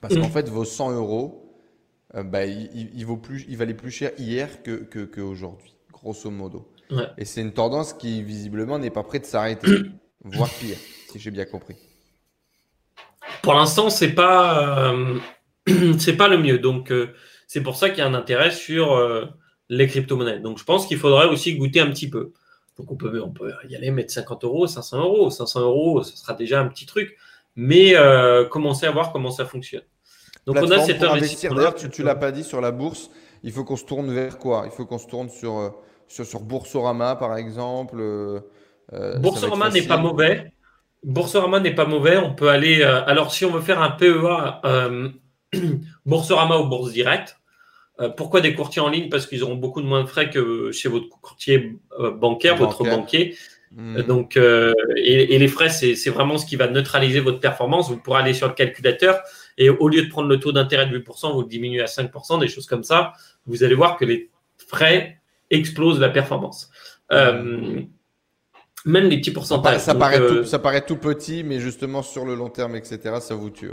Parce 0.00 0.14
qu'en 0.14 0.28
mmh. 0.28 0.30
fait, 0.30 0.48
vos 0.48 0.64
100 0.64 0.92
euros, 0.92 1.48
euh, 2.14 2.22
bah, 2.22 2.46
il, 2.46 3.04
vaut 3.04 3.16
plus, 3.16 3.44
il 3.48 3.56
valait 3.56 3.74
plus 3.74 3.90
cher 3.90 4.12
hier 4.18 4.62
que, 4.62 4.76
que, 4.76 5.08
grosso 5.92 6.30
modo. 6.30 6.72
Et 7.18 7.26
c'est 7.26 7.42
une 7.42 7.52
tendance 7.52 7.92
qui, 7.92 8.22
visiblement, 8.22 8.78
n'est 8.78 8.90
pas 8.90 9.02
prête 9.02 9.22
de 9.22 9.26
s'arrêter, 9.26 9.68
voire 10.24 10.48
pire, 10.48 10.76
si 11.10 11.18
j'ai 11.18 11.30
bien 11.30 11.44
compris. 11.44 11.76
Pour 13.42 13.54
l'instant, 13.54 13.90
c'est 13.90 14.14
pas. 14.14 14.90
Euh, 14.90 15.18
c'est 15.98 16.16
pas 16.16 16.28
le 16.28 16.38
mieux. 16.38 16.58
Donc, 16.58 16.90
euh, 16.90 17.12
c'est 17.46 17.62
pour 17.62 17.76
ça 17.76 17.90
qu'il 17.90 17.98
y 17.98 18.02
a 18.02 18.06
un 18.06 18.14
intérêt 18.14 18.50
sur 18.50 18.98
les 19.68 19.86
crypto-monnaies. 19.86 20.40
Donc, 20.40 20.58
je 20.58 20.64
pense 20.64 20.86
qu'il 20.86 20.98
faudrait 20.98 21.26
aussi 21.26 21.56
goûter 21.56 21.80
un 21.80 21.90
petit 21.90 22.08
peu. 22.08 22.32
Donc, 22.78 22.92
on 22.92 22.96
peut, 22.96 23.20
on 23.22 23.30
peut 23.30 23.52
y 23.68 23.74
aller 23.74 23.90
mettre 23.90 24.12
50 24.12 24.44
euros, 24.44 24.66
500 24.66 24.98
euros. 24.98 25.30
500 25.30 25.60
euros, 25.60 26.02
ce 26.02 26.16
sera 26.16 26.34
déjà 26.34 26.60
un 26.60 26.68
petit 26.68 26.86
truc. 26.86 27.16
Mais 27.56 27.96
euh, 27.96 28.44
commencer 28.46 28.86
à 28.86 28.90
voir 28.90 29.12
comment 29.12 29.30
ça 29.30 29.44
fonctionne. 29.44 29.82
Donc, 30.46 30.56
on 30.60 30.70
a 30.70 30.80
cet 30.80 31.02
investissement. 31.02 31.56
D'ailleurs, 31.56 31.74
tu 31.74 31.88
ne 31.88 32.06
l'as 32.06 32.14
pas 32.14 32.30
dit 32.30 32.44
sur 32.44 32.60
la 32.60 32.70
bourse. 32.70 33.10
Il 33.42 33.52
faut 33.52 33.64
qu'on 33.64 33.76
se 33.76 33.84
tourne 33.84 34.12
vers 34.12 34.38
quoi? 34.38 34.62
Il 34.66 34.70
faut 34.70 34.86
qu'on 34.86 34.98
se 34.98 35.06
tourne 35.06 35.28
sur, 35.28 35.74
sur, 36.06 36.24
sur 36.24 36.40
Boursorama, 36.40 37.16
par 37.16 37.36
exemple. 37.36 38.02
Boursorama 39.18 39.70
n'est 39.70 39.82
pas 39.82 39.98
mauvais. 39.98 40.52
Boursorama 41.02 41.60
n'est 41.60 41.74
pas 41.74 41.86
mauvais. 41.86 42.16
On 42.16 42.34
peut 42.34 42.48
aller. 42.48 42.82
alors, 42.82 43.32
si 43.32 43.44
on 43.44 43.50
veut 43.50 43.60
faire 43.60 43.82
un 43.82 43.90
PEA 43.90 44.60
Boursorama 46.06 46.58
ou 46.58 46.68
Bourse 46.68 46.92
Direct. 46.92 47.37
Euh, 48.00 48.08
pourquoi 48.08 48.40
des 48.40 48.54
courtiers 48.54 48.80
en 48.80 48.88
ligne? 48.88 49.08
Parce 49.08 49.26
qu'ils 49.26 49.42
auront 49.42 49.56
beaucoup 49.56 49.82
de 49.82 49.86
moins 49.86 50.02
de 50.02 50.08
frais 50.08 50.30
que 50.30 50.70
chez 50.72 50.88
votre 50.88 51.08
courtier 51.08 51.76
euh, 51.98 52.10
bancaire, 52.10 52.56
votre 52.56 52.84
banquier. 52.84 53.36
Hmm. 53.72 54.00
Donc, 54.02 54.36
euh, 54.36 54.72
et, 54.96 55.38
les 55.38 55.48
frais, 55.48 55.68
c'est 55.68 56.10
vraiment 56.10 56.38
ce 56.38 56.46
qui 56.46 56.56
va 56.56 56.68
neutraliser 56.68 57.20
votre 57.20 57.40
performance. 57.40 57.90
Vous 57.90 57.98
pourrez 57.98 58.22
aller 58.22 58.34
sur 58.34 58.48
le 58.48 58.54
calculateur 58.54 59.20
et 59.58 59.68
au 59.68 59.88
lieu 59.88 60.02
de 60.02 60.08
prendre 60.08 60.28
le 60.28 60.38
taux 60.38 60.52
d'intérêt 60.52 60.86
de 60.86 60.98
8%, 60.98 61.32
vous 61.32 61.42
le 61.42 61.48
diminuez 61.48 61.82
à 61.82 61.86
5%, 61.86 62.40
des 62.40 62.48
choses 62.48 62.66
comme 62.66 62.84
ça. 62.84 63.12
Vous 63.46 63.64
allez 63.64 63.74
voir 63.74 63.96
que 63.96 64.04
les 64.04 64.30
frais 64.56 65.20
explosent 65.50 66.00
la 66.00 66.08
performance. 66.08 66.70
même 67.10 67.88
les 68.86 69.18
petits 69.18 69.32
pourcentages. 69.32 69.80
Ça, 69.80 69.94
paraît, 69.94 70.26
tout, 70.26 70.44
ça 70.44 70.58
paraît 70.60 70.86
tout 70.86 70.96
petit, 70.96 71.42
mais 71.42 71.58
justement 71.58 72.02
sur 72.02 72.24
le 72.24 72.36
long 72.36 72.48
terme, 72.48 72.76
etc., 72.76 73.16
ça 73.20 73.34
vous 73.34 73.50
tue. 73.50 73.72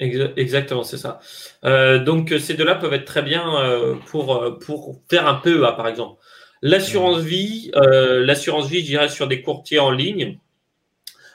Exactement, 0.00 0.84
c'est 0.84 0.96
ça. 0.96 1.18
Euh, 1.64 1.98
donc 1.98 2.32
ces 2.38 2.54
deux-là 2.54 2.76
peuvent 2.76 2.92
être 2.94 3.04
très 3.04 3.22
bien 3.22 3.60
euh, 3.60 3.96
pour, 4.06 4.36
euh, 4.36 4.56
pour 4.58 5.00
faire 5.10 5.26
un 5.26 5.34
PEA, 5.34 5.72
par 5.76 5.88
exemple. 5.88 6.20
L'assurance 6.62 7.20
vie, 7.20 7.70
l'assurance 7.74 8.68
vie, 8.68 8.80
je 8.80 8.86
dirais, 8.86 9.08
sur 9.08 9.28
des 9.28 9.42
courtiers 9.42 9.78
en 9.78 9.92
ligne. 9.92 10.38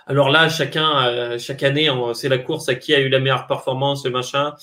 Alors 0.06 0.30
là, 0.30 0.50
chacun, 0.50 1.38
chaque 1.38 1.64
année, 1.64 1.90
c'est 2.14 2.28
la 2.28 2.40
course 2.40 2.68
à 2.68 2.76
qui 2.76 2.94
a 2.94 3.00
eu 3.00 3.08
la 3.08 3.20
meilleure 3.20 3.48
performance, 3.48 4.04
le 4.04 4.12
machin. 4.12 4.54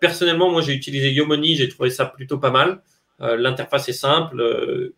personnellement, 0.00 0.50
moi, 0.50 0.62
j'ai 0.62 0.72
utilisé 0.72 1.12
Yomoni, 1.12 1.56
j'ai 1.56 1.68
trouvé 1.68 1.90
ça 1.90 2.06
plutôt 2.06 2.38
pas 2.38 2.50
mal. 2.50 2.80
L'interface 3.18 3.90
est 3.90 3.92
simple 3.92 4.42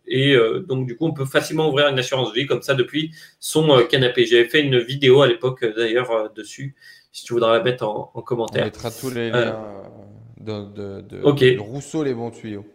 et 0.07 0.37
donc 0.69 0.87
du 0.87 0.97
coup, 0.97 1.09
on 1.09 1.15
peut 1.15 1.25
facilement 1.25 1.69
ouvrir 1.69 1.89
une 1.89 1.99
assurance 1.99 2.33
vie 2.33 2.47
comme 2.47 2.63
ça 2.63 2.75
depuis 2.75 3.11
son 3.41 3.85
canapé. 3.91 4.25
J'avais 4.25 4.49
fait 4.49 4.61
une 4.61 4.79
vidéo 4.79 5.23
à 5.23 5.27
l'époque 5.27 5.65
d'ailleurs 5.65 6.33
dessus 6.33 6.77
si 7.15 7.25
tu 7.25 7.33
voudras 7.33 7.57
la 7.57 7.63
mettre 7.63 7.87
en, 7.87 8.07
commentaire. 8.23 8.63
On 8.63 8.67
mettra 8.67 8.91
tous 8.91 9.11
les 9.11 9.31
euh, 9.33 9.53
liens 10.45 10.65
de, 10.65 11.01
de, 11.01 11.59
Rousseau, 11.59 12.03
les 12.03 12.13
bons 12.13 12.33
tuyaux. 12.33 12.67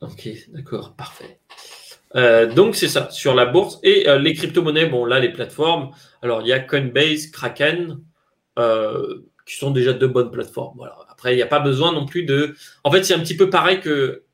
Ok, 0.00 0.30
d'accord, 0.48 0.94
parfait. 0.96 1.38
Euh, 2.16 2.50
donc 2.50 2.74
c'est 2.74 2.88
ça, 2.88 3.10
sur 3.10 3.34
la 3.34 3.44
bourse. 3.44 3.80
Et 3.82 4.08
euh, 4.08 4.18
les 4.18 4.32
crypto-monnaies, 4.32 4.86
bon 4.86 5.04
là, 5.04 5.20
les 5.20 5.30
plateformes, 5.30 5.90
alors 6.22 6.40
il 6.40 6.48
y 6.48 6.54
a 6.54 6.58
Coinbase, 6.58 7.26
Kraken, 7.26 8.00
qui 8.56 9.56
sont 9.56 9.72
déjà 9.72 9.92
deux 9.92 10.08
bonnes 10.08 10.30
plateformes. 10.30 10.78
Voilà. 10.78 10.96
Après, 11.10 11.34
il 11.34 11.36
n'y 11.36 11.42
a 11.42 11.46
pas 11.46 11.60
besoin 11.60 11.92
non 11.92 12.06
plus 12.06 12.24
de... 12.24 12.56
En 12.82 12.90
fait, 12.90 13.04
c'est 13.04 13.14
un 13.14 13.20
petit 13.20 13.36
peu 13.36 13.50
pareil 13.50 13.80
que... 13.80 14.24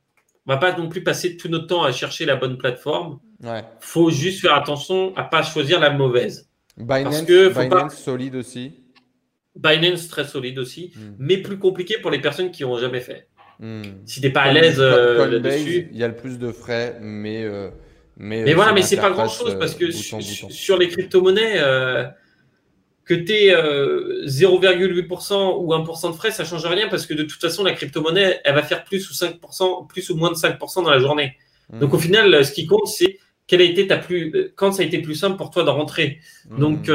On 0.47 0.53
va 0.53 0.59
pas 0.59 0.77
non 0.77 0.89
plus 0.89 1.03
passer 1.03 1.37
tout 1.37 1.49
notre 1.49 1.67
temps 1.67 1.83
à 1.83 1.91
chercher 1.91 2.27
la 2.27 2.37
bonne 2.37 2.59
plateforme. 2.59 3.19
Il 3.43 3.65
faut 3.81 4.11
juste 4.11 4.41
faire 4.41 4.55
attention 4.55 5.17
à 5.17 5.25
pas 5.25 5.43
choisir 5.43 5.81
la 5.81 5.91
mauvaise. 5.91 6.49
Binance, 6.77 7.03
Parce 7.05 7.23
que 7.23 7.49
Binance 7.49 7.97
solide 7.97 8.37
aussi. 8.37 8.84
Binance 9.57 10.09
très 10.09 10.25
solide 10.25 10.59
aussi, 10.59 10.93
hmm. 10.95 11.15
mais 11.19 11.39
plus 11.39 11.59
compliqué 11.59 11.97
pour 12.01 12.11
les 12.11 12.21
personnes 12.21 12.51
qui 12.51 12.63
n'ont 12.63 12.79
jamais 12.79 13.01
fait. 13.01 13.29
Hmm. 13.61 13.83
Si 14.05 14.21
tu 14.21 14.27
n'es 14.27 14.33
pas 14.33 14.43
à 14.43 14.53
l'aise 14.53 14.81
euh, 14.81 15.27
là-dessus. 15.27 15.89
Il 15.93 15.99
y 15.99 16.05
a 16.05 16.09
le 16.09 16.17
plus 16.17 16.39
de 16.39 16.51
frais, 16.51 16.99
mais. 17.01 17.45
Euh, 17.45 17.71
mais, 18.17 18.45
mais 18.45 18.55
voilà, 18.55 18.73
mais 18.73 18.83
c'est 18.83 18.97
pas 18.97 19.11
grand 19.11 19.29
chose 19.29 19.57
parce 19.59 19.75
que 19.75 19.91
sur 19.91 20.79
les 20.79 20.89
crypto-monnaies, 20.89 21.59
euh, 21.59 22.05
que 23.05 23.15
tu 23.15 23.33
aies 23.33 23.55
0,8% 24.27 25.57
ou 25.59 25.73
1% 25.73 26.11
de 26.11 26.17
frais, 26.17 26.31
ça 26.31 26.45
change 26.45 26.65
rien 26.65 26.89
parce 26.89 27.07
que 27.07 27.15
de 27.15 27.25
toute 27.25 27.41
façon, 27.41 27.65
la 27.65 27.73
crypto-monnaie, 27.73 28.41
elle 28.45 28.55
va 28.55 28.63
faire 28.63 28.85
plus 28.85 29.11
ou 29.11 29.15
5%, 29.15 29.89
plus 29.89 30.11
ou 30.11 30.17
moins 30.17 30.31
de 30.31 30.37
5% 30.37 30.85
dans 30.85 30.91
la 30.91 31.01
journée. 31.01 31.37
Hmm. 31.71 31.81
Donc 31.81 31.95
au 31.95 31.99
final, 31.99 32.45
ce 32.45 32.53
qui 32.53 32.67
compte, 32.67 32.87
c'est 32.87 33.19
quelle 33.49 33.63
a 33.63 33.65
été 33.65 33.89
ta 33.89 33.97
plus, 33.99 34.53
quand 34.55 34.71
ça 34.71 34.83
a 34.83 34.87
été 34.87 35.01
plus 35.01 35.17
simple 35.17 35.37
pour 35.37 35.51
toi 35.51 35.65
de 35.65 35.71
rentrer. 35.71 36.21
Donc 36.57 36.89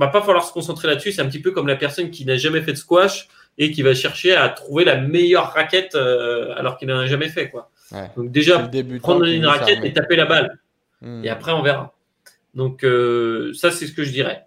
va 0.00 0.08
pas 0.08 0.22
falloir 0.22 0.44
se 0.44 0.52
concentrer 0.52 0.88
là-dessus. 0.88 1.12
C'est 1.12 1.22
un 1.22 1.26
petit 1.26 1.40
peu 1.40 1.52
comme 1.52 1.66
la 1.66 1.76
personne 1.76 2.10
qui 2.10 2.24
n'a 2.24 2.36
jamais 2.36 2.62
fait 2.62 2.72
de 2.72 2.76
squash 2.76 3.28
et 3.58 3.70
qui 3.70 3.82
va 3.82 3.94
chercher 3.94 4.34
à 4.34 4.48
trouver 4.48 4.84
la 4.84 4.96
meilleure 4.96 5.52
raquette 5.52 5.94
euh, 5.94 6.54
alors 6.56 6.78
qu'il 6.78 6.88
n'en 6.88 6.98
a 6.98 7.06
jamais 7.06 7.28
fait. 7.28 7.50
Quoi. 7.50 7.70
Donc 8.16 8.30
déjà, 8.32 8.70
prendre 9.00 9.24
une 9.24 9.46
raquette 9.46 9.84
et 9.84 9.92
taper 9.92 10.16
la 10.16 10.26
balle. 10.26 10.58
Hmm. 11.00 11.24
Et 11.24 11.28
après, 11.28 11.52
on 11.52 11.62
verra. 11.62 11.94
Donc 12.54 12.82
euh, 12.84 13.52
ça, 13.54 13.70
c'est 13.70 13.86
ce 13.86 13.92
que 13.92 14.02
je 14.02 14.10
dirais. 14.10 14.46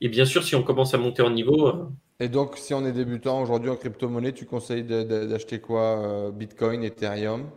Et 0.00 0.08
bien 0.08 0.24
sûr, 0.24 0.42
si 0.42 0.54
on 0.54 0.62
commence 0.62 0.94
à 0.94 0.98
monter 0.98 1.22
en 1.22 1.30
niveau, 1.30 1.68
euh, 1.68 1.88
Et 2.20 2.28
donc, 2.28 2.56
si 2.56 2.72
on 2.74 2.86
est 2.86 2.92
débutant 2.92 3.42
aujourd'hui 3.42 3.70
en 3.70 3.76
crypto-monnaie, 3.76 4.32
tu 4.32 4.46
conseilles 4.46 4.84
d'acheter 4.84 5.60
quoi? 5.60 6.30
Bitcoin, 6.32 6.84
Ethereum? 6.84 7.50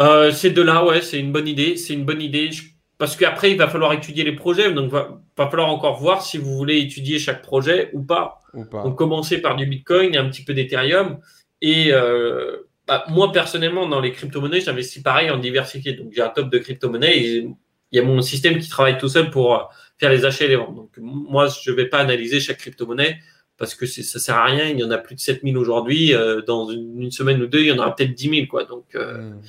Euh, 0.00 0.32
ces 0.32 0.50
deux-là, 0.50 0.84
ouais, 0.84 1.00
c'est 1.02 1.20
une 1.20 1.32
bonne 1.32 1.48
idée. 1.48 1.76
C'est 1.76 1.94
une 1.94 2.04
bonne 2.04 2.20
idée. 2.20 2.50
Je- 2.50 2.73
Parce 2.98 3.16
qu'après, 3.16 3.50
il 3.50 3.58
va 3.58 3.68
falloir 3.68 3.92
étudier 3.92 4.22
les 4.24 4.32
projets. 4.34 4.72
Donc, 4.72 4.90
va, 4.90 5.20
va 5.36 5.48
falloir 5.48 5.68
encore 5.68 5.98
voir 5.98 6.22
si 6.22 6.38
vous 6.38 6.54
voulez 6.56 6.78
étudier 6.78 7.18
chaque 7.18 7.42
projet 7.42 7.90
ou 7.92 8.02
pas. 8.02 8.40
Ou 8.54 8.64
pas? 8.64 8.82
Donc, 8.82 8.96
commencer 8.96 9.38
par 9.40 9.56
du 9.56 9.66
Bitcoin 9.66 10.14
et 10.14 10.18
un 10.18 10.28
petit 10.28 10.44
peu 10.44 10.54
d'Ethereum. 10.54 11.18
Et 11.60 11.92
euh, 11.92 12.68
bah, 12.86 13.04
moi, 13.08 13.32
personnellement, 13.32 13.88
dans 13.88 14.00
les 14.00 14.12
crypto-monnaies, 14.12 14.60
j'investis 14.60 15.02
pareil 15.02 15.30
en 15.30 15.38
diversifié. 15.38 15.94
Donc, 15.94 16.12
j'ai 16.12 16.22
un 16.22 16.28
top 16.28 16.50
de 16.50 16.58
crypto-monnaies 16.58 17.18
et 17.18 17.36
il 17.38 17.96
y 17.96 17.98
a 17.98 18.04
mon 18.04 18.20
système 18.22 18.58
qui 18.58 18.68
travaille 18.68 18.98
tout 18.98 19.08
seul 19.08 19.30
pour 19.30 19.54
euh, 19.54 19.62
faire 19.98 20.10
les 20.10 20.24
achats 20.24 20.44
et 20.44 20.48
les 20.48 20.56
ventes. 20.56 20.74
Donc, 20.76 20.90
moi, 20.98 21.48
je 21.48 21.70
ne 21.70 21.76
vais 21.76 21.86
pas 21.86 21.98
analyser 21.98 22.38
chaque 22.40 22.58
crypto-monnaie 22.58 23.18
parce 23.56 23.74
que 23.74 23.86
ça 23.86 24.18
sert 24.18 24.36
à 24.36 24.44
rien. 24.44 24.66
Il 24.68 24.78
y 24.78 24.84
en 24.84 24.90
a 24.90 24.98
plus 24.98 25.14
de 25.14 25.20
7000 25.20 25.56
aujourd'hui. 25.58 26.14
Euh, 26.14 26.42
dans 26.42 26.68
une, 26.70 27.02
une 27.02 27.10
semaine 27.10 27.42
ou 27.42 27.46
deux, 27.46 27.60
il 27.60 27.66
y 27.66 27.72
en 27.72 27.78
aura 27.78 27.94
peut-être 27.94 28.14
10 28.14 28.30
000. 28.30 28.46
Quoi. 28.46 28.64
Donc, 28.64 28.84
euh, 28.94 29.30
Hmm. 29.30 29.40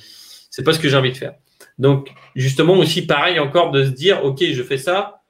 c'est 0.50 0.62
pas 0.64 0.72
ce 0.72 0.78
que 0.78 0.88
j'ai 0.88 0.96
envie 0.96 1.12
de 1.12 1.16
faire. 1.16 1.34
Donc, 1.78 2.12
justement, 2.34 2.74
aussi 2.74 3.06
pareil 3.06 3.38
encore 3.38 3.70
de 3.70 3.84
se 3.84 3.90
dire, 3.90 4.24
OK, 4.24 4.42
je 4.42 4.62
fais 4.62 4.78
ça, 4.78 5.22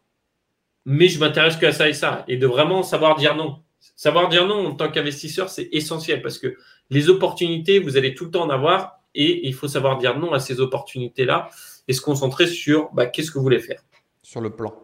mais 0.84 1.09
je 1.09 1.18
m'intéresse 1.18 1.57
que 1.57 1.66
à 1.66 1.72
ça 1.72 1.88
et 1.88 1.92
ça. 1.92 2.24
Et 2.28 2.36
de 2.36 2.47
vraiment 2.47 2.82
savoir 2.82 3.16
dire 3.16 3.34
non. 3.34 3.62
Savoir 3.97 4.28
dire 4.28 4.47
non 4.47 4.66
en 4.66 4.74
tant 4.74 4.90
qu'investisseur, 4.90 5.49
c'est 5.49 5.68
essentiel 5.72 6.22
parce 6.22 6.38
que 6.38 6.57
les 6.90 7.09
opportunités, 7.09 7.78
vous 7.78 7.97
allez 7.97 8.14
tout 8.14 8.26
le 8.26 8.30
temps 8.30 8.44
en 8.44 8.51
avoir 8.51 9.01
et 9.14 9.47
il 9.47 9.55
faut 9.55 9.68
savoir 9.68 9.99
dire 9.99 10.18
non 10.18 10.32
à 10.32 10.38
ces 10.38 10.61
opportunités-là 10.61 11.51
et 11.88 11.92
se 11.92 12.01
concentrer 12.01 12.47
sur 12.47 12.92
bah, 12.92 13.07
qu'est-ce 13.07 13.30
que 13.30 13.38
vous 13.38 13.44
voulez 13.44 13.61
faire? 13.61 13.82
Sur 14.22 14.40
le 14.40 14.51
plan. 14.51 14.74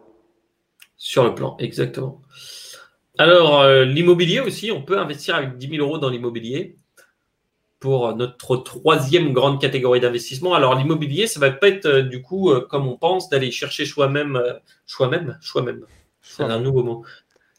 sur 0.97 1.23
le 1.23 1.35
plan. 1.35 1.55
Exactement. 1.59 2.21
Alors, 3.17 3.61
euh, 3.61 3.85
l'immobilier 3.85 4.39
aussi, 4.39 4.71
on 4.71 4.81
peut 4.81 4.97
investir 4.97 5.35
avec 5.35 5.57
10 5.57 5.69
000 5.69 5.85
euros 5.85 5.97
dans 5.99 6.09
l'immobilier 6.09 6.77
pour 7.83 8.15
notre 8.15 8.55
troisième 8.55 9.33
grande 9.33 9.59
catégorie 9.59 9.99
d'investissement. 9.99 10.53
Alors, 10.53 10.73
l'immobilier, 10.73 11.27
ça 11.27 11.41
va 11.41 11.51
pas 11.51 11.67
être 11.67 11.85
euh, 11.85 12.01
du 12.01 12.21
coup, 12.21 12.49
euh, 12.49 12.61
comme 12.61 12.87
on 12.87 12.95
pense, 12.95 13.27
d'aller 13.27 13.51
chercher 13.51 13.85
soi-même, 13.85 14.37
euh, 14.37 14.53
soi-même, 14.85 15.37
soi-même, 15.41 15.85
c'est 16.21 16.43
un 16.43 16.61
nouveau 16.61 16.81
mot. 16.81 17.03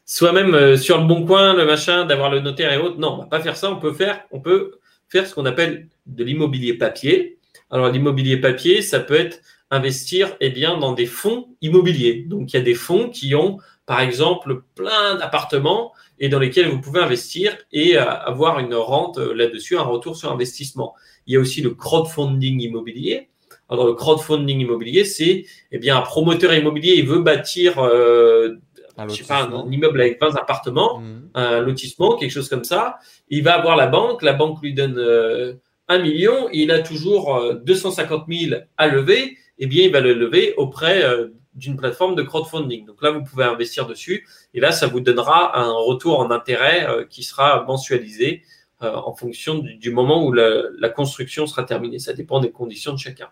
Soi-même 0.07 0.77
sur 0.77 0.99
le 0.99 1.05
bon 1.05 1.27
coin, 1.27 1.53
le 1.53 1.63
machin, 1.63 2.05
d'avoir 2.05 2.31
le 2.31 2.39
notaire 2.39 2.73
et 2.73 2.79
autres. 2.79 2.97
Non, 2.97 3.13
on 3.13 3.17
va 3.19 3.25
pas 3.27 3.39
faire 3.39 3.55
ça. 3.55 3.69
On 3.69 3.75
peut 3.75 3.93
faire, 3.93 4.23
on 4.31 4.39
peut 4.39 4.79
faire 5.09 5.27
ce 5.27 5.35
qu'on 5.35 5.45
appelle 5.45 5.89
de 6.07 6.23
l'immobilier 6.23 6.73
papier. 6.73 7.37
Alors, 7.69 7.89
l'immobilier 7.89 8.37
papier, 8.37 8.81
ça 8.81 8.99
peut 8.99 9.13
être 9.13 9.41
investir 9.69 10.35
eh 10.39 10.49
bien, 10.49 10.79
dans 10.79 10.93
des 10.93 11.05
fonds 11.05 11.49
immobiliers. 11.61 12.25
Donc, 12.27 12.51
il 12.51 12.55
y 12.55 12.59
a 12.59 12.63
des 12.63 12.73
fonds 12.73 13.09
qui 13.09 13.35
ont, 13.35 13.59
par 13.85 13.99
exemple, 13.99 14.63
plein 14.73 15.17
d'appartements 15.17 15.93
et 16.19 16.29
dans 16.29 16.39
lesquels 16.39 16.69
vous 16.69 16.79
pouvez 16.79 17.01
investir 17.01 17.57
et 17.71 17.97
euh, 17.97 18.03
avoir 18.03 18.59
une 18.59 18.73
rente 18.73 19.17
euh, 19.17 19.33
là-dessus, 19.33 19.77
un 19.77 19.83
retour 19.83 20.15
sur 20.15 20.31
investissement. 20.31 20.93
Il 21.27 21.33
y 21.33 21.37
a 21.37 21.39
aussi 21.39 21.61
le 21.61 21.71
crowdfunding 21.71 22.61
immobilier. 22.61 23.29
Alors, 23.69 23.87
le 23.87 23.93
crowdfunding 23.93 24.59
immobilier, 24.59 25.05
c'est 25.05 25.45
eh 25.71 25.77
bien, 25.77 25.97
un 25.97 26.01
promoteur 26.01 26.53
immobilier, 26.53 26.95
il 26.97 27.07
veut 27.07 27.19
bâtir 27.19 27.79
euh, 27.79 28.55
Un 28.97 29.07
je 29.07 29.15
sais 29.15 29.23
pas, 29.23 29.43
un 29.43 29.71
immeuble 29.71 29.99
avec 29.99 30.21
20 30.21 30.35
appartements, 30.35 30.99
Hmm. 30.99 31.29
un 31.33 31.59
lotissement, 31.61 32.15
quelque 32.15 32.31
chose 32.31 32.47
comme 32.47 32.63
ça. 32.63 32.97
Il 33.29 33.43
va 33.43 33.55
avoir 33.55 33.75
la 33.75 33.87
banque, 33.87 34.21
la 34.21 34.33
banque 34.33 34.61
lui 34.61 34.73
donne 34.73 34.97
euh, 34.97 35.53
un 35.87 35.99
million, 35.99 36.47
et 36.51 36.59
il 36.59 36.71
a 36.71 36.79
toujours 36.79 37.35
euh, 37.35 37.55
250 37.55 38.25
000 38.29 38.61
à 38.77 38.87
lever, 38.87 39.37
eh 39.59 39.67
bien, 39.67 39.85
il 39.85 39.91
va 39.91 40.01
le 40.01 40.13
lever 40.13 40.53
auprès 40.57 41.03
euh, 41.03 41.29
d'une 41.53 41.77
plateforme 41.77 42.15
de 42.15 42.23
crowdfunding. 42.23 42.85
Donc 42.85 43.01
là, 43.01 43.11
vous 43.11 43.23
pouvez 43.23 43.45
investir 43.45 43.87
dessus, 43.87 44.27
et 44.53 44.59
là, 44.59 44.71
ça 44.71 44.87
vous 44.87 44.99
donnera 44.99 45.57
un 45.59 45.71
retour 45.71 46.19
en 46.19 46.31
intérêt 46.31 46.87
euh, 46.87 47.05
qui 47.05 47.23
sera 47.23 47.63
mensualisé 47.65 48.43
euh, 48.83 48.93
en 48.93 49.15
fonction 49.15 49.59
du, 49.59 49.91
moment 49.91 50.25
où 50.25 50.33
la, 50.33 50.63
la 50.77 50.89
construction 50.89 51.47
sera 51.47 51.63
terminée. 51.63 51.99
Ça 51.99 52.11
dépend 52.13 52.41
des 52.41 52.51
conditions 52.51 52.91
de 52.93 52.99
chacun. 52.99 53.29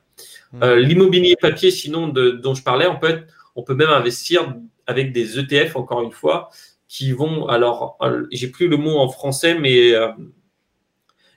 Euh, 0.61 0.80
L'immobilier 0.80 1.36
papier, 1.36 1.69
sinon, 1.69 2.07
de, 2.07 2.32
dont 2.32 2.53
je 2.55 2.63
parlais, 2.63 2.88
on 2.88 2.97
peut, 2.97 3.09
être- 3.09 3.28
on 3.55 3.63
peut 3.63 3.76
même 3.76 3.89
investir 3.89 4.55
avec 4.88 5.11
des 5.11 5.39
ETF, 5.39 5.76
encore 5.76 6.01
une 6.01 6.11
fois, 6.11 6.49
qui 6.88 7.11
vont. 7.11 7.47
Alors, 7.47 7.97
j'ai 8.32 8.47
plus 8.47 8.67
le 8.69 8.78
mot 8.78 8.97
en 8.99 9.09
français, 9.09 9.55
mais 9.55 9.93
euh, 9.93 10.07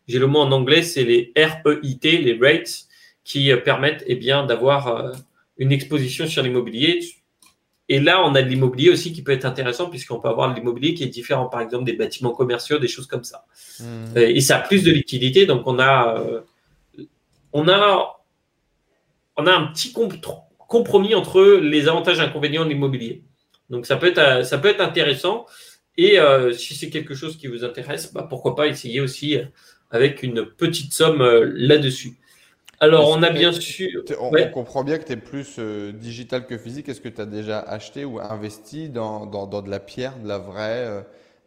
j'ai 0.06 0.18
le 0.20 0.26
mot 0.28 0.38
en 0.38 0.52
anglais, 0.52 0.82
c'est 0.82 1.04
les 1.04 1.32
REIT, 1.36 2.18
les 2.22 2.38
rates, 2.40 2.85
qui 3.26 3.42
euh, 3.50 3.58
permettent 3.70 4.04
eh 4.06 4.18
bien, 4.26 4.38
d'avoir 4.50 4.80
euh, 4.86 5.12
une 5.58 5.72
exposition 5.78 6.24
sur 6.26 6.42
l'immobilier. 6.44 6.92
Et 7.88 7.98
là, 8.00 8.14
on 8.26 8.34
a 8.34 8.42
de 8.42 8.48
l'immobilier 8.48 8.90
aussi 8.90 9.12
qui 9.12 9.22
peut 9.22 9.34
être 9.38 9.44
intéressant, 9.44 9.90
puisqu'on 9.90 10.20
peut 10.22 10.28
avoir 10.28 10.46
de 10.50 10.54
l'immobilier 10.58 10.94
qui 10.94 11.02
est 11.02 11.14
différent, 11.20 11.46
par 11.54 11.60
exemple, 11.60 11.84
des 11.84 11.96
bâtiments 12.02 12.34
commerciaux, 12.40 12.78
des 12.78 12.92
choses 12.96 13.08
comme 13.12 13.24
ça. 13.24 13.44
Hmm. 13.80 14.16
Euh, 14.16 14.36
et 14.36 14.40
ça 14.40 14.54
a 14.58 14.60
plus 14.60 14.82
de 14.84 14.92
liquidité. 14.92 15.44
Donc, 15.44 15.66
on 15.66 15.78
a, 15.78 15.94
on 17.52 17.68
a, 17.68 17.82
on 19.36 19.46
a 19.46 19.52
un 19.60 19.66
petit 19.72 19.92
comp- 19.92 20.14
compromis 20.58 21.14
entre 21.14 21.40
les 21.74 21.88
avantages 21.88 22.18
et 22.18 22.22
inconvénients 22.22 22.64
de 22.64 22.70
l'immobilier. 22.70 23.22
Donc, 23.70 23.86
ça 23.86 23.96
peut 23.96 24.10
être, 24.12 24.44
ça 24.44 24.58
peut 24.58 24.68
être 24.68 24.80
intéressant. 24.80 25.46
Et 25.96 26.18
euh, 26.20 26.52
si 26.52 26.74
c'est 26.74 26.90
quelque 26.90 27.14
chose 27.14 27.36
qui 27.38 27.48
vous 27.48 27.64
intéresse, 27.64 28.12
bah, 28.12 28.26
pourquoi 28.28 28.54
pas 28.54 28.66
essayer 28.66 29.00
aussi 29.00 29.38
avec 29.90 30.22
une 30.22 30.44
petite 30.44 30.92
somme 30.92 31.22
euh, 31.22 31.50
là-dessus. 31.54 32.18
Alors, 32.80 33.08
on 33.08 33.22
a 33.22 33.30
bien 33.30 33.52
sûr. 33.52 34.02
On, 34.20 34.32
Ouais. 34.32 34.48
on 34.48 34.50
comprend 34.50 34.84
bien 34.84 34.98
que 34.98 35.04
tu 35.04 35.12
es 35.12 35.16
plus 35.16 35.56
euh, 35.58 35.92
digital 35.92 36.46
que 36.46 36.58
physique. 36.58 36.88
Est-ce 36.88 37.00
que 37.00 37.08
tu 37.08 37.20
as 37.20 37.26
déjà 37.26 37.60
acheté 37.60 38.04
ou 38.04 38.18
investi 38.20 38.88
dans, 38.88 39.26
dans, 39.26 39.46
dans 39.46 39.62
de 39.62 39.70
la 39.70 39.80
pierre, 39.80 40.18
de 40.22 40.28
la 40.28 40.38
vraie, 40.38 40.84
euh, 40.86 41.00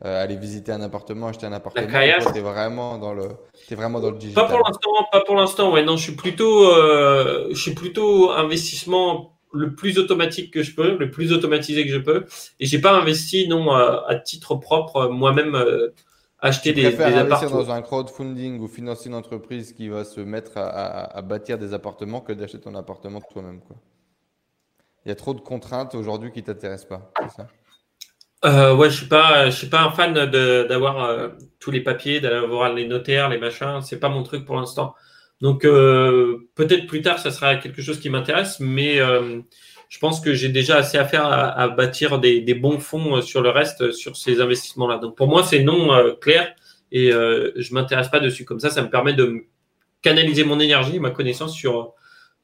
euh, 0.06 0.24
aller 0.24 0.36
visiter 0.38 0.72
un 0.72 0.82
appartement, 0.82 1.28
acheter 1.28 1.46
un 1.46 1.54
appartement, 1.54 1.88
tu 2.32 2.38
es 2.38 2.42
vraiment 2.42 2.98
dans 2.98 3.14
le, 3.14 3.28
t'es 3.68 3.76
vraiment 3.76 4.00
dans 4.00 4.08
le 4.12 4.18
Pas 4.18 4.20
digital? 4.20 4.48
pour 4.48 4.60
l'instant, 4.68 4.92
pas 5.12 5.22
pour 5.22 5.36
l'instant. 5.36 5.72
Ouais, 5.74 5.84
non, 5.84 5.98
je 5.98 6.04
suis 6.04 6.16
plutôt, 6.16 6.72
euh, 6.74 7.48
je 7.52 7.62
suis 7.62 7.74
plutôt 7.76 8.32
investissement 8.32 9.36
le 9.52 9.74
plus 9.76 9.98
automatique 9.98 10.52
que 10.54 10.64
je 10.64 10.74
peux, 10.76 10.96
le 10.98 11.10
plus 11.12 11.34
automatisé 11.34 11.86
que 11.86 11.92
je 11.92 11.98
peux. 11.98 12.26
Et 12.60 12.66
j'ai 12.66 12.80
pas 12.80 12.94
investi 12.94 13.48
non 13.48 13.72
à, 13.72 14.06
à 14.08 14.16
titre 14.16 14.56
propre 14.56 15.08
moi-même 15.08 15.56
acheter 16.42 16.74
Tu 16.74 16.82
des, 16.82 16.92
des 16.92 17.04
investir 17.04 17.50
dans 17.52 17.72
un 17.72 17.82
crowdfunding 17.82 18.60
ou 18.60 18.68
financer 18.68 19.10
une 19.10 19.16
entreprise 19.16 19.74
qui 19.74 19.90
va 19.90 20.04
se 20.04 20.22
mettre 20.22 20.58
à, 20.58 20.68
à- 20.68 21.18
à 21.18 21.22
bâtir 21.22 21.58
des 21.58 21.74
appartements 21.74 22.22
que 22.22 22.34
d'acheter 22.34 22.60
ton 22.60 22.76
appartement 22.76 23.22
toi-même. 23.22 23.62
Il 25.06 25.10
y 25.10 25.12
a 25.12 25.16
trop 25.16 25.34
de 25.34 25.42
contraintes 25.42 25.96
aujourd'hui 25.96 26.32
qui 26.32 26.44
t'intéressent 26.44 26.90
pas, 26.90 27.12
c'est 27.22 27.36
ça? 27.38 27.48
Euh, 28.46 28.74
ouais, 28.76 28.90
je 28.90 28.96
suis 28.96 29.08
pas, 29.08 29.50
je 29.50 29.56
suis 29.56 29.68
pas 29.68 29.82
un 29.82 29.92
fan 29.92 30.14
d'avoir 30.14 31.04
euh, 31.04 31.30
tous 31.60 31.72
les 31.72 31.82
papiers, 31.82 32.22
d'avoir 32.22 32.74
les 32.74 32.88
notaires, 32.88 33.28
les 33.28 33.38
machins. 33.38 33.82
C'est 33.82 34.00
pas 34.00 34.08
mon 34.10 34.24
truc 34.24 34.46
pour 34.46 34.56
l'instant. 34.56 34.96
Donc 35.42 35.66
euh, 35.66 36.50
peut-être 36.56 36.86
plus 36.88 37.02
tard, 37.02 37.20
ça 37.20 37.32
sera 37.32 37.56
quelque 37.58 37.82
chose 37.82 38.00
qui 38.00 38.10
m'intéresse, 38.10 38.60
mais 38.62 39.00
je 39.90 39.98
pense 40.00 40.22
que 40.22 40.34
j'ai 40.34 40.50
déjà 40.50 40.78
assez 40.78 40.98
à 40.98 41.06
faire 41.06 41.26
à, 41.26 41.50
à 41.50 41.68
bâtir 41.68 42.20
des, 42.20 42.42
des 42.42 42.54
bons 42.54 42.80
fonds 42.80 43.18
euh, 43.18 43.22
sur 43.22 43.42
le 43.42 43.50
reste, 43.50 43.82
euh, 43.82 43.92
sur 43.92 44.16
ces 44.16 44.40
investissements-là. 44.40 45.00
Donc 45.00 45.18
pour 45.18 45.28
moi, 45.28 45.44
c'est 45.44 45.64
non 45.64 45.92
euh, 45.94 46.14
clair 46.14 46.54
et 46.92 47.12
euh, 47.12 47.52
je 47.56 47.74
m'intéresse 47.74 48.08
pas 48.10 48.20
dessus. 48.20 48.46
Comme 48.46 48.60
ça, 48.60 48.70
ça 48.70 48.82
me 48.82 48.90
permet 48.90 49.14
de 49.14 49.46
canaliser 50.02 50.44
mon 50.44 50.60
énergie, 50.60 51.00
ma 51.00 51.10
connaissance 51.10 51.54
sur 51.54 51.94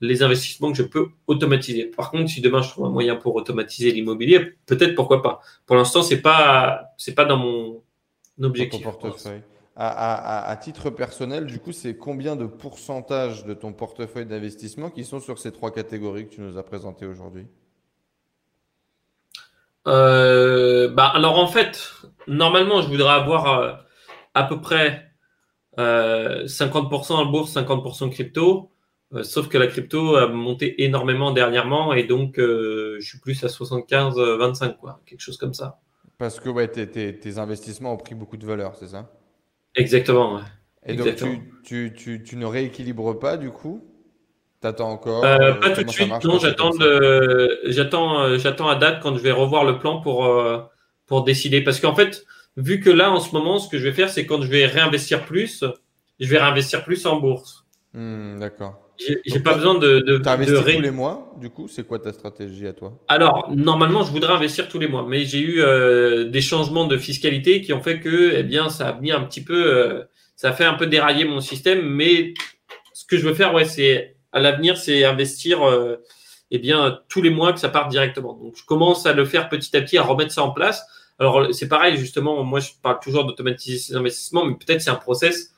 les 0.02 0.24
investissements 0.24 0.72
que 0.72 0.78
je 0.78 0.84
peux 0.84 1.08
automatiser. 1.28 1.86
Par 1.86 2.12
contre, 2.12 2.30
si 2.30 2.42
demain 2.42 2.62
je 2.62 2.70
trouve 2.70 2.86
un 2.86 2.90
moyen 2.90 3.16
pour 3.16 3.36
automatiser 3.36 3.92
l'immobilier, 3.92 4.40
peut-être 4.66 4.94
pourquoi 4.94 5.22
pas. 5.22 5.40
Pour 5.66 5.78
l'instant, 5.78 6.04
c'est 6.04 6.22
pas 6.22 6.90
c'est 6.98 7.16
pas 7.16 7.26
dans 7.26 7.38
mon 7.38 7.82
objectif. 8.42 8.84
portefeuille. 8.84 9.42
À, 9.78 9.88
à- 9.88 10.16
à- 10.48 10.50
à 10.52 10.58
titre 10.58 10.90
personnel, 10.90 11.46
du 11.46 11.60
coup, 11.60 11.72
c'est 11.72 11.96
combien 11.98 12.36
de 12.36 12.46
pourcentage 12.46 13.46
de 13.46 13.54
ton 13.54 13.74
portefeuille 13.74 14.26
d'investissement 14.26 14.90
qui 14.90 15.04
sont 15.06 15.20
sur 15.22 15.40
ces 15.40 15.52
trois 15.54 15.72
catégories 15.72 16.28
que 16.28 16.36
tu 16.36 16.42
nous 16.42 16.58
as 16.58 16.64
présentées 16.64 17.06
aujourd'hui? 17.06 17.48
Euh, 19.88 20.90
bah, 20.90 21.08
alors 21.14 21.38
en 21.40 21.48
fait, 21.48 21.92
normalement, 22.28 22.82
je 22.82 22.88
voudrais 22.88 23.14
avoir 23.14 23.48
euh, 23.60 23.74
à 24.34 24.44
peu 24.44 24.60
près 24.62 25.12
euh, 25.80 26.48
50% 26.48 27.16
en 27.18 27.26
bourse, 27.28 27.54
50% 27.54 28.10
crypto. 28.10 28.72
Euh, 29.14 29.24
sauf 29.24 29.50
que 29.50 29.58
la 29.58 29.68
crypto 29.68 30.16
a 30.18 30.28
monté 30.28 30.84
énormément 30.86 31.32
dernièrement 31.32 31.94
et 31.94 32.04
donc 32.06 32.40
euh, 32.40 32.98
je 33.00 33.08
suis 33.10 33.20
plus 33.20 33.44
à 33.44 33.50
75-25 33.50 34.78
quoi, 34.78 35.02
quelque 35.06 35.22
chose 35.22 35.38
comme 35.38 35.54
ça. 35.54 35.80
Parce 36.18 36.42
que 36.42 36.50
ouais, 36.50 36.68
tes, 36.68 36.92
tes- 36.92 37.18
tes 37.18 37.38
investissements 37.38 37.94
ont 37.94 37.98
pris 37.98 38.16
beaucoup 38.16 38.36
de 38.36 38.46
valeur, 38.46 38.76
c'est 38.76 38.88
ça? 38.90 39.10
Exactement. 39.76 40.36
ouais. 40.36 40.42
Et 40.88 40.96
donc, 40.96 41.16
tu, 41.16 41.52
tu, 41.64 41.94
tu, 41.96 42.24
tu 42.24 42.36
ne 42.36 42.46
rééquilibres 42.46 43.18
pas, 43.18 43.38
du 43.38 43.50
coup? 43.50 43.84
T'attends 44.62 44.92
encore? 44.92 45.24
Euh, 45.26 45.38
euh, 45.40 45.54
pas 45.56 45.72
tout 45.72 45.84
de 45.84 45.90
suite, 45.90 46.08
marche 46.08 46.24
non, 46.24 46.40
j'attends 46.40 46.72
le, 46.80 47.60
j'attends, 47.66 48.22
euh, 48.22 48.38
j'attends 48.38 48.68
à 48.68 48.76
date 48.76 49.02
quand 49.02 49.16
je 49.16 49.22
vais 49.22 49.32
revoir 49.32 49.64
le 49.66 49.80
plan 49.80 50.00
pour, 50.02 50.26
euh, 50.26 50.60
pour 51.06 51.24
décider. 51.24 51.62
Parce 51.62 51.80
qu'en 51.80 51.96
fait, 51.96 52.26
vu 52.58 52.80
que 52.80 52.90
là, 52.90 53.12
en 53.12 53.20
ce 53.20 53.34
moment, 53.34 53.60
ce 53.60 53.70
que 53.70 53.78
je 53.78 53.84
vais 53.84 53.94
faire, 53.94 54.10
c'est 54.10 54.26
quand 54.26 54.42
je 54.42 54.48
vais 54.48 54.66
réinvestir 54.66 55.26
plus, 55.26 55.64
je 56.20 56.28
vais 56.28 56.38
réinvestir 56.38 56.84
plus 56.84 57.06
en 57.06 57.20
bourse. 57.20 57.65
Hmm, 57.96 58.40
d'accord. 58.40 58.82
J'ai 58.98 59.40
pas 59.40 59.54
besoin 59.54 59.76
de. 59.76 60.00
de 60.00 60.18
tu 60.18 60.54
tous 60.54 60.82
les 60.82 60.92
mois, 60.92 61.34
du 61.40 61.50
coup 61.50 61.68
C'est 61.68 61.86
quoi 61.88 62.00
ta 62.00 62.12
stratégie 62.14 62.68
à 62.68 62.74
toi? 62.74 62.94
Alors, 63.08 63.52
normalement, 63.54 64.04
je 64.04 64.12
voudrais 64.12 64.34
investir 64.34 64.68
tous 64.68 64.80
les 64.80 64.88
mois, 64.88 65.06
mais 65.08 65.26
j'ai 65.26 65.40
eu 65.40 65.62
euh, 65.62 66.26
des 66.26 66.42
changements 66.42 66.88
de 66.88 66.98
fiscalité 66.98 67.62
qui 67.62 67.74
ont 67.74 67.82
fait 67.82 68.00
que, 68.00 68.34
eh 68.36 68.44
bien, 68.44 68.70
ça 68.70 68.90
a 68.90 68.94
mis 69.00 69.12
un 69.12 69.22
petit 69.22 69.44
peu. 69.44 69.66
Euh, 69.66 70.04
ça 70.36 70.50
a 70.50 70.54
fait 70.54 70.66
un 70.66 70.74
peu 70.74 70.88
dérailler 70.88 71.26
mon 71.26 71.40
système, 71.40 71.88
mais 71.88 72.34
ce 72.94 73.06
que 73.06 73.18
je 73.18 73.26
veux 73.26 73.34
faire, 73.34 73.54
ouais, 73.54 73.66
c'est 73.66 74.18
à 74.34 74.40
l'avenir, 74.40 74.78
c'est 74.78 75.06
investir. 75.06 75.64
Euh, 75.64 75.98
eh 76.52 76.60
bien, 76.60 77.00
tous 77.10 77.22
les 77.22 77.32
mois 77.32 77.54
que 77.54 77.60
ça 77.60 77.70
parte 77.70 77.90
directement. 77.90 78.34
Donc, 78.34 78.56
je 78.56 78.66
commence 78.66 79.06
à 79.06 79.14
le 79.14 79.26
faire 79.26 79.50
petit 79.50 79.76
à 79.76 79.82
petit, 79.82 79.98
à 79.98 80.04
remettre 80.04 80.32
ça 80.32 80.44
en 80.44 80.52
place. 80.52 80.86
Alors, 81.18 81.54
c'est 81.54 81.68
pareil, 81.68 81.98
justement, 81.98 82.44
moi, 82.44 82.60
je 82.60 82.70
parle 82.82 83.00
toujours 83.00 83.26
d'automatiser 83.26 83.78
ces 83.78 83.96
investissements, 83.96 84.46
mais 84.46 84.54
peut-être 84.56 84.82
c'est 84.82 84.90
un 84.90 84.96
process 84.96 85.55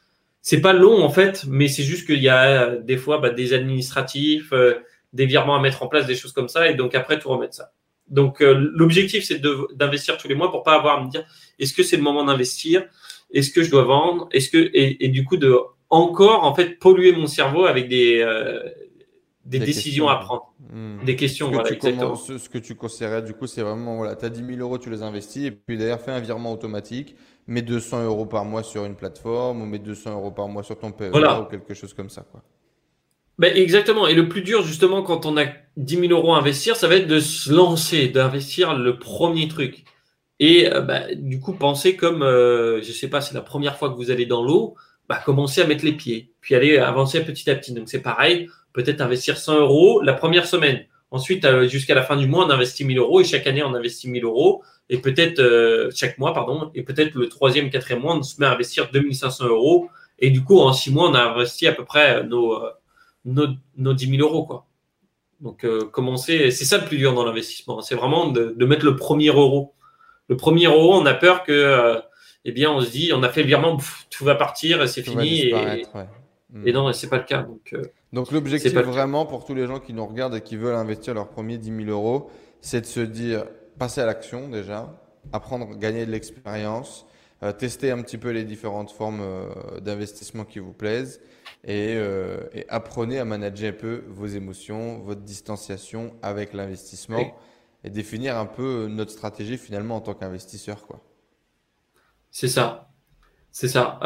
c'est 0.47 0.61
pas 0.61 0.71
long 0.71 1.03
en 1.03 1.09
fait, 1.09 1.43
mais 1.49 1.67
c'est 1.67 1.83
juste 1.83 2.05
qu'il 2.05 2.21
y 2.23 2.29
a 2.29 2.61
euh, 2.61 2.81
des 2.81 2.95
fois 2.95 3.17
bah, 3.17 3.31
des 3.31 3.53
administratifs, 3.53 4.53
euh, 4.53 4.75
des 5.11 5.25
virements 5.25 5.57
à 5.57 5.59
mettre 5.59 5.83
en 5.83 5.89
place, 5.89 6.05
des 6.05 6.15
choses 6.15 6.31
comme 6.31 6.47
ça, 6.47 6.69
et 6.69 6.73
donc 6.73 6.95
après 6.95 7.19
tout 7.19 7.27
remettre 7.27 7.53
ça. 7.53 7.73
Donc 8.07 8.41
euh, 8.41 8.53
l'objectif 8.73 9.25
c'est 9.25 9.41
d'investir 9.75 10.17
tous 10.17 10.29
les 10.29 10.35
mois 10.35 10.49
pour 10.49 10.63
pas 10.63 10.75
avoir 10.75 10.99
à 10.99 11.03
me 11.03 11.09
dire 11.09 11.25
est-ce 11.59 11.73
que 11.73 11.83
c'est 11.83 11.97
le 11.97 12.01
moment 12.01 12.23
d'investir, 12.23 12.85
est-ce 13.33 13.51
que 13.51 13.61
je 13.61 13.69
dois 13.69 13.83
vendre, 13.83 14.29
est-ce 14.31 14.49
que 14.49 14.69
et, 14.73 15.09
du 15.09 15.25
coup 15.25 15.35
de 15.35 15.53
encore 15.89 16.45
en 16.45 16.55
fait 16.55 16.79
polluer 16.79 17.11
mon 17.11 17.27
cerveau 17.27 17.65
avec 17.65 17.89
des 17.89 18.25
des, 19.43 19.59
décisions 19.59 20.07
à 20.07 20.15
prendre, 20.15 20.53
hmm. 20.73 21.03
des 21.05 21.17
questions. 21.17 21.47
Ce 21.47 21.51
que, 21.51 21.89
voilà, 21.93 22.15
ce, 22.15 22.49
que 22.49 22.57
tu 22.57 22.75
conseillerais 22.75 23.21
du 23.21 23.33
coup 23.33 23.47
c'est 23.47 23.63
vraiment 23.63 23.97
voilà, 23.97 24.15
tu 24.15 24.23
as 24.23 24.29
10 24.29 24.45
000 24.45 24.59
euros, 24.59 24.77
tu 24.77 24.89
les 24.89 25.03
investis 25.03 25.43
et 25.43 25.51
puis 25.51 25.77
d'ailleurs 25.77 25.99
fais 25.99 26.11
un 26.11 26.21
virement 26.21 26.53
automatique 26.53 27.17
mets 27.47 27.61
200 27.61 28.05
euros 28.05 28.25
par 28.25 28.45
mois 28.45 28.63
sur 28.63 28.85
une 28.85 28.95
plateforme 28.95 29.61
ou 29.61 29.65
mets 29.65 29.79
200 29.79 30.13
euros 30.13 30.31
par 30.31 30.47
mois 30.47 30.63
sur 30.63 30.77
ton 30.77 30.91
PEA 30.91 31.11
ou 31.41 31.45
quelque 31.45 31.73
chose 31.73 31.93
comme 31.93 32.09
ça. 32.09 32.25
Quoi. 32.29 32.43
Ben 33.39 33.55
exactement. 33.55 34.07
Et 34.07 34.15
le 34.15 34.27
plus 34.27 34.41
dur, 34.41 34.63
justement, 34.63 35.03
quand 35.03 35.25
on 35.25 35.37
a 35.37 35.45
10 35.77 36.07
000 36.07 36.11
euros 36.11 36.33
à 36.33 36.39
investir, 36.39 36.75
ça 36.75 36.87
va 36.87 36.95
être 36.95 37.07
de 37.07 37.19
se 37.19 37.51
lancer, 37.51 38.07
d'investir 38.07 38.75
le 38.75 38.97
premier 38.97 39.47
truc. 39.47 39.85
Et 40.39 40.71
euh, 40.71 40.81
ben, 40.81 41.07
du 41.15 41.39
coup, 41.39 41.53
pensez 41.53 41.95
comme, 41.95 42.23
euh, 42.23 42.81
je 42.81 42.91
sais 42.91 43.09
pas, 43.09 43.21
c'est 43.21 43.35
la 43.35 43.41
première 43.41 43.77
fois 43.77 43.89
que 43.89 43.95
vous 43.95 44.11
allez 44.11 44.25
dans 44.25 44.43
l'eau, 44.43 44.75
bah, 45.07 45.19
commencez 45.23 45.61
à 45.61 45.67
mettre 45.67 45.85
les 45.85 45.93
pieds, 45.93 46.33
puis 46.41 46.55
aller 46.55 46.77
avancer 46.77 47.23
petit 47.23 47.49
à 47.49 47.55
petit. 47.55 47.73
Donc 47.73 47.89
c'est 47.89 48.01
pareil, 48.01 48.49
peut-être 48.73 49.01
investir 49.01 49.37
100 49.37 49.59
euros 49.59 50.01
la 50.01 50.13
première 50.13 50.47
semaine. 50.47 50.85
Ensuite, 51.09 51.45
euh, 51.45 51.67
jusqu'à 51.67 51.95
la 51.95 52.03
fin 52.03 52.17
du 52.17 52.27
mois, 52.27 52.45
on 52.45 52.49
investit 52.49 52.83
1000 52.83 52.97
euros 52.97 53.21
et 53.21 53.23
chaque 53.23 53.47
année, 53.47 53.63
on 53.63 53.73
investit 53.73 54.09
1000 54.09 54.25
euros 54.25 54.61
et 54.89 54.97
peut-être 54.97 55.39
euh, 55.39 55.89
chaque 55.95 56.17
mois, 56.17 56.33
pardon, 56.33 56.69
et 56.75 56.83
peut-être 56.83 57.15
le 57.15 57.29
troisième, 57.29 57.69
quatrième 57.69 58.01
mois, 58.01 58.15
on 58.15 58.23
se 58.23 58.39
met 58.41 58.45
à 58.45 58.51
investir 58.51 58.89
2500 58.91 59.45
euros 59.45 59.89
et 60.19 60.31
du 60.31 60.43
coup, 60.43 60.59
en 60.59 60.73
six 60.73 60.91
mois, 60.91 61.09
on 61.09 61.13
a 61.13 61.23
investi 61.23 61.65
à 61.67 61.71
peu 61.71 61.85
près 61.85 62.23
nos, 62.23 62.61
euh, 62.61 62.71
nos, 63.23 63.47
nos 63.77 63.93
10 63.93 64.17
000 64.17 64.27
euros, 64.27 64.45
quoi. 64.45 64.65
Donc, 65.39 65.67
commencer, 65.91 66.49
c'est 66.49 66.65
ça 66.65 66.79
le 66.79 66.85
plus 66.85 66.97
dur 66.97 67.13
dans 67.13 67.23
l'investissement, 67.23 67.81
c'est 67.81 67.93
vraiment 67.93 68.31
de, 68.31 68.55
de, 68.57 68.65
mettre 68.65 68.83
le 68.83 68.95
premier 68.95 69.27
euro. 69.27 69.75
Le 70.29 70.35
premier 70.35 70.65
euro, 70.65 70.95
on 70.95 71.05
a 71.05 71.13
peur 71.13 71.43
que, 71.43 72.01
eh 72.43 72.51
bien, 72.51 72.71
on 72.71 72.81
se 72.81 72.89
dit, 72.89 73.11
on 73.13 73.21
a 73.21 73.29
fait 73.29 73.43
le 73.43 73.47
virement, 73.47 73.77
tout 74.09 74.25
va 74.25 74.33
partir, 74.33 74.89
c'est 74.89 75.03
fini. 75.03 75.49
Et, 75.49 75.53
ouais. 75.53 75.85
et, 76.65 76.71
non, 76.71 76.91
c'est 76.91 77.07
pas 77.07 77.19
le 77.19 77.23
cas. 77.23 77.43
Donc, 77.43 77.75
donc 78.13 78.31
l'objectif 78.31 78.73
vraiment 78.73 79.25
pour 79.25 79.45
tous 79.45 79.53
les 79.53 79.67
gens 79.67 79.79
qui 79.79 79.93
nous 79.93 80.05
regardent 80.05 80.35
et 80.35 80.41
qui 80.41 80.55
veulent 80.55 80.75
investir 80.75 81.13
leur 81.13 81.27
premier 81.27 81.57
10 81.57 81.85
000 81.85 81.89
euros, 81.89 82.29
c'est 82.61 82.81
de 82.81 82.85
se 82.85 82.99
dire, 82.99 83.45
passer 83.77 84.01
à 84.01 84.05
l'action 84.05 84.49
déjà, 84.49 84.99
apprendre, 85.31 85.75
gagner 85.75 86.05
de 86.05 86.11
l'expérience, 86.11 87.05
euh, 87.43 87.51
tester 87.51 87.91
un 87.91 88.01
petit 88.01 88.17
peu 88.17 88.31
les 88.31 88.43
différentes 88.43 88.89
formes 88.89 89.21
euh, 89.21 89.79
d'investissement 89.79 90.43
qui 90.43 90.57
vous 90.57 90.73
plaisent 90.73 91.21
euh, 91.67 92.39
et, 92.51 92.65
apprenez 92.67 93.19
à 93.19 93.25
manager 93.25 93.69
un 93.69 93.77
peu 93.77 94.03
vos 94.07 94.25
émotions, 94.25 94.99
votre 94.99 95.21
distanciation 95.21 96.15
avec 96.23 96.53
l'investissement 96.53 97.37
et 97.83 97.91
définir 97.91 98.37
un 98.37 98.47
peu 98.47 98.87
notre 98.89 99.11
stratégie 99.11 99.59
finalement 99.59 99.97
en 99.97 100.01
tant 100.01 100.15
qu'investisseur. 100.15 100.87
quoi. 100.87 100.99
C'est 102.31 102.47
ça. 102.47 102.89
C'est 103.51 103.67
ça. 103.67 103.99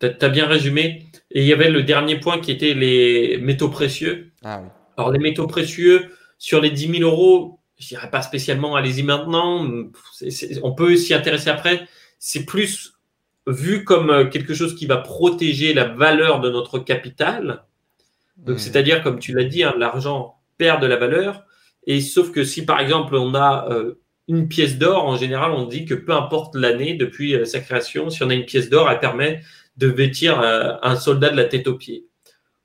Tu 0.00 0.06
as, 0.06 0.28
bien 0.30 0.46
résumé. 0.46 1.09
Et 1.30 1.42
il 1.42 1.46
y 1.46 1.52
avait 1.52 1.70
le 1.70 1.82
dernier 1.82 2.18
point 2.18 2.40
qui 2.40 2.50
était 2.50 2.74
les 2.74 3.38
métaux 3.38 3.68
précieux. 3.68 4.32
Ah, 4.42 4.60
oui. 4.62 4.68
Alors, 4.96 5.12
les 5.12 5.18
métaux 5.18 5.46
précieux, 5.46 6.10
sur 6.38 6.60
les 6.60 6.70
10 6.70 6.98
000 6.98 7.10
euros, 7.10 7.60
je 7.78 7.88
dirais 7.88 8.10
pas 8.10 8.22
spécialement, 8.22 8.76
allez-y 8.76 9.02
maintenant. 9.02 9.66
on 10.62 10.72
peut 10.72 10.96
s'y 10.96 11.14
intéresser 11.14 11.50
après. 11.50 11.86
C'est 12.18 12.44
plus 12.44 12.94
vu 13.46 13.84
comme 13.84 14.28
quelque 14.28 14.54
chose 14.54 14.74
qui 14.74 14.86
va 14.86 14.98
protéger 14.98 15.72
la 15.72 15.84
valeur 15.84 16.40
de 16.40 16.50
notre 16.50 16.78
capital. 16.78 17.64
Donc, 18.36 18.56
mmh. 18.56 18.58
c'est-à-dire, 18.58 19.02
comme 19.02 19.18
tu 19.18 19.32
l'as 19.32 19.44
dit, 19.44 19.62
hein, 19.62 19.74
l'argent 19.78 20.36
perd 20.58 20.82
de 20.82 20.86
la 20.86 20.96
valeur. 20.96 21.44
Et 21.86 22.00
sauf 22.00 22.32
que 22.32 22.44
si, 22.44 22.64
par 22.64 22.80
exemple, 22.80 23.14
on 23.14 23.34
a 23.34 23.66
euh, 23.70 24.00
une 24.28 24.48
pièce 24.48 24.78
d'or, 24.78 25.06
en 25.06 25.16
général, 25.16 25.52
on 25.52 25.66
dit 25.66 25.84
que 25.84 25.94
peu 25.94 26.12
importe 26.12 26.54
l'année 26.54 26.94
depuis 26.94 27.34
euh, 27.34 27.44
sa 27.44 27.60
création, 27.60 28.10
si 28.10 28.22
on 28.22 28.30
a 28.30 28.34
une 28.34 28.44
pièce 28.44 28.68
d'or, 28.70 28.90
elle 28.90 29.00
permet 29.00 29.42
de 29.76 29.86
vêtir 29.86 30.40
euh, 30.40 30.74
un 30.82 30.96
soldat 30.96 31.30
de 31.30 31.36
la 31.36 31.44
tête 31.44 31.66
aux 31.66 31.76
pieds. 31.76 32.06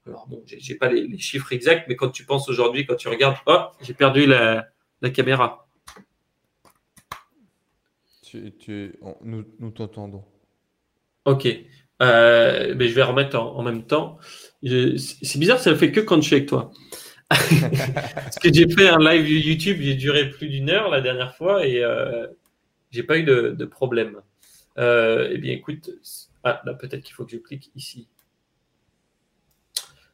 Alors 0.07 0.27
bon, 0.27 0.43
j'ai 0.45 0.75
pas 0.75 0.91
les, 0.91 1.17
chiffres 1.17 1.51
exacts, 1.51 1.85
mais 1.87 1.95
quand 1.95 2.09
tu 2.09 2.25
penses 2.25 2.47
aujourd'hui, 2.47 2.85
quand 2.85 2.95
tu 2.95 3.07
regardes, 3.07 3.37
oh, 3.47 3.59
j'ai 3.81 3.93
perdu 3.93 4.27
la, 4.27 4.67
caméra. 5.13 5.67
nous, 9.23 9.71
t'entendons. 9.73 10.23
Ok. 11.25 11.47
Euh, 12.01 12.75
mais 12.75 12.87
je 12.87 12.93
vais 12.93 13.03
remettre 13.03 13.39
en, 13.39 13.63
même 13.63 13.83
temps. 13.83 14.19
C'est 14.61 15.39
bizarre, 15.39 15.59
ça 15.59 15.71
ne 15.71 15.75
fait 15.75 15.91
que 15.91 16.01
quand 16.01 16.17
je 16.17 16.27
suis 16.27 16.35
avec 16.35 16.49
toi. 16.49 16.71
Parce 17.29 18.37
que 18.37 18.53
j'ai 18.53 18.69
fait 18.69 18.87
un 18.87 18.99
live 18.99 19.27
YouTube, 19.27 19.77
j'ai 19.79 19.95
duré 19.95 20.29
plus 20.29 20.49
d'une 20.49 20.69
heure 20.69 20.89
la 20.89 21.01
dernière 21.01 21.35
fois 21.35 21.65
et 21.65 21.83
euh, 21.83 22.27
j'ai 22.91 23.01
pas 23.01 23.17
eu 23.17 23.23
de, 23.23 23.65
problème. 23.65 24.21
eh 24.77 25.37
bien, 25.39 25.53
écoute, 25.53 25.89
ah, 26.45 26.61
là, 26.63 26.75
peut-être 26.75 27.01
qu'il 27.03 27.15
faut 27.15 27.25
que 27.25 27.31
je 27.31 27.37
clique 27.37 27.71
ici. 27.75 28.07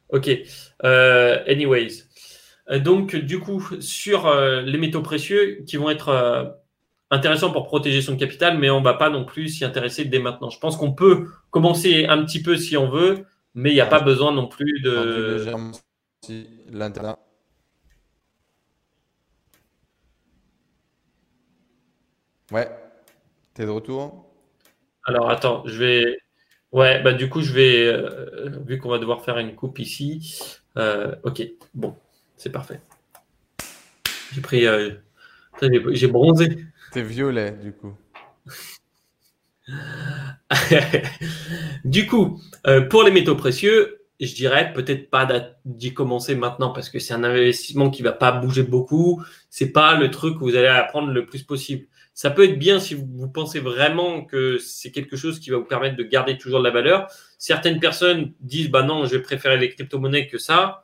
OK. 0.08 0.30
Euh, 0.82 1.44
anyways. 1.46 2.04
Euh, 2.70 2.78
donc, 2.78 3.14
du 3.14 3.38
coup, 3.38 3.62
sur 3.80 4.26
euh, 4.26 4.62
les 4.62 4.78
métaux 4.78 5.02
précieux 5.02 5.62
qui 5.66 5.76
vont 5.76 5.90
être 5.90 6.56
intéressants 7.10 7.52
pour 7.52 7.66
protéger 7.66 8.00
son 8.00 8.16
capital, 8.16 8.56
mais 8.58 8.70
on 8.70 8.80
ne 8.80 8.84
va 8.84 8.94
pas 8.94 9.10
non 9.10 9.26
plus 9.26 9.48
s'y 9.48 9.64
intéresser 9.64 10.06
dès 10.06 10.20
maintenant. 10.20 10.48
Je 10.48 10.58
pense 10.58 10.78
qu'on 10.78 10.94
peut 10.94 11.28
commencer 11.50 12.06
un 12.06 12.24
petit 12.24 12.42
peu 12.42 12.56
si 12.56 12.78
on 12.78 12.88
veut, 12.88 13.26
mais 13.54 13.70
il 13.70 13.74
n'y 13.74 13.80
a 13.82 13.86
pas 13.86 14.00
besoin 14.00 14.32
non 14.32 14.48
plus 14.48 14.80
de. 14.80 15.44
L'internet. 16.70 17.16
Ouais. 22.50 22.70
T'es 23.52 23.66
de 23.66 23.70
retour? 23.70 24.32
Alors 25.04 25.30
attends, 25.30 25.62
je 25.66 25.78
vais. 25.78 26.21
Ouais, 26.72 27.02
bah 27.02 27.12
du 27.12 27.28
coup, 27.28 27.42
je 27.42 27.52
vais, 27.52 27.86
euh, 27.86 28.48
vu 28.66 28.78
qu'on 28.78 28.88
va 28.88 28.98
devoir 28.98 29.22
faire 29.22 29.36
une 29.36 29.54
coupe 29.54 29.78
ici, 29.78 30.34
euh, 30.78 31.14
ok, 31.22 31.42
bon, 31.74 31.94
c'est 32.36 32.50
parfait. 32.50 32.80
J'ai 34.32 34.40
pris, 34.40 34.66
euh, 34.66 34.92
j'ai 35.90 36.06
bronzé. 36.06 36.64
C'est 36.92 37.02
violet, 37.02 37.52
du 37.52 37.72
coup. 37.72 37.92
du 41.84 42.06
coup, 42.06 42.40
pour 42.88 43.02
les 43.02 43.10
métaux 43.10 43.36
précieux, 43.36 43.98
je 44.18 44.34
dirais 44.34 44.72
peut-être 44.72 45.10
pas 45.10 45.28
d'y 45.66 45.92
commencer 45.92 46.34
maintenant 46.34 46.70
parce 46.70 46.88
que 46.88 46.98
c'est 46.98 47.12
un 47.12 47.24
investissement 47.24 47.90
qui 47.90 48.02
va 48.02 48.12
pas 48.12 48.32
bouger 48.32 48.62
beaucoup. 48.62 49.22
C'est 49.50 49.72
pas 49.72 49.98
le 49.98 50.10
truc 50.10 50.40
où 50.40 50.44
vous 50.44 50.56
allez 50.56 50.68
apprendre 50.68 51.12
le 51.12 51.26
plus 51.26 51.42
possible. 51.42 51.86
Ça 52.14 52.30
peut 52.30 52.44
être 52.44 52.58
bien 52.58 52.78
si 52.78 52.94
vous, 52.94 53.28
pensez 53.28 53.58
vraiment 53.58 54.22
que 54.22 54.58
c'est 54.58 54.90
quelque 54.90 55.16
chose 55.16 55.40
qui 55.40 55.50
va 55.50 55.56
vous 55.56 55.64
permettre 55.64 55.96
de 55.96 56.02
garder 56.02 56.36
toujours 56.36 56.58
de 56.60 56.64
la 56.64 56.70
valeur. 56.70 57.08
Certaines 57.38 57.80
personnes 57.80 58.32
disent 58.40 58.70
bah 58.70 58.82
non, 58.82 59.06
je 59.06 59.16
vais 59.16 59.22
préférer 59.22 59.56
les 59.56 59.70
crypto-monnaies 59.70 60.26
que 60.26 60.38
ça. 60.38 60.82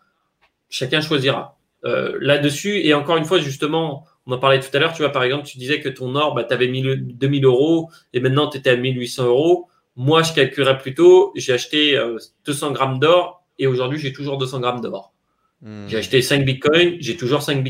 Chacun 0.70 1.01
choisira. 1.01 1.59
Euh, 1.85 2.16
là-dessus, 2.20 2.81
et 2.81 2.95
encore 2.95 3.18
une 3.18 3.24
fois, 3.24 3.39
justement, 3.39 4.07
on 4.26 4.33
en 4.33 4.39
parlait 4.39 4.59
tout 4.61 4.74
à 4.74 4.79
l'heure, 4.79 4.93
tu 4.93 5.03
vois, 5.03 5.12
par 5.12 5.22
exemple, 5.22 5.47
tu 5.47 5.59
disais 5.59 5.81
que 5.81 5.89
ton 5.89 6.14
or, 6.14 6.35
bah, 6.35 6.45
tu 6.45 6.53
avais 6.53 6.66
2000 6.66 7.45
euros 7.45 7.91
et 8.12 8.20
maintenant 8.20 8.49
tu 8.49 8.59
étais 8.59 8.70
à 8.70 8.76
1800 8.76 9.26
euros. 9.26 9.68
Moi, 9.97 10.22
je 10.22 10.33
calculerais 10.33 10.79
plutôt, 10.79 11.33
j'ai 11.37 11.53
acheté 11.53 12.01
200 12.45 12.68
euh, 12.68 12.72
grammes 12.72 12.99
d'or 12.99 13.45
et 13.59 13.66
aujourd'hui, 13.66 13.99
j'ai 13.99 14.12
toujours 14.12 14.39
200 14.39 14.61
grammes 14.61 14.81
d'or. 14.81 15.12
Hmm. 15.61 15.89
J'ai 15.89 15.99
acheté 15.99 16.22
5 16.22 16.45
bitcoins, 16.45 16.97
j'ai 17.01 17.16
toujours 17.16 17.43
5 17.43 17.62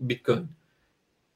bitcoins. 0.00 0.48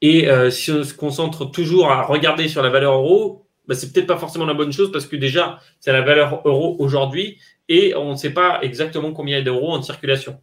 Et 0.03 0.29
euh, 0.29 0.51
si 0.51 0.71
on 0.71 0.83
se 0.83 0.95
concentre 0.95 1.51
toujours 1.51 1.91
à 1.91 2.03
regarder 2.03 2.49
sur 2.49 2.63
la 2.63 2.71
valeur 2.71 2.95
euro, 2.95 3.47
bah, 3.67 3.75
c'est 3.75 3.93
peut-être 3.93 4.07
pas 4.07 4.17
forcément 4.17 4.47
la 4.47 4.55
bonne 4.55 4.73
chose 4.73 4.91
parce 4.91 5.07
que 5.07 5.17
déjà, 5.17 5.61
c'est 5.79 5.93
la 5.93 6.01
valeur 6.01 6.41
euro 6.45 6.77
aujourd'hui 6.79 7.39
et 7.69 7.95
on 7.95 8.13
ne 8.13 8.17
sait 8.17 8.33
pas 8.33 8.61
exactement 8.63 9.13
combien 9.13 9.37
il 9.37 9.41
y 9.41 9.43
a 9.43 9.45
d'euros 9.45 9.75
en 9.75 9.83
circulation. 9.83 10.41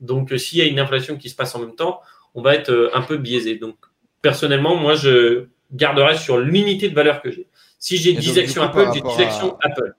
Donc, 0.00 0.32
euh, 0.32 0.38
s'il 0.38 0.58
y 0.58 0.62
a 0.62 0.66
une 0.66 0.78
inflation 0.78 1.16
qui 1.16 1.28
se 1.28 1.34
passe 1.34 1.54
en 1.56 1.60
même 1.60 1.74
temps, 1.74 2.00
on 2.34 2.42
va 2.42 2.54
être 2.54 2.70
euh, 2.70 2.90
un 2.94 3.02
peu 3.02 3.16
biaisé. 3.16 3.56
Donc, 3.56 3.76
personnellement, 4.22 4.76
moi, 4.76 4.94
je 4.94 5.46
garderai 5.72 6.16
sur 6.16 6.38
l'unité 6.38 6.88
de 6.88 6.94
valeur 6.94 7.20
que 7.20 7.32
j'ai. 7.32 7.48
Si 7.80 7.96
j'ai 7.96 8.12
10 8.12 8.38
actions 8.38 8.62
Apple, 8.62 8.88
j'ai 8.94 9.00
10 9.00 9.20
actions 9.20 9.58
Apple. 9.60 9.94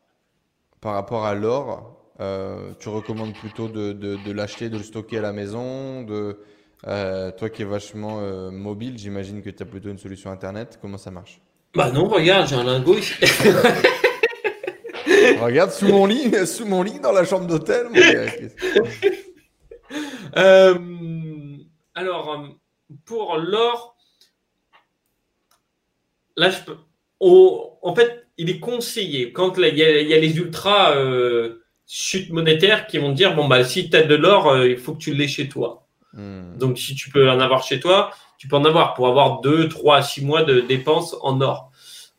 par 0.81 0.93
rapport 0.93 1.25
à 1.25 1.33
l'or, 1.35 1.95
tu 2.79 2.89
recommandes 2.89 3.33
plutôt 3.33 3.69
de, 3.69 3.93
de, 3.93 4.31
l'acheter, 4.33 4.69
de 4.69 4.77
le 4.77 4.83
stocker 4.83 5.19
à 5.19 5.21
la 5.21 5.31
maison 5.31 6.03
de, 6.03 6.39
euh, 6.87 7.31
Toi 7.31 7.49
qui 7.49 7.63
es 7.63 7.65
vachement 7.65 8.19
euh, 8.21 8.51
mobile, 8.51 8.97
j'imagine 8.97 9.41
que 9.41 9.49
tu 9.49 9.63
as 9.63 9.65
plutôt 9.65 9.89
une 9.89 9.97
solution 9.97 10.31
Internet. 10.31 10.79
Comment 10.81 10.97
ça 10.97 11.11
marche? 11.11 11.41
Bah 11.75 11.91
non, 11.91 12.07
regarde, 12.07 12.47
j'ai 12.47 12.55
un 12.55 12.63
lingot 12.63 12.97
ici. 12.97 13.13
regarde, 15.41 15.71
sous 15.71 15.87
mon 15.87 16.05
lit, 16.05 16.31
sous 16.47 16.65
mon 16.65 16.83
lit 16.83 16.99
dans 16.99 17.11
la 17.11 17.25
chambre 17.25 17.47
d'hôtel. 17.47 17.87
alors, 21.95 22.45
pour 23.05 23.37
l'or, 23.37 23.97
là, 26.37 26.49
je 26.49 26.59
peux... 26.63 26.77
en 27.19 27.95
fait, 27.95 28.29
il 28.39 28.49
est 28.49 28.59
conseillé, 28.59 29.33
quand 29.33 29.57
il 29.57 29.77
y, 29.77 29.83
a, 29.83 30.17
les 30.17 30.37
ultras 30.37 30.95
euh, 30.95 31.61
chutes 31.85 32.31
monétaires 32.31 32.87
qui 32.87 32.97
vont 32.97 33.11
dire, 33.11 33.35
bon, 33.35 33.49
bah, 33.49 33.65
si 33.65 33.89
tu 33.89 33.97
as 33.97 34.03
de 34.03 34.15
l'or, 34.15 34.47
euh, 34.47 34.69
il 34.69 34.77
faut 34.77 34.93
que 34.93 34.99
tu 34.99 35.13
l'aies 35.13 35.27
chez 35.27 35.49
toi. 35.49 35.88
Hmm. 36.13 36.57
Donc, 36.57 36.77
si 36.77 36.95
tu 36.95 37.09
peux 37.09 37.29
en 37.29 37.39
avoir 37.39 37.63
chez 37.63 37.79
toi, 37.79 38.11
tu 38.37 38.47
peux 38.47 38.55
en 38.55 38.65
avoir 38.65 38.93
pour 38.93 39.07
avoir 39.07 39.41
2, 39.41 39.69
3, 39.69 40.01
6 40.01 40.25
mois 40.25 40.43
de 40.43 40.61
dépenses 40.61 41.15
en 41.21 41.41
or. 41.41 41.71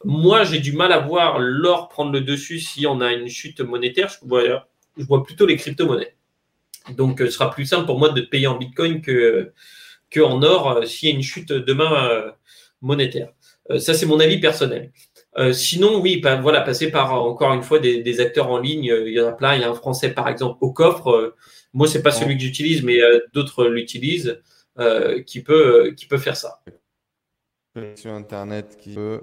Moi, 0.04 0.44
j'ai 0.44 0.60
du 0.60 0.72
mal 0.72 0.92
à 0.92 0.98
voir 0.98 1.38
l'or 1.38 1.88
prendre 1.88 2.12
le 2.12 2.20
dessus 2.20 2.60
si 2.60 2.86
on 2.86 3.00
a 3.00 3.12
une 3.12 3.28
chute 3.28 3.60
monétaire. 3.60 4.08
Je 4.08 5.04
vois, 5.04 5.24
plutôt 5.24 5.46
les 5.46 5.56
crypto-monnaies. 5.56 6.14
Donc, 6.96 7.20
euh, 7.20 7.26
ce 7.26 7.32
sera 7.32 7.50
plus 7.50 7.66
simple 7.66 7.86
pour 7.86 7.98
moi 7.98 8.10
de 8.10 8.20
payer 8.20 8.46
en 8.46 8.56
bitcoin 8.56 9.02
que, 9.02 9.52
or 10.16 10.86
s'il 10.86 11.08
y 11.08 11.12
a 11.12 11.14
une 11.14 11.22
chute 11.22 11.52
demain 11.52 12.32
monétaire. 12.80 13.28
ça, 13.78 13.94
c'est 13.94 14.06
mon 14.06 14.20
avis 14.20 14.40
personnel. 14.40 14.92
Euh, 15.38 15.52
sinon, 15.52 16.00
oui, 16.00 16.20
voilà, 16.42 16.60
passer 16.60 16.90
par 16.90 17.12
encore 17.12 17.52
une 17.52 17.62
fois 17.62 17.78
des, 17.78 18.20
acteurs 18.20 18.50
en 18.50 18.58
ligne. 18.58 18.90
Euh, 18.90 19.08
il 19.08 19.14
y 19.14 19.20
en 19.20 19.28
a 19.28 19.32
plein. 19.32 19.54
Il 19.54 19.60
y 19.60 19.64
a 19.64 19.70
un 19.70 19.74
Français, 19.74 20.12
par 20.12 20.28
exemple, 20.28 20.58
au 20.60 20.72
coffre. 20.72 21.10
Euh, 21.10 21.36
moi, 21.72 21.86
c'est 21.86 22.02
pas 22.02 22.10
celui 22.10 22.36
que 22.36 22.42
j'utilise, 22.42 22.82
mais 22.82 22.98
d'autres 23.32 23.66
l'utilisent, 23.66 24.40
qui 25.24 25.40
peut 25.40 25.92
qui 25.96 26.06
peut 26.06 26.18
faire 26.18 26.36
ça. 26.36 26.60
Sur 27.94 28.10
Internet, 28.12 28.76
qui 28.80 28.94
peut 28.94 29.20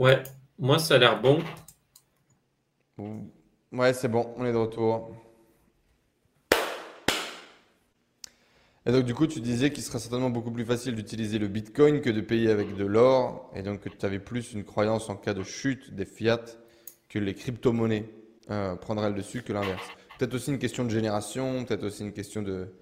Ouais, 0.00 0.22
moi 0.58 0.78
ça 0.78 0.94
a 0.94 0.98
l'air 0.98 1.20
bon. 1.20 1.40
Ouais, 3.70 3.92
c'est 3.92 4.08
bon, 4.08 4.32
on 4.38 4.46
est 4.46 4.52
de 4.52 4.56
retour. 4.56 5.14
Et 8.86 8.92
donc 8.92 9.04
du 9.04 9.12
coup, 9.12 9.26
tu 9.26 9.40
disais 9.40 9.70
qu'il 9.70 9.82
serait 9.82 9.98
certainement 9.98 10.30
beaucoup 10.30 10.50
plus 10.50 10.64
facile 10.64 10.94
d'utiliser 10.94 11.38
le 11.38 11.48
Bitcoin 11.48 12.00
que 12.00 12.08
de 12.08 12.22
payer 12.22 12.48
avec 12.48 12.76
de 12.76 12.86
l'or, 12.86 13.50
et 13.54 13.62
donc 13.62 13.80
que 13.80 13.90
tu 13.90 14.06
avais 14.06 14.20
plus 14.20 14.54
une 14.54 14.64
croyance 14.64 15.10
en 15.10 15.16
cas 15.16 15.34
de 15.34 15.42
chute 15.42 15.94
des 15.94 16.06
fiat 16.06 16.46
que 17.10 17.18
les 17.18 17.34
crypto-monnaies 17.34 18.08
euh, 18.50 18.76
prendraient 18.76 19.10
le 19.10 19.16
dessus 19.16 19.42
que 19.42 19.52
l'inverse. 19.52 19.86
Peut-être 20.18 20.32
aussi 20.32 20.50
une 20.50 20.58
question 20.58 20.86
de 20.86 20.90
génération, 20.90 21.66
peut-être 21.66 21.84
aussi 21.84 22.04
une 22.04 22.14
question 22.14 22.40
de, 22.40 22.72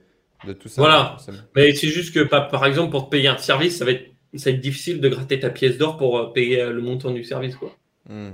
de 0.44 0.52
tout 0.52 0.68
ça. 0.68 0.82
Voilà, 0.82 1.16
mais 1.56 1.74
c'est 1.74 1.88
juste 1.88 2.14
que 2.14 2.20
par 2.20 2.64
exemple 2.64 2.92
pour 2.92 3.06
te 3.06 3.10
payer 3.10 3.26
un 3.26 3.38
service, 3.38 3.76
ça 3.76 3.84
va 3.84 3.90
être 3.90 4.08
ça 4.36 4.50
va 4.50 4.56
être 4.56 4.60
difficile 4.60 5.00
de 5.00 5.08
gratter 5.08 5.40
ta 5.40 5.50
pièce 5.50 5.78
d'or 5.78 5.96
pour 5.96 6.18
euh, 6.18 6.32
payer 6.32 6.60
euh, 6.60 6.72
le 6.72 6.82
montant 6.82 7.10
du 7.10 7.24
service. 7.24 7.56
Quoi. 7.56 7.74
Hmm. 8.06 8.32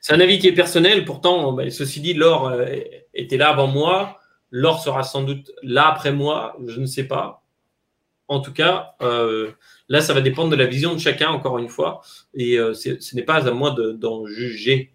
C'est 0.00 0.12
un 0.12 0.20
avis 0.20 0.38
qui 0.38 0.48
est 0.48 0.52
personnel. 0.52 1.04
Pourtant, 1.04 1.52
bah, 1.52 1.70
ceci 1.70 2.00
dit, 2.00 2.14
l'or 2.14 2.48
euh, 2.48 2.66
était 3.14 3.36
là 3.36 3.48
avant 3.50 3.66
moi. 3.66 4.20
L'or 4.50 4.80
sera 4.80 5.02
sans 5.02 5.22
doute 5.22 5.50
là 5.62 5.88
après 5.88 6.12
moi. 6.12 6.56
Je 6.66 6.80
ne 6.80 6.86
sais 6.86 7.04
pas. 7.04 7.42
En 8.30 8.40
tout 8.40 8.52
cas, 8.52 8.94
là, 9.00 10.02
ça 10.02 10.12
va 10.12 10.20
dépendre 10.20 10.50
de 10.50 10.56
la 10.56 10.66
vision 10.66 10.92
de 10.92 10.98
chacun, 10.98 11.30
encore 11.30 11.56
une 11.56 11.70
fois. 11.70 12.02
Et 12.34 12.58
ce 12.74 13.16
n'est 13.16 13.22
pas 13.22 13.48
à 13.48 13.52
moi 13.52 13.70
d'en 13.70 14.26
juger. 14.26 14.92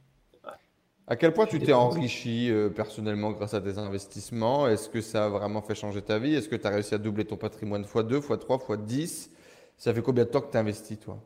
À 1.07 1.16
quel 1.16 1.34
point 1.34 1.47
tu 1.47 1.57
t'es 1.59 1.74
enrichi 1.74 2.51
personnellement 2.76 3.32
grâce 3.32 3.55
à 3.55 3.61
tes 3.61 3.80
investissements? 3.80 4.68
Est-ce 4.68 4.88
que 4.88 5.01
ça 5.01 5.26
a 5.26 5.30
vraiment 5.30 5.64
fait 5.64 5.74
changer 5.74 6.03
ta 6.03 6.20
vie? 6.20 6.36
Est-ce 6.36 6.47
que 6.47 6.55
tu 6.55 6.68
as 6.68 6.70
réussi 6.70 6.93
à 6.93 6.99
doubler 6.99 7.26
ton 7.26 7.38
patrimoine 7.38 7.82
x2, 7.82 8.20
x3, 8.20 8.68
x10 8.68 9.30
ça 9.84 9.93
fait 9.93 10.01
combien 10.01 10.23
de 10.23 10.29
temps 10.29 10.39
que 10.39 10.49
tu 10.49 10.57
investis, 10.57 10.97
toi? 10.97 11.21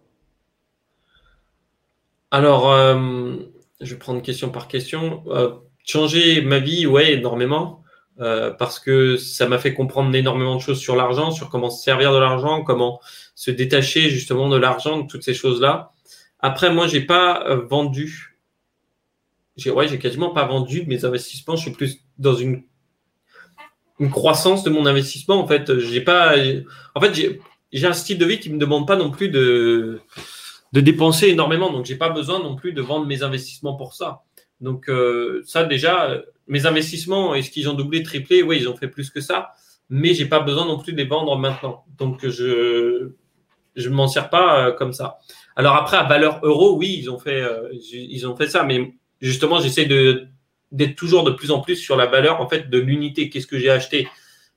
Alors, 2.32 2.72
euh, 2.72 3.36
je 3.82 3.94
vais 3.94 4.00
prendre 4.00 4.20
question 4.24 4.50
par 4.50 4.68
question. 4.68 5.24
Euh, 5.28 5.54
changer 5.86 6.42
ma 6.42 6.58
vie, 6.58 6.88
ouais, 6.88 7.14
énormément. 7.14 7.84
Euh, 8.20 8.50
parce 8.50 8.80
que 8.80 9.16
ça 9.16 9.48
m'a 9.48 9.60
fait 9.60 9.76
comprendre 9.76 10.14
énormément 10.16 10.56
de 10.56 10.60
choses 10.60 10.80
sur 10.80 10.96
l'argent, 10.96 11.30
sur 11.30 11.52
comment 11.52 11.70
se 11.70 11.84
servir 11.84 12.12
de 12.12 12.18
l'argent, 12.18 12.64
comment 12.64 13.00
se 13.36 13.52
détacher 13.52 14.10
justement 14.10 14.50
de 14.50 14.58
l'argent, 14.58 15.02
de 15.02 15.08
toutes 15.08 15.22
ces 15.22 15.36
choses-là. 15.36 15.92
Après, 16.40 16.74
moi, 16.74 16.88
j'ai 16.88 17.02
pas 17.02 17.54
vendu. 17.70 18.40
J'ai, 19.56 19.70
ouais, 19.70 19.88
j'ai 19.88 20.00
quasiment 20.00 20.32
pas 20.32 20.48
vendu 20.48 20.84
mes 20.88 21.06
investissements. 21.06 21.58
Je 21.58 21.62
suis 21.62 21.72
plus 21.74 22.00
dans 22.18 22.34
une, 22.34 22.64
une 24.00 24.10
croissance 24.10 24.64
de 24.64 24.72
mon 24.72 24.88
investissement. 24.88 25.40
En 25.40 25.46
fait, 25.46 25.78
j'ai 25.78 26.02
pas. 26.02 26.34
En 26.96 27.02
fait, 27.02 27.40
j'ai 27.72 27.88
un 27.88 27.94
style 27.94 28.18
de 28.18 28.26
vie 28.26 28.40
qui 28.40 28.50
ne 28.50 28.56
me 28.56 28.60
demande 28.60 28.88
pas 28.88 28.96
non 28.96 29.12
plus 29.12 29.30
de, 29.30 30.00
de 30.74 30.82
dépenser 30.82 31.30
énormément. 31.30 31.72
Donc, 31.72 31.86
j'ai 31.86 31.96
pas 31.96 32.10
besoin 32.10 32.40
non 32.40 32.56
plus 32.56 32.74
de 32.74 32.82
vendre 32.82 33.06
mes 33.06 33.24
investissements 33.24 33.76
pour 33.76 33.94
ça. 33.94 34.24
Donc, 34.62 34.90
euh, 34.90 35.42
ça, 35.46 35.64
déjà, 35.64 36.22
mes 36.48 36.66
investissements, 36.66 37.36
est-ce 37.36 37.52
qu'ils 37.52 37.70
ont 37.70 37.74
doublé, 37.74 38.04
triplé 38.04 38.44
Oui, 38.44 38.58
ils 38.62 38.70
ont 38.70 38.76
fait 38.76 38.88
plus 38.88 39.10
que 39.10 39.22
ça. 39.22 39.52
Mais 39.90 40.14
j'ai 40.14 40.26
pas 40.26 40.40
besoin 40.40 40.66
non 40.66 40.80
plus 40.80 40.94
de 40.94 40.98
les 40.98 41.06
vendre 41.06 41.38
maintenant. 41.38 41.86
Donc, 41.98 42.28
je 42.28 43.12
je 43.78 43.90
m'en 43.90 44.08
sers 44.08 44.30
pas 44.30 44.68
euh, 44.68 44.72
comme 44.72 44.92
ça. 44.92 45.20
Alors 45.56 45.76
après, 45.76 45.98
à 45.98 46.04
valeur 46.04 46.40
euro, 46.44 46.76
oui, 46.76 46.98
ils 47.00 47.10
ont 47.10 47.20
fait, 47.20 47.42
euh, 47.42 47.70
ils 47.94 48.28
ont 48.28 48.36
fait 48.36 48.48
ça. 48.48 48.64
Mais 48.64 48.94
justement, 49.22 49.62
j'essaie 49.62 49.86
d'être 49.86 50.96
toujours 50.96 51.24
de 51.24 51.32
plus 51.32 51.52
en 51.52 51.62
plus 51.62 51.76
sur 51.76 51.96
la 51.96 52.08
valeur 52.08 52.42
en 52.42 52.50
fait 52.50 52.70
de 52.70 52.78
l'unité. 52.80 53.30
Qu'est-ce 53.30 53.48
que 53.48 53.60
j'ai 53.60 53.70
acheté? 53.70 54.08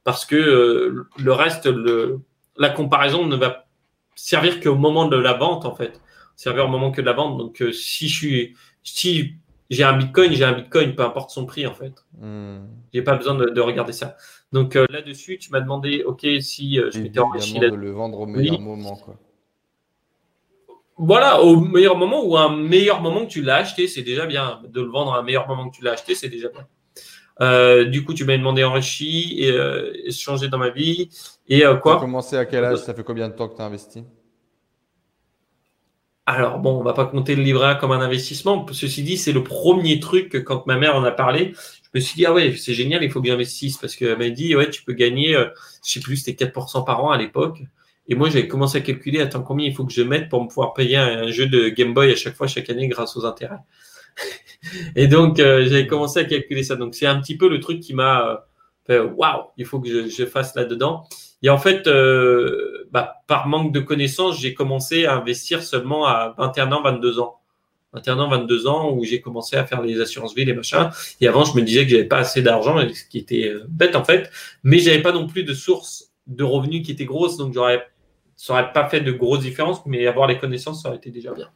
Parce 0.04 0.24
que 0.24 1.04
le 1.18 1.32
reste, 1.32 1.66
le, 1.66 2.20
la 2.60 2.68
comparaison 2.68 3.26
ne 3.26 3.36
va 3.36 3.66
servir 4.14 4.60
qu'au 4.60 4.76
moment 4.76 5.06
de 5.06 5.16
la 5.16 5.32
vente, 5.32 5.64
en 5.64 5.74
fait. 5.74 6.00
Servir 6.36 6.66
au 6.66 6.68
moment 6.68 6.92
que 6.92 7.00
de 7.00 7.06
la 7.06 7.14
vente. 7.14 7.38
Donc, 7.38 7.62
euh, 7.62 7.72
si 7.72 8.06
je 8.06 8.16
suis, 8.16 8.56
si 8.84 9.34
j'ai 9.70 9.82
un 9.82 9.96
bitcoin, 9.96 10.32
j'ai 10.32 10.44
un 10.44 10.52
bitcoin, 10.52 10.94
peu 10.94 11.02
importe 11.02 11.30
son 11.30 11.46
prix, 11.46 11.66
en 11.66 11.72
fait. 11.72 11.94
Hmm. 12.18 12.66
J'ai 12.92 13.00
pas 13.02 13.16
besoin 13.16 13.34
de, 13.34 13.60
regarder 13.60 13.94
ça. 13.94 14.16
Donc, 14.52 14.76
euh, 14.76 14.86
là-dessus, 14.90 15.38
tu 15.38 15.50
m'as 15.50 15.60
demandé, 15.60 16.02
OK, 16.04 16.26
si 16.40 16.78
euh, 16.78 16.90
je 16.92 17.00
m'étais 17.00 17.18
enrichi. 17.18 17.58
de 17.58 17.66
le 17.66 17.90
vendre 17.92 18.20
au 18.20 18.26
meilleur 18.26 18.60
moment, 18.60 18.96
quoi. 18.96 19.16
Voilà, 20.98 21.40
au 21.40 21.56
meilleur 21.56 21.96
moment 21.96 22.22
ou 22.22 22.36
un 22.36 22.54
meilleur 22.54 23.00
moment 23.00 23.24
que 23.24 23.30
tu 23.30 23.40
l'as 23.40 23.56
acheté, 23.56 23.88
c'est 23.88 24.02
déjà 24.02 24.26
bien. 24.26 24.60
De 24.68 24.82
le 24.82 24.90
vendre 24.90 25.14
à 25.14 25.20
un 25.20 25.22
meilleur 25.22 25.48
moment 25.48 25.70
que 25.70 25.76
tu 25.76 25.82
l'as 25.82 25.92
acheté, 25.92 26.14
c'est 26.14 26.28
déjà 26.28 26.48
bien. 26.48 26.66
Euh, 27.40 27.84
du 27.84 28.04
coup, 28.04 28.12
tu 28.12 28.24
m'as 28.24 28.36
demandé 28.36 28.64
enrichi 28.64 29.36
et 29.38 29.50
euh, 29.50 29.92
changer 30.10 30.48
dans 30.48 30.58
ma 30.58 30.70
vie. 30.70 31.08
Et 31.48 31.64
euh, 31.64 31.76
quoi? 31.76 31.94
Tu 31.94 31.98
as 31.98 32.00
commencé 32.00 32.36
à 32.36 32.44
quel 32.44 32.64
âge? 32.64 32.78
Ça 32.78 32.94
fait 32.94 33.04
combien 33.04 33.28
de 33.28 33.34
temps 33.34 33.48
que 33.48 33.56
tu 33.56 33.62
as 33.62 33.64
investi? 33.64 34.04
Alors, 36.26 36.58
bon, 36.58 36.78
on 36.78 36.82
va 36.82 36.92
pas 36.92 37.06
compter 37.06 37.34
le 37.34 37.42
livret 37.42 37.68
A 37.68 37.74
comme 37.74 37.92
un 37.92 38.00
investissement. 38.00 38.66
Ceci 38.72 39.02
dit, 39.02 39.16
c'est 39.16 39.32
le 39.32 39.42
premier 39.42 39.98
truc 40.00 40.44
quand 40.44 40.66
ma 40.66 40.76
mère 40.76 40.94
en 40.94 41.02
a 41.02 41.10
parlé. 41.10 41.54
Je 41.54 41.88
me 41.94 42.00
suis 42.00 42.14
dit, 42.14 42.26
ah 42.26 42.32
ouais, 42.32 42.54
c'est 42.56 42.74
génial, 42.74 43.02
il 43.02 43.10
faut 43.10 43.20
que 43.20 43.26
j'investisse. 43.26 43.78
Parce 43.78 43.96
qu'elle 43.96 44.18
m'a 44.18 44.28
dit, 44.28 44.54
ouais, 44.54 44.70
tu 44.70 44.84
peux 44.84 44.92
gagner, 44.92 45.32
je 45.32 45.90
sais 45.90 46.00
plus, 46.00 46.18
c'était 46.18 46.44
4% 46.44 46.84
par 46.84 47.02
an 47.02 47.10
à 47.10 47.18
l'époque. 47.18 47.62
Et 48.06 48.14
moi, 48.14 48.28
j'avais 48.28 48.46
commencé 48.46 48.78
à 48.78 48.80
calculer, 48.80 49.20
attends, 49.20 49.42
combien 49.42 49.66
il 49.66 49.74
faut 49.74 49.84
que 49.84 49.92
je 49.92 50.02
mette 50.02 50.28
pour 50.28 50.42
me 50.42 50.48
pouvoir 50.48 50.72
payer 50.74 50.96
un 50.96 51.28
jeu 51.28 51.46
de 51.46 51.68
Game 51.68 51.94
Boy 51.94 52.12
à 52.12 52.16
chaque 52.16 52.34
fois, 52.34 52.46
chaque 52.46 52.68
année, 52.70 52.86
grâce 52.86 53.16
aux 53.16 53.24
intérêts. 53.24 53.58
Et 54.96 55.06
donc, 55.06 55.40
euh, 55.40 55.66
j'ai 55.66 55.86
commencé 55.86 56.20
à 56.20 56.24
calculer 56.24 56.62
ça. 56.62 56.76
Donc, 56.76 56.94
c'est 56.94 57.06
un 57.06 57.20
petit 57.20 57.36
peu 57.36 57.48
le 57.48 57.60
truc 57.60 57.80
qui 57.80 57.94
m'a 57.94 58.28
euh, 58.28 58.36
fait 58.86 59.00
waouh, 59.00 59.44
il 59.56 59.64
faut 59.64 59.80
que 59.80 60.08
je, 60.08 60.26
fasse 60.26 60.54
là-dedans. 60.54 61.04
Et 61.42 61.48
en 61.48 61.58
fait, 61.58 61.86
euh, 61.86 62.86
bah, 62.90 63.22
par 63.26 63.48
manque 63.48 63.72
de 63.72 63.80
connaissances, 63.80 64.38
j'ai 64.40 64.54
commencé 64.54 65.06
à 65.06 65.14
investir 65.14 65.62
seulement 65.62 66.06
à 66.06 66.34
21 66.38 66.72
ans, 66.72 66.82
22 66.82 67.20
ans. 67.20 67.36
21 67.92 68.20
ans, 68.20 68.28
22 68.28 68.66
ans, 68.68 68.92
où 68.92 69.04
j'ai 69.04 69.20
commencé 69.20 69.56
à 69.56 69.64
faire 69.64 69.82
les 69.82 70.00
assurances 70.00 70.34
vie, 70.34 70.44
les 70.44 70.54
machins. 70.54 70.90
Et 71.20 71.26
avant, 71.26 71.44
je 71.44 71.56
me 71.56 71.62
disais 71.62 71.84
que 71.84 71.90
j'avais 71.90 72.04
pas 72.04 72.18
assez 72.18 72.40
d'argent, 72.42 72.78
ce 72.78 73.04
qui 73.08 73.18
était 73.18 73.52
bête 73.68 73.96
en 73.96 74.04
fait. 74.04 74.30
Mais 74.62 74.78
j'avais 74.78 75.02
pas 75.02 75.10
non 75.10 75.26
plus 75.26 75.42
de 75.42 75.54
source 75.54 76.10
de 76.28 76.44
revenus 76.44 76.84
qui 76.84 76.92
était 76.92 77.04
grosse, 77.04 77.36
donc 77.36 77.52
j'aurais, 77.52 77.84
ça 78.36 78.52
aurait 78.52 78.72
pas 78.72 78.88
fait 78.88 79.00
de 79.00 79.10
grosses 79.10 79.40
différences, 79.40 79.84
mais 79.86 80.06
avoir 80.06 80.28
les 80.28 80.38
connaissances, 80.38 80.82
ça 80.82 80.88
aurait 80.88 80.98
été 80.98 81.10
déjà 81.10 81.32
bien. 81.32 81.50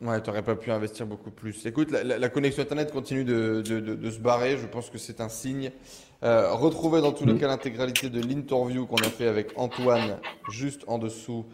Ouais, 0.00 0.22
tu 0.22 0.30
n'aurais 0.30 0.42
pas 0.42 0.56
pu 0.56 0.70
investir 0.70 1.06
beaucoup 1.06 1.30
plus. 1.30 1.66
Écoute, 1.66 1.90
la, 1.90 2.28
connexion 2.30 2.62
Internet 2.62 2.90
continue 2.90 3.24
de, 3.24 3.62
se 4.10 4.18
barrer. 4.18 4.56
Je 4.56 4.66
pense 4.66 4.88
que 4.88 4.96
c'est 4.96 5.20
un 5.20 5.28
signe. 5.28 5.72
Euh, 6.22 6.52
retrouvez 6.52 7.02
dans 7.02 7.12
tous 7.12 7.26
les 7.26 7.34
mm. 7.34 7.38
cas 7.38 7.48
l'intégralité 7.48 8.08
de 8.08 8.20
l'interview 8.20 8.86
qu'on 8.86 8.96
a 8.96 9.10
fait 9.10 9.26
avec 9.26 9.52
Antoine 9.56 10.18
juste 10.50 10.84
en 10.86 10.98
dessous 10.98 11.44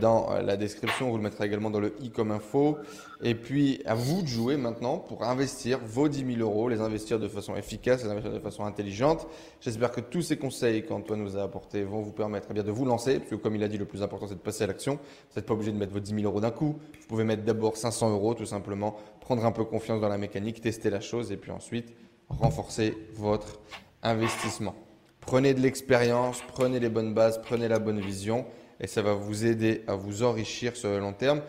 dans 0.00 0.30
euh, 0.30 0.42
la 0.42 0.56
description. 0.56 1.08
On 1.08 1.10
vous 1.10 1.16
le 1.16 1.22
mettra 1.22 1.44
également 1.46 1.70
dans 1.70 1.80
le 1.80 1.94
i 2.00 2.10
comme 2.10 2.30
info. 2.30 2.78
Et 3.22 3.34
puis, 3.34 3.82
à 3.84 3.94
vous 3.94 4.22
de 4.22 4.26
jouer 4.26 4.56
maintenant 4.56 4.98
pour 4.98 5.24
investir 5.24 5.80
vos 5.84 6.08
10 6.08 6.36
000 6.36 6.40
euros, 6.40 6.68
les 6.68 6.80
investir 6.80 7.18
de 7.18 7.28
façon 7.28 7.56
efficace, 7.56 8.04
les 8.04 8.10
investir 8.10 8.32
de 8.32 8.38
façon 8.38 8.64
intelligente. 8.64 9.26
J'espère 9.60 9.90
que 9.90 10.00
tous 10.00 10.22
ces 10.22 10.36
conseils 10.36 10.84
qu'Antoine 10.84 11.22
nous 11.22 11.36
a 11.36 11.42
apportés 11.42 11.82
vont 11.82 12.00
vous 12.00 12.12
permettre 12.12 12.48
eh 12.50 12.54
bien, 12.54 12.62
de 12.62 12.70
vous 12.70 12.84
lancer. 12.84 13.18
Parce 13.18 13.40
comme 13.42 13.56
il 13.56 13.62
a 13.62 13.68
dit, 13.68 13.78
le 13.78 13.84
plus 13.84 14.02
important, 14.02 14.26
c'est 14.28 14.34
de 14.34 14.40
passer 14.40 14.64
à 14.64 14.66
l'action. 14.68 14.94
Vous 14.94 15.36
n'êtes 15.36 15.46
pas 15.46 15.54
obligé 15.54 15.72
de 15.72 15.78
mettre 15.78 15.92
vos 15.92 16.00
10 16.00 16.14
000 16.14 16.22
euros 16.24 16.40
d'un 16.40 16.50
coup. 16.50 16.78
Vous 17.00 17.06
pouvez 17.08 17.24
mettre 17.24 17.42
d'abord 17.42 17.76
500 17.76 18.12
euros, 18.12 18.34
tout 18.34 18.46
simplement, 18.46 18.96
prendre 19.20 19.44
un 19.44 19.52
peu 19.52 19.64
confiance 19.64 20.00
dans 20.00 20.08
la 20.08 20.18
mécanique, 20.18 20.60
tester 20.60 20.90
la 20.90 21.00
chose 21.00 21.32
et 21.32 21.36
puis 21.36 21.50
ensuite 21.50 21.92
renforcer 22.28 22.96
votre 23.14 23.60
investissement. 24.02 24.74
Prenez 25.20 25.54
de 25.54 25.60
l'expérience, 25.60 26.42
prenez 26.48 26.80
les 26.80 26.88
bonnes 26.88 27.14
bases, 27.14 27.40
prenez 27.42 27.68
la 27.68 27.78
bonne 27.78 28.00
vision 28.00 28.44
et 28.82 28.86
ça 28.88 29.00
va 29.00 29.14
vous 29.14 29.46
aider 29.46 29.82
à 29.86 29.94
vous 29.94 30.24
enrichir 30.24 30.76
sur 30.76 30.90
le 30.90 30.98
long 30.98 31.12
terme. 31.12 31.40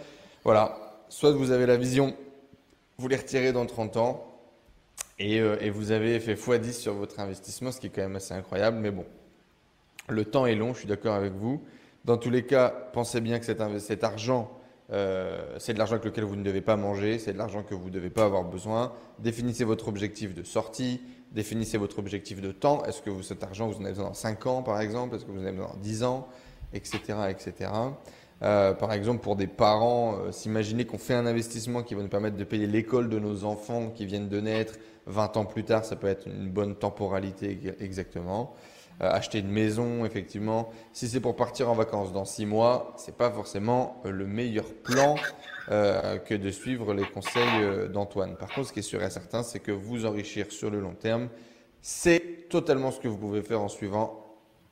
Voilà, 0.43 0.77
soit 1.09 1.31
vous 1.31 1.51
avez 1.51 1.65
la 1.65 1.77
vision, 1.77 2.15
vous 2.97 3.07
les 3.07 3.17
retirez 3.17 3.51
dans 3.51 3.65
30 3.65 3.97
ans 3.97 4.25
et, 5.19 5.39
euh, 5.39 5.57
et 5.59 5.69
vous 5.71 5.91
avez 5.91 6.19
fait 6.19 6.35
x10 6.35 6.73
sur 6.73 6.93
votre 6.93 7.19
investissement, 7.19 7.71
ce 7.71 7.79
qui 7.79 7.87
est 7.87 7.89
quand 7.89 8.03
même 8.03 8.15
assez 8.15 8.33
incroyable, 8.33 8.77
mais 8.77 8.91
bon, 8.91 9.05
le 10.09 10.25
temps 10.25 10.45
est 10.45 10.55
long, 10.55 10.73
je 10.73 10.79
suis 10.79 10.87
d'accord 10.87 11.15
avec 11.15 11.33
vous. 11.33 11.61
Dans 12.05 12.17
tous 12.17 12.29
les 12.29 12.45
cas, 12.45 12.69
pensez 12.69 13.21
bien 13.21 13.39
que 13.39 13.45
cet, 13.45 14.03
argent, 14.03 14.51
euh, 14.91 15.55
c'est 15.57 15.73
de 15.73 15.79
l'argent 15.79 15.93
avec 15.93 16.05
lequel 16.05 16.25
vous 16.25 16.35
ne 16.35 16.43
devez 16.43 16.61
pas 16.61 16.75
manger, 16.75 17.17
c'est 17.17 17.33
de 17.33 17.37
l'argent 17.37 17.63
que 17.63 17.73
vous 17.73 17.85
ne 17.85 17.93
devez 17.93 18.09
pas 18.09 18.25
avoir 18.25 18.43
besoin. 18.43 18.91
Définissez 19.19 19.63
votre 19.63 19.87
objectif 19.87 20.35
de 20.35 20.43
sortie, 20.43 21.01
définissez 21.31 21.77
votre 21.77 21.99
objectif 21.99 22.41
de 22.41 22.51
temps. 22.51 22.83
Est-ce 22.83 23.01
que 23.01 23.21
cet 23.21 23.41
argent, 23.43 23.69
vous 23.69 23.77
en 23.77 23.85
avez 23.85 23.93
besoin 23.93 24.07
dans 24.07 24.13
5 24.13 24.45
ans, 24.47 24.61
par 24.63 24.81
exemple? 24.81 25.15
Est-ce 25.15 25.25
que 25.25 25.31
vous 25.31 25.39
en 25.39 25.43
avez 25.43 25.53
besoin 25.53 25.69
dans 25.69 25.79
10 25.79 26.03
ans? 26.03 26.27
Etc. 26.73 26.99
etc. 27.29 27.69
Euh, 28.43 28.73
par 28.73 28.91
exemple, 28.91 29.21
pour 29.21 29.35
des 29.35 29.47
parents, 29.47 30.17
euh, 30.17 30.31
s'imaginer 30.31 30.85
qu'on 30.85 30.97
fait 30.97 31.13
un 31.13 31.25
investissement 31.25 31.81
qui 31.81 31.95
va 31.95 32.01
nous 32.01 32.09
permettre 32.09 32.35
de 32.35 32.43
payer 32.43 32.67
l'école 32.67 33.07
de 33.09 33.19
nos 33.19 33.45
enfants 33.45 33.89
qui 33.89 34.05
viennent 34.05 34.27
de 34.27 34.41
naître 34.41 34.75
20 35.05 35.37
ans 35.37 35.45
plus 35.45 35.63
tard, 35.63 35.85
ça 35.85 35.95
peut 35.95 36.07
être 36.07 36.27
une 36.27 36.49
bonne 36.49 36.75
temporalité 36.75 37.57
exactement. 37.79 38.53
Euh, 39.01 39.09
acheter 39.09 39.39
une 39.39 39.49
maison, 39.49 40.05
effectivement. 40.05 40.69
Si 40.91 41.07
c'est 41.07 41.21
pour 41.21 41.35
partir 41.35 41.69
en 41.69 41.73
vacances 41.73 42.11
dans 42.11 42.25
6 42.25 42.45
mois, 42.45 42.93
c'est 42.97 43.15
pas 43.15 43.31
forcément 43.31 44.01
le 44.03 44.25
meilleur 44.25 44.65
plan 44.65 45.15
que 45.69 46.33
de 46.33 46.49
suivre 46.51 46.93
les 46.93 47.05
conseils 47.05 47.89
d'Antoine. 47.93 48.35
Par 48.35 48.49
contre, 48.49 48.67
ce 48.67 48.73
qui 48.73 48.79
est 48.79 48.81
sûr 48.81 49.01
et 49.01 49.09
certain, 49.09 49.43
c'est 49.43 49.59
que 49.59 49.71
vous 49.71 50.05
enrichir 50.05 50.51
sur 50.51 50.69
le 50.69 50.81
long 50.81 50.93
terme, 50.93 51.29
c'est 51.81 52.49
totalement 52.49 52.91
ce 52.91 52.99
que 52.99 53.07
vous 53.07 53.17
pouvez 53.17 53.41
faire 53.41 53.61
en 53.61 53.69
suivant 53.69 54.22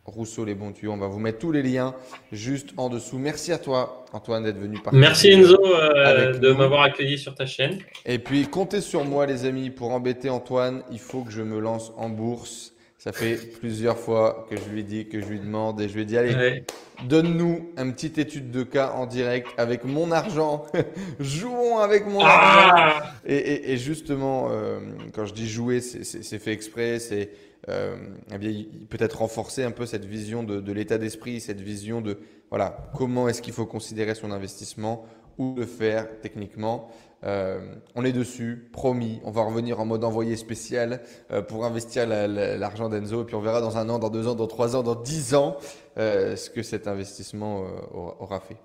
Rousseau 0.06 0.46
les 0.46 0.56
bons 0.56 0.72
tuyaux. 0.72 0.92
On 0.92 0.98
va 0.98 1.08
vous 1.08 1.20
mettre 1.20 1.40
tous 1.40 1.52
les 1.52 1.62
liens 1.62 1.94
juste 2.32 2.70
en 2.78 2.90
dessous. 2.90 3.20
Merci 3.20 3.52
à 3.52 3.60
toi, 3.60 4.06
Antoine, 4.14 4.44
d'être 4.44 4.58
venu 4.58 4.80
parler. 4.80 5.00
Merci 5.00 5.30
Enzo 5.32 5.58
euh, 5.64 6.38
de 6.38 6.52
m'avoir 6.52 6.82
accueilli 6.82 7.18
sur 7.18 7.36
ta 7.36 7.46
chaîne. 7.46 7.78
Et 8.06 8.18
puis 8.18 8.48
comptez 8.48 8.82
sur 8.82 9.06
moi, 9.06 9.26
les 9.26 9.46
amis, 9.46 9.70
pour 9.70 9.92
embêter 9.92 10.30
Antoine. 10.30 10.84
Il 10.92 11.00
faut 11.00 11.22
que 11.22 11.32
je 11.32 11.42
me 11.42 11.60
lance 11.60 11.92
en 11.98 12.10
bourse. 12.10 12.74
Ça 12.98 13.12
fait 13.12 13.36
plusieurs 13.60 13.98
fois 13.98 14.46
que 14.48 14.56
je 14.56 14.70
lui 14.70 14.84
dis, 14.84 15.08
que 15.08 15.20
je 15.22 15.26
lui 15.26 15.40
demande, 15.40 15.82
et 15.82 15.90
je 15.90 15.96
lui 15.96 16.06
dit 16.06 16.20
allez, 16.20 16.64
donne-nous 17.08 17.72
une 17.76 17.94
petite 17.94 18.20
étude 18.20 18.52
de 18.52 18.62
cas 18.62 18.92
en 18.92 19.08
direct 19.08 19.48
avec 19.58 19.86
mon 19.86 20.12
argent. 20.12 20.68
Jouons 21.20 21.80
avec 21.80 22.06
mon 22.06 22.20
ah 22.22 22.28
argent. 22.28 23.06
Et, 23.26 23.78
justement, 23.78 24.50
euh, 24.52 24.80
quand 25.14 25.26
je 25.26 25.34
dis 25.34 25.50
jouer, 25.50 25.82
c'est 25.82 26.38
fait 26.38 26.52
exprès. 26.52 27.00
C'est 27.00 27.32
bien, 27.68 28.64
peut-être 28.90 29.20
renforcer 29.20 29.64
un 29.64 29.72
peu 29.72 29.86
cette 29.86 30.06
vision 30.06 30.44
de, 30.44 30.72
l'état 30.72 30.98
d'esprit, 30.98 31.40
cette 31.40 31.62
vision 31.62 32.02
de 32.02 32.20
voilà, 32.50 32.92
comment 32.96 33.28
est-ce 33.28 33.42
qu'il 33.42 33.54
faut 33.54 33.66
considérer 33.66 34.14
son 34.14 34.32
investissement, 34.32 35.06
ou 35.38 35.56
le 35.56 35.66
faire 35.66 36.20
techniquement. 36.22 36.90
Euh, 37.24 37.76
on 37.96 38.04
est 38.04 38.12
dessus, 38.12 38.70
promis. 38.74 39.22
On 39.24 39.32
va 39.32 39.44
revenir 39.44 39.80
en 39.80 39.86
mode 39.86 40.04
envoyé 40.04 40.36
spécial 40.36 41.02
euh, 41.32 41.42
pour 41.42 41.66
investir 41.66 42.08
l'argent 42.08 42.90
d'Enzo. 42.90 43.22
Et 43.22 43.26
puis 43.26 43.36
on 43.36 43.42
verra 43.42 43.62
dans 43.62 43.78
un 43.78 43.88
an, 43.90 44.00
dans 44.00 44.10
deux 44.10 44.28
ans, 44.28 44.36
dans 44.36 44.48
trois 44.48 44.76
ans, 44.76 44.84
dans 44.84 44.96
dix 44.96 45.34
ans 45.36 45.58
ce 45.98 46.50
que 46.50 46.64
cet 46.64 46.88
investissement 46.88 47.64
aura 47.94 48.40
fait. 48.40 48.58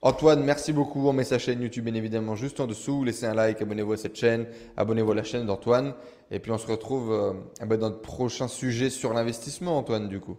Antoine, 0.00 0.44
merci 0.44 0.72
beaucoup. 0.72 1.08
On 1.08 1.12
met 1.12 1.24
sa 1.24 1.38
chaîne 1.38 1.60
YouTube 1.60 1.84
bien 1.84 1.94
évidemment 1.94 2.36
juste 2.36 2.60
en 2.60 2.66
dessous. 2.66 3.02
Laissez 3.02 3.26
un 3.26 3.34
like, 3.34 3.60
abonnez-vous 3.60 3.94
à 3.94 3.96
cette 3.96 4.16
chaîne, 4.16 4.46
abonnez-vous 4.76 5.12
à 5.12 5.14
la 5.16 5.24
chaîne 5.24 5.46
d'Antoine. 5.46 5.94
Et 6.30 6.38
puis 6.38 6.52
on 6.52 6.58
se 6.58 6.66
retrouve 6.66 7.12
euh, 7.12 7.32
eh 7.60 7.66
ben, 7.66 7.78
dans 7.78 7.90
notre 7.90 8.02
prochain 8.02 8.46
sujet 8.46 8.90
sur 8.90 9.12
l'investissement, 9.12 9.76
Antoine, 9.76 10.08
du 10.08 10.20
coup. 10.20 10.38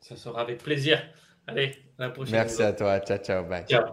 Ça 0.00 0.16
sera 0.16 0.42
avec 0.42 0.62
plaisir. 0.62 1.02
Allez, 1.46 1.72
à 1.98 2.02
la 2.02 2.10
prochaine. 2.10 2.34
Merci 2.34 2.62
à 2.62 2.72
toi. 2.72 3.00
Ciao, 3.00 3.18
ciao. 3.18 3.44
Bye. 3.44 3.64
Ciao. 3.66 3.84